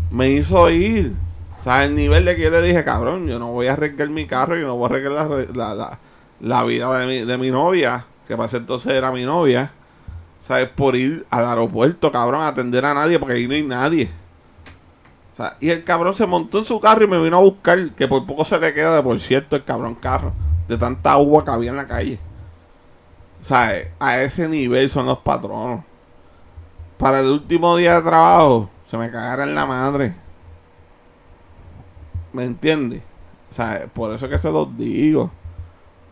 [0.09, 1.13] me hizo ir.
[1.61, 4.09] O sea, el nivel de que yo le dije, cabrón, yo no voy a arriesgar
[4.09, 5.99] mi carro, yo no voy a arriesgar la, la, la-
[6.39, 9.71] la vida de mi, de mi novia, que para ese entonces era mi novia.
[10.39, 10.69] ¿Sabes?
[10.69, 14.09] Por ir al aeropuerto, cabrón, a atender a nadie, porque ahí no hay nadie.
[15.33, 17.91] O sea, y el cabrón se montó en su carro y me vino a buscar,
[17.91, 20.33] que por poco se le queda de por cierto el cabrón carro,
[20.67, 22.19] de tanta agua que había en la calle.
[23.41, 25.83] O sea, a ese nivel son los patronos.
[26.97, 30.13] Para el último día de trabajo, se me cagara en la madre.
[32.33, 33.01] ¿Me entiendes?
[33.49, 35.31] O sea, por eso que se los digo.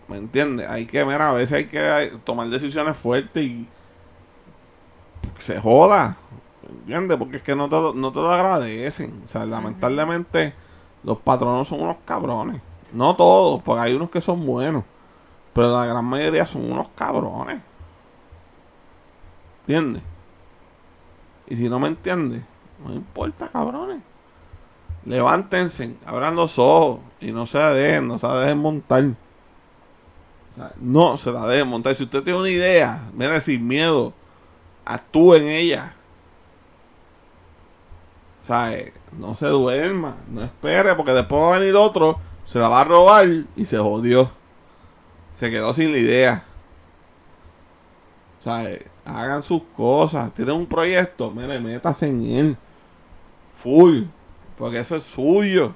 [0.07, 0.69] ¿Me entiendes?
[0.69, 3.67] Hay que, mira, a veces hay que tomar decisiones fuertes y
[5.39, 6.17] se joda.
[6.67, 7.17] ¿Me entiendes?
[7.17, 9.21] Porque es que no te, lo- no te lo agradecen.
[9.25, 10.53] O sea, lamentablemente
[11.03, 12.61] los patronos son unos cabrones.
[12.93, 14.83] No todos, porque hay unos que son buenos.
[15.53, 17.61] Pero la gran mayoría son unos cabrones.
[19.61, 20.03] ¿Entiendes?
[21.47, 22.43] Y si no me entiendes,
[22.85, 24.01] no importa, cabrones.
[25.05, 29.05] Levántense, abran los ojos y no se la dejen, no se la dejen montar.
[30.79, 31.95] No se la dejen montar.
[31.95, 34.13] Si usted tiene una idea, mire sin miedo,
[34.85, 35.93] actúe en ella.
[38.43, 42.59] O sea, eh, no se duerma, no espere, porque después va a venir otro, se
[42.59, 44.31] la va a robar y se jodió.
[45.35, 46.43] Se quedó sin la idea.
[48.45, 50.33] O eh, hagan sus cosas.
[50.33, 52.57] Tienen un proyecto, mire, métase en él.
[53.53, 54.03] Full.
[54.59, 55.73] Porque eso es suyo.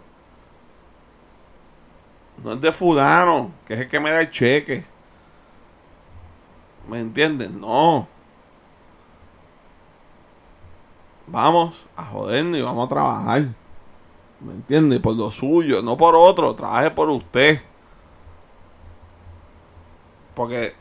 [2.43, 4.85] No es de fulano, que es el que me da el cheque.
[6.89, 7.49] ¿Me entiendes?
[7.49, 8.09] No.
[11.27, 13.47] Vamos a jodernos y vamos a trabajar.
[14.41, 14.99] ¿Me entiendes?
[14.99, 16.53] Por lo suyo, no por otro.
[16.53, 17.61] Trabaje por usted.
[20.35, 20.75] Porque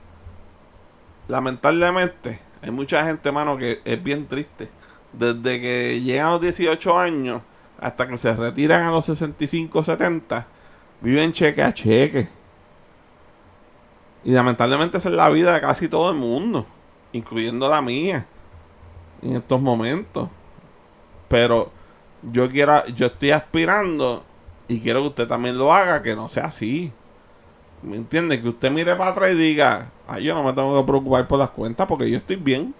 [1.28, 4.68] lamentablemente hay mucha gente, mano, que es bien triste.
[5.12, 7.42] Desde que llegan los 18 años
[7.82, 10.46] hasta que se retiran a los 65, 70,
[11.00, 12.28] viven cheque a cheque.
[14.24, 16.64] Y lamentablemente esa es la vida de casi todo el mundo,
[17.12, 18.26] incluyendo la mía.
[19.20, 20.28] en estos momentos.
[21.28, 21.70] Pero
[22.22, 24.24] yo quiero, yo estoy aspirando
[24.68, 26.92] y quiero que usted también lo haga, que no sea así.
[27.82, 28.40] ¿Me entiende?
[28.40, 31.38] Que usted mire para atrás y diga, ay, yo no me tengo que preocupar por
[31.38, 32.74] las cuentas porque yo estoy bien.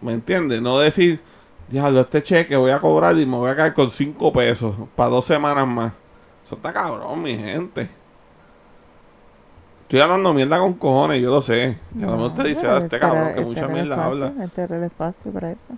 [0.00, 0.60] ¿Me entiende?
[0.60, 1.20] No decir,
[1.68, 5.10] diablo, este cheque voy a cobrar y me voy a caer con 5 pesos para
[5.10, 5.92] dos semanas más.
[6.44, 7.88] Eso está cabrón, mi gente.
[9.82, 11.78] Estoy hablando mierda con cojones, yo lo sé.
[11.94, 14.32] Y a lo mejor usted dice, ah, este cabrón que mucha mierda habla.
[14.42, 15.72] Este era el espacio para eso.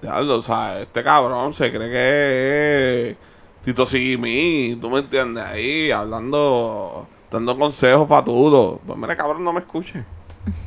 [0.00, 3.16] Diablo, o sea, este cabrón se cree que es
[3.64, 8.80] Tito Sigimí, tú me entiendes, ahí hablando, dando consejos fatudos.
[8.86, 10.04] Pues mira, cabrón, no me escuche.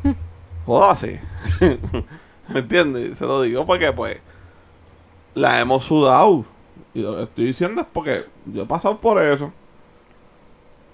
[0.66, 1.20] Jódase.
[2.50, 3.18] ¿Me entiendes?
[3.18, 4.18] Se lo digo porque, pues,
[5.36, 6.46] la hemos sudado.
[6.94, 9.52] Y lo que estoy diciendo es porque yo he pasado por eso.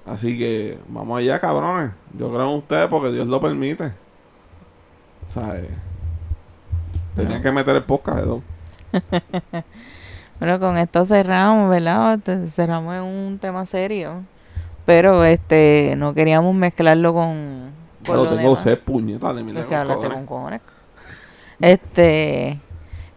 [0.06, 1.92] Así que vamos allá, cabrones.
[2.18, 3.92] Yo creo en ustedes porque Dios lo permite.
[5.30, 5.70] O sea, eh,
[7.16, 8.42] tenía que meter el podcast, ¿no?
[10.40, 12.18] Bueno, con esto cerramos, ¿verdad?
[12.24, 14.24] Te- Cerramos en un tema serio.
[14.86, 17.72] Pero este no queríamos mezclarlo con,
[18.06, 18.64] con Pero lo tengo demás.
[18.64, 20.62] sed, puñeta, de mi Es que lengua, hablaste con cojones.
[21.60, 22.58] Este,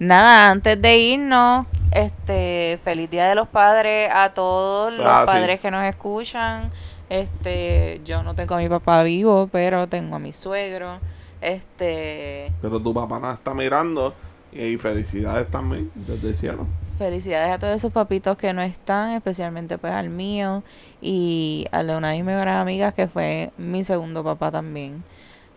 [0.03, 5.27] nada, antes de irnos, este, feliz día de los padres a todos los Ah, sí.
[5.27, 6.71] padres que nos escuchan.
[7.09, 10.99] Este, yo no tengo a mi papá vivo, pero tengo a mi suegro.
[11.41, 14.15] Este, Pero tu papá nos está mirando.
[14.53, 16.67] Y felicidades también, desde el cielo.
[16.99, 20.63] felicidades a todos esos papitos que no están, especialmente pues al mío
[21.01, 25.03] y al de una de mis mejores amigas que fue mi segundo papá también.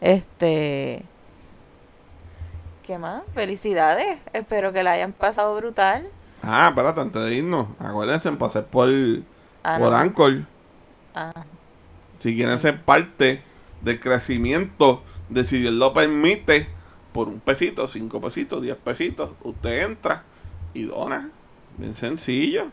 [0.02, 1.04] Este,
[2.86, 3.24] ¿qué más?
[3.34, 6.07] Felicidades, espero que la hayan pasado brutal.
[6.44, 8.90] Ah, espérate, antes de irnos, acuérdense en pasar por,
[9.64, 9.98] Ah, por no.
[9.98, 10.45] Anchor.
[11.16, 11.45] Ah,
[12.20, 13.41] Si quieren ser parte
[13.82, 16.70] del crecimiento de si Dios lo permite,
[17.14, 20.24] por un pesito, cinco pesitos, diez pesitos, usted entra
[20.74, 21.32] y dona.
[21.78, 22.68] Bien sencillo.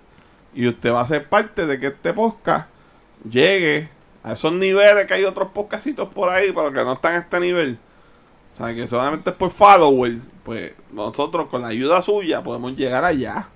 [0.54, 2.68] Y usted va a ser parte de que este podcast
[3.28, 3.88] llegue
[4.22, 7.40] a esos niveles que hay otros podcastitos por ahí, pero que no están a este
[7.40, 7.78] nivel.
[8.62, 10.18] O sea, que solamente es por follower.
[10.44, 13.48] Pues nosotros con la ayuda suya podemos llegar allá.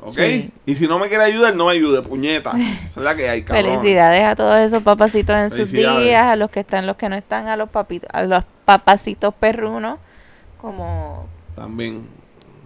[0.00, 0.14] ¿Ok?
[0.16, 0.52] Sí.
[0.66, 2.50] Y si no me quiere ayudar, no me ayude, puñeta.
[2.50, 3.64] Esa es la que hay, cabrón.
[3.64, 7.16] felicidades a todos esos papacitos en sus días, a los que están, los que no
[7.16, 9.98] están, a los papitos, a los papacitos perrunos,
[10.60, 12.08] como También.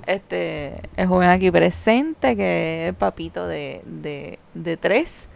[0.06, 5.28] este el joven aquí presente, que es papito de, de, de tres.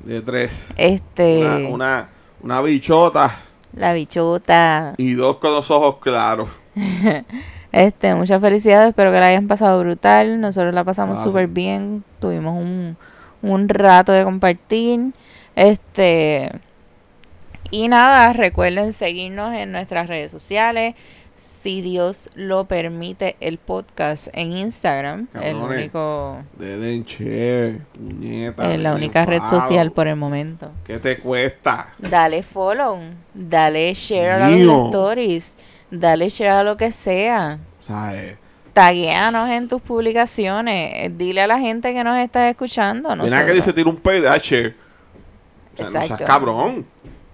[0.00, 0.66] De tres.
[0.76, 2.08] Este, Una, una,
[2.42, 3.38] una bichota
[3.74, 4.94] la bichota.
[4.96, 6.48] y dos con los ojos claros.
[7.70, 10.40] Este, muchas felicidades, espero que la hayan pasado brutal.
[10.40, 11.52] Nosotros la pasamos Ah, súper sí.
[11.52, 12.02] bien.
[12.18, 12.96] Tuvimos un,
[13.42, 15.12] un rato de compartir.
[15.54, 16.50] Este,
[17.70, 20.94] y nada, recuerden seguirnos en nuestras redes sociales.
[21.62, 25.78] Si Dios lo permite, el podcast en Instagram, el Cabrones.
[25.78, 28.72] único, denche, puñeta.
[28.72, 30.70] eh, la única red social por el momento.
[30.84, 31.88] ¿Qué te cuesta?
[31.98, 33.00] Dale follow,
[33.34, 35.56] dale share a los stories,
[35.90, 37.58] dale share a lo que sea.
[37.86, 38.36] Sea, eh,
[38.72, 40.92] Taguéanos en tus publicaciones.
[40.94, 43.14] eh, Dile a la gente que nos está escuchando.
[43.16, 44.74] mira que dice tira un PDH.
[45.74, 46.86] O sea, no seas cabrón.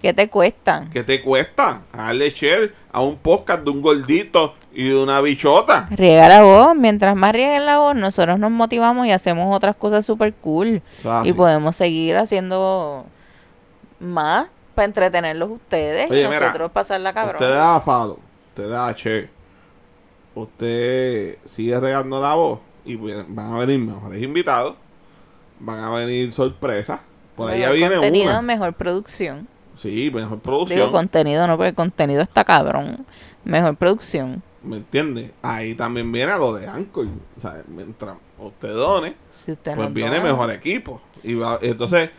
[0.05, 0.87] ¿Qué te cuesta?
[0.93, 1.81] ¿Qué te cuesta?
[1.91, 5.87] Darle share a un podcast de un gordito y de una bichota.
[5.89, 6.75] Riega la voz.
[6.75, 10.83] Mientras más rieguen la voz, nosotros nos motivamos y hacemos otras cosas súper cool.
[11.23, 11.33] Y sí.
[11.33, 13.07] podemos seguir haciendo
[13.99, 14.45] más
[14.75, 17.41] para entretenerlos ustedes Oye, y mira, nosotros pasarla cabrón.
[17.41, 18.19] Usted da falo,
[18.49, 19.27] usted da che.
[20.35, 24.75] Usted sigue regando la voz y van a venir mejores invitados.
[25.59, 26.99] Van a venir sorpresas.
[27.35, 28.43] Por ahí ya viene una.
[28.43, 29.47] mejor producción.
[29.75, 30.79] Sí, mejor producción.
[30.79, 33.05] Digo contenido, no, porque el contenido está cabrón.
[33.43, 34.41] Mejor producción.
[34.63, 35.31] ¿Me entiende?
[35.43, 37.05] Ahí también viene lo de Anchor.
[37.37, 40.31] O sea, mientras usted done, Si usted pues viene dona.
[40.31, 41.01] mejor equipo.
[41.23, 42.09] Y va- entonces,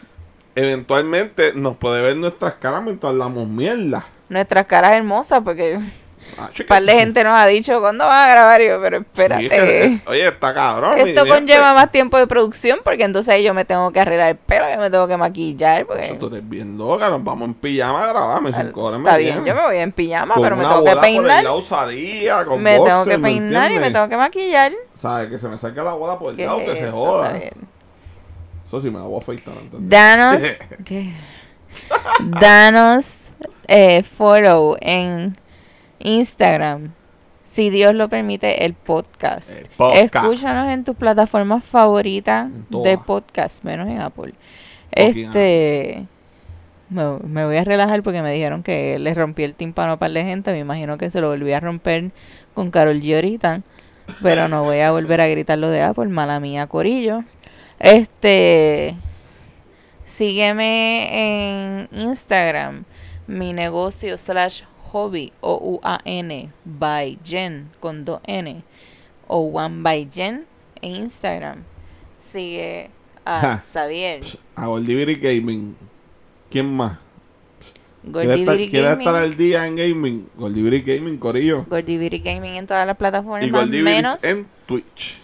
[0.55, 4.07] eventualmente nos puede ver nuestras caras mientras hablamos mierda.
[4.29, 5.79] Nuestras caras hermosas, porque
[6.39, 6.51] Ah.
[6.59, 8.61] Un par de gente nos ha dicho, ¿cuándo vas a grabar?
[8.61, 9.45] Y yo, pero Sí, espérate.
[9.47, 10.99] es que- oye, está cabrón.
[10.99, 11.29] Esto gente.
[11.29, 14.79] conlleva más tiempo de producción porque entonces yo me tengo que arreglar el pelo, yo
[14.79, 15.87] me tengo que maquillar.
[15.87, 19.01] Porque Eso tú eres bien loca, nos vamos en pijama a grabarme Al- cinco horas
[19.01, 21.43] me está bien, yo me voy en pijama, Con pero me tengo que peinar.
[21.45, 24.73] lado osadía, con Me tengo que peinar y me tengo que maquillar.
[25.01, 25.31] ¿Sabes?
[25.31, 27.27] Que se me saque la bola por el ¿Qué lado, es que se joda.
[27.29, 27.55] saber?
[28.67, 29.55] Eso sí me la voy a afeitar.
[29.57, 29.89] ¿entendés?
[29.89, 30.43] Danos,
[30.85, 31.13] ¿qué?
[32.21, 33.33] Danos
[33.69, 35.33] eh, follow en
[36.07, 36.93] Instagram.
[37.43, 39.51] Si Dios lo permite, el podcast.
[39.51, 40.15] El podcast.
[40.15, 44.35] Escúchanos en tus plataformas favoritas de podcast, menos en Apple.
[44.93, 46.07] Este.
[46.91, 50.13] me, me voy a relajar porque me dijeron que le rompí el tímpano a par
[50.13, 50.53] de gente.
[50.53, 52.13] Me imagino que se lo volví a romper
[52.55, 53.63] con Carol G ahorita.
[54.23, 57.25] Pero no voy a volver a gritar lo de Apple, mala mía, Corillo.
[57.81, 58.95] Este.
[60.05, 62.85] Sígueme en Instagram,
[63.27, 64.63] mi negocio slash
[64.97, 68.63] hobby, O-U-A-N, by Jen, con dos N,
[69.29, 70.47] o One by Jen
[70.81, 71.65] en Instagram.
[72.19, 72.89] Sigue
[73.27, 73.59] a Ja.
[73.61, 74.21] Xavier,
[74.55, 75.77] A Goldiviri Gaming.
[76.51, 76.99] ¿Quién más?
[78.11, 80.29] ¿Quiere estar, Gordiviri quiere estar Gaming, al día en gaming?
[80.37, 81.67] Goldiviri Gaming, Corillo.
[81.69, 85.21] Gordiviri Gaming en todas las plataformas, Y más Goldiviri menos en Twitch.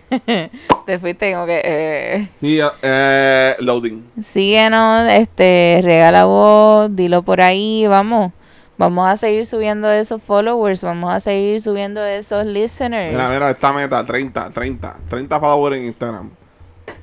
[0.86, 1.60] Te fuiste, tengo que...
[1.64, 4.10] eh, Sí, eh, loading.
[4.22, 8.32] Síguenos, este, regala voz, dilo por ahí, vamos.
[8.78, 13.12] Vamos a seguir subiendo esos followers, vamos a seguir subiendo esos listeners.
[13.12, 16.30] Mira, mira, esta meta, 30, 30, 30 followers en Instagram.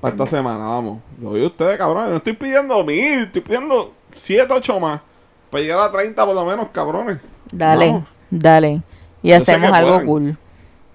[0.01, 0.99] Para esta semana, vamos.
[1.21, 2.09] Lo vi ustedes, cabrón.
[2.09, 5.01] No estoy pidiendo mil, estoy pidiendo 7, 8 más.
[5.49, 7.19] Para llegar a 30 por lo menos, cabrones.
[7.51, 8.03] Dale, Vamos.
[8.29, 8.81] dale.
[9.21, 10.05] Y Yo hacemos algo pueden.
[10.07, 10.37] cool.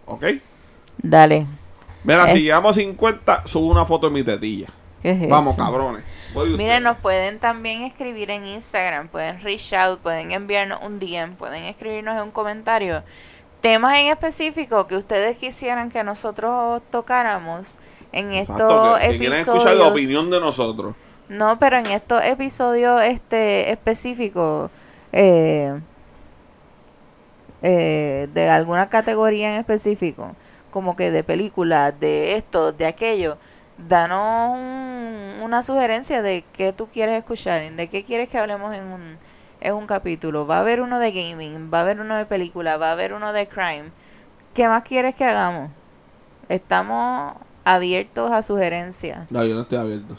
[0.07, 0.25] ¿Ok?
[0.99, 1.47] Dale.
[2.05, 4.69] Mira, si llegamos a 50, subo una foto de mi tetilla.
[5.03, 5.65] ¿Qué es Vamos, eso?
[5.65, 6.05] cabrones.
[6.35, 11.65] Miren, nos pueden también escribir en Instagram, pueden reach out, pueden enviarnos un DM, pueden
[11.65, 13.03] escribirnos en un comentario
[13.61, 17.79] temas en específico que ustedes quisieran que nosotros tocáramos
[18.13, 19.65] en Exacto, estos que, que quieren episodios.
[19.65, 20.95] escuchar la opinión de nosotros.
[21.29, 24.71] No, pero en estos episodios este específicos
[25.13, 25.81] eh,
[27.63, 30.37] eh, de alguna categoría en específico,
[30.75, 33.39] como que de películas, de esto, de aquello,
[33.79, 38.85] danos un- una sugerencia de qué tú quieres escuchar, de qué quieres que hablemos en
[38.87, 39.19] un,
[39.61, 40.47] en un capítulo.
[40.49, 43.13] Va a haber uno de gaming, va a haber uno de película, va a haber
[43.15, 43.93] uno de crime.
[44.55, 45.71] ¿Qué más quieres que hagamos?
[46.49, 47.35] Estamos
[47.65, 49.31] abiertos a sugerencias.
[49.31, 50.17] No, yo no estoy abierto.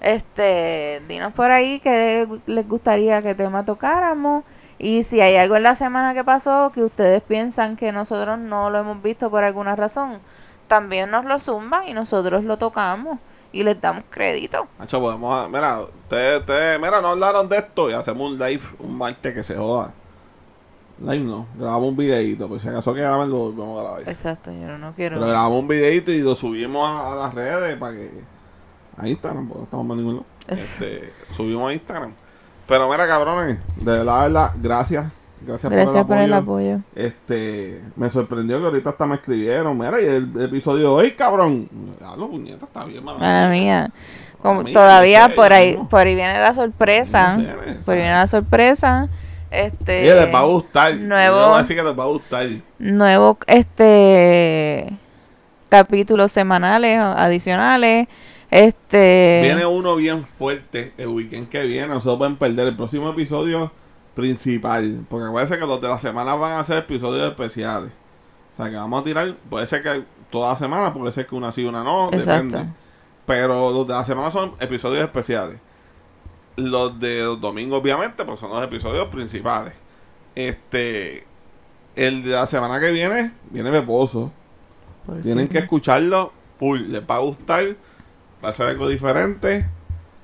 [0.00, 4.44] Este, dinos por ahí que les gustaría que tema tocáramos.
[4.78, 8.70] Y si hay algo en la semana que pasó que ustedes piensan que nosotros no
[8.70, 10.18] lo hemos visto por alguna razón,
[10.68, 13.18] también nos lo zumban y nosotros lo tocamos
[13.52, 14.66] y les damos crédito.
[14.90, 15.48] Podemos.
[15.48, 19.42] Mira, ustedes, ustedes, mira, no hablaron de esto y hacemos un live un martes que
[19.42, 19.92] se joda.
[20.98, 24.08] Live no, grabamos un videito, pues si acaso que graben lo volvemos a grabar.
[24.08, 25.16] Exacto, yo no quiero.
[25.16, 28.10] Pero grabamos un videito y lo subimos a, a las redes para que.
[28.98, 30.26] A Instagram, porque no estamos en ningún lado.
[30.48, 32.14] Este, subimos a Instagram.
[32.66, 35.06] Pero mira, cabrones, de verdad, de verdad, gracias.
[35.40, 36.46] Gracias, Gracias por el apoyo.
[36.46, 36.80] por el apoyo.
[36.94, 39.78] Este, me sorprendió que ahorita hasta me escribieron.
[39.78, 41.68] Mira, y el, episodio de hoy, cabrón.
[42.00, 43.18] Ya lo puñeta, está bien, mano.
[43.18, 43.90] Mala mía.
[44.42, 45.88] Como todavía no por ahí, no.
[45.88, 47.36] por ahí viene la sorpresa.
[47.36, 49.08] No sé, Por ahí viene la sorpresa.
[49.50, 50.02] Este.
[50.02, 50.96] Oye, les va a gustar.
[50.96, 52.46] nuevo- Yo voy a decir que les va a gustar.
[52.78, 54.92] nuevos este
[55.68, 58.08] capítulos semanales adicionales
[58.50, 61.88] este Viene uno bien fuerte el weekend que viene.
[61.88, 62.68] No se lo pueden perder.
[62.68, 63.72] El próximo episodio
[64.14, 65.04] principal.
[65.08, 67.92] Porque acuérdense que los de la semana van a ser episodios especiales.
[68.52, 69.34] O sea que vamos a tirar.
[69.48, 72.06] Puede ser que toda la semana, puede ser que una sí, una no.
[72.06, 72.56] Exacto.
[72.56, 72.72] Depende.
[73.26, 75.58] Pero los de la semana son episodios especiales.
[76.56, 79.74] Los de los domingos, obviamente, pues son los episodios principales.
[80.34, 81.26] Este.
[81.94, 84.32] El de la semana que viene, viene Peposo.
[85.06, 86.80] ¿Por Tienen que escucharlo full.
[86.88, 87.76] Les va a gustar.
[88.44, 89.66] Va a ser algo diferente.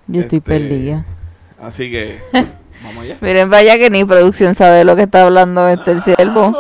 [0.06, 1.04] yo estoy este, perdida
[1.60, 2.20] Así que,
[2.84, 3.16] vamos allá.
[3.20, 6.50] miren vaya que ni producción sabe lo que está hablando este el Ah, siervo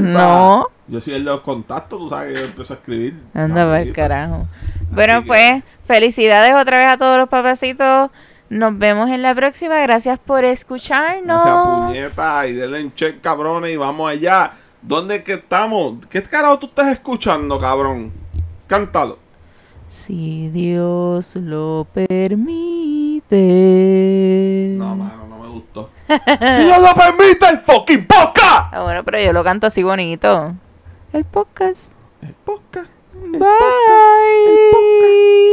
[0.00, 0.64] no va.
[0.90, 3.20] Yo soy el de los contactos, tú sabes que yo empiezo a escribir.
[3.34, 4.48] anda para el carajo
[4.90, 8.10] bueno que- pues felicidades otra vez a todos los papacitos
[8.50, 11.86] nos vemos en la próxima gracias por escucharnos Gracias,
[12.16, 12.46] puñeta.
[12.46, 13.72] Y denle en check, cabrones.
[13.74, 14.52] Y vamos allá.
[14.80, 15.98] ¿Dónde es que estamos?
[16.08, 18.10] ¿Qué carajo tú estás escuchando, cabrón?
[18.66, 19.18] Cántalo.
[19.88, 23.34] Si Dios lo permite.
[24.76, 25.90] No, mano, no me gustó.
[26.06, 28.72] Dios lo permite, el fucking podcast!
[28.72, 30.54] Ah, bueno, pero yo lo canto así bonito.
[31.12, 31.92] El podcast.
[32.22, 32.90] El podcast.
[33.14, 33.38] Bye.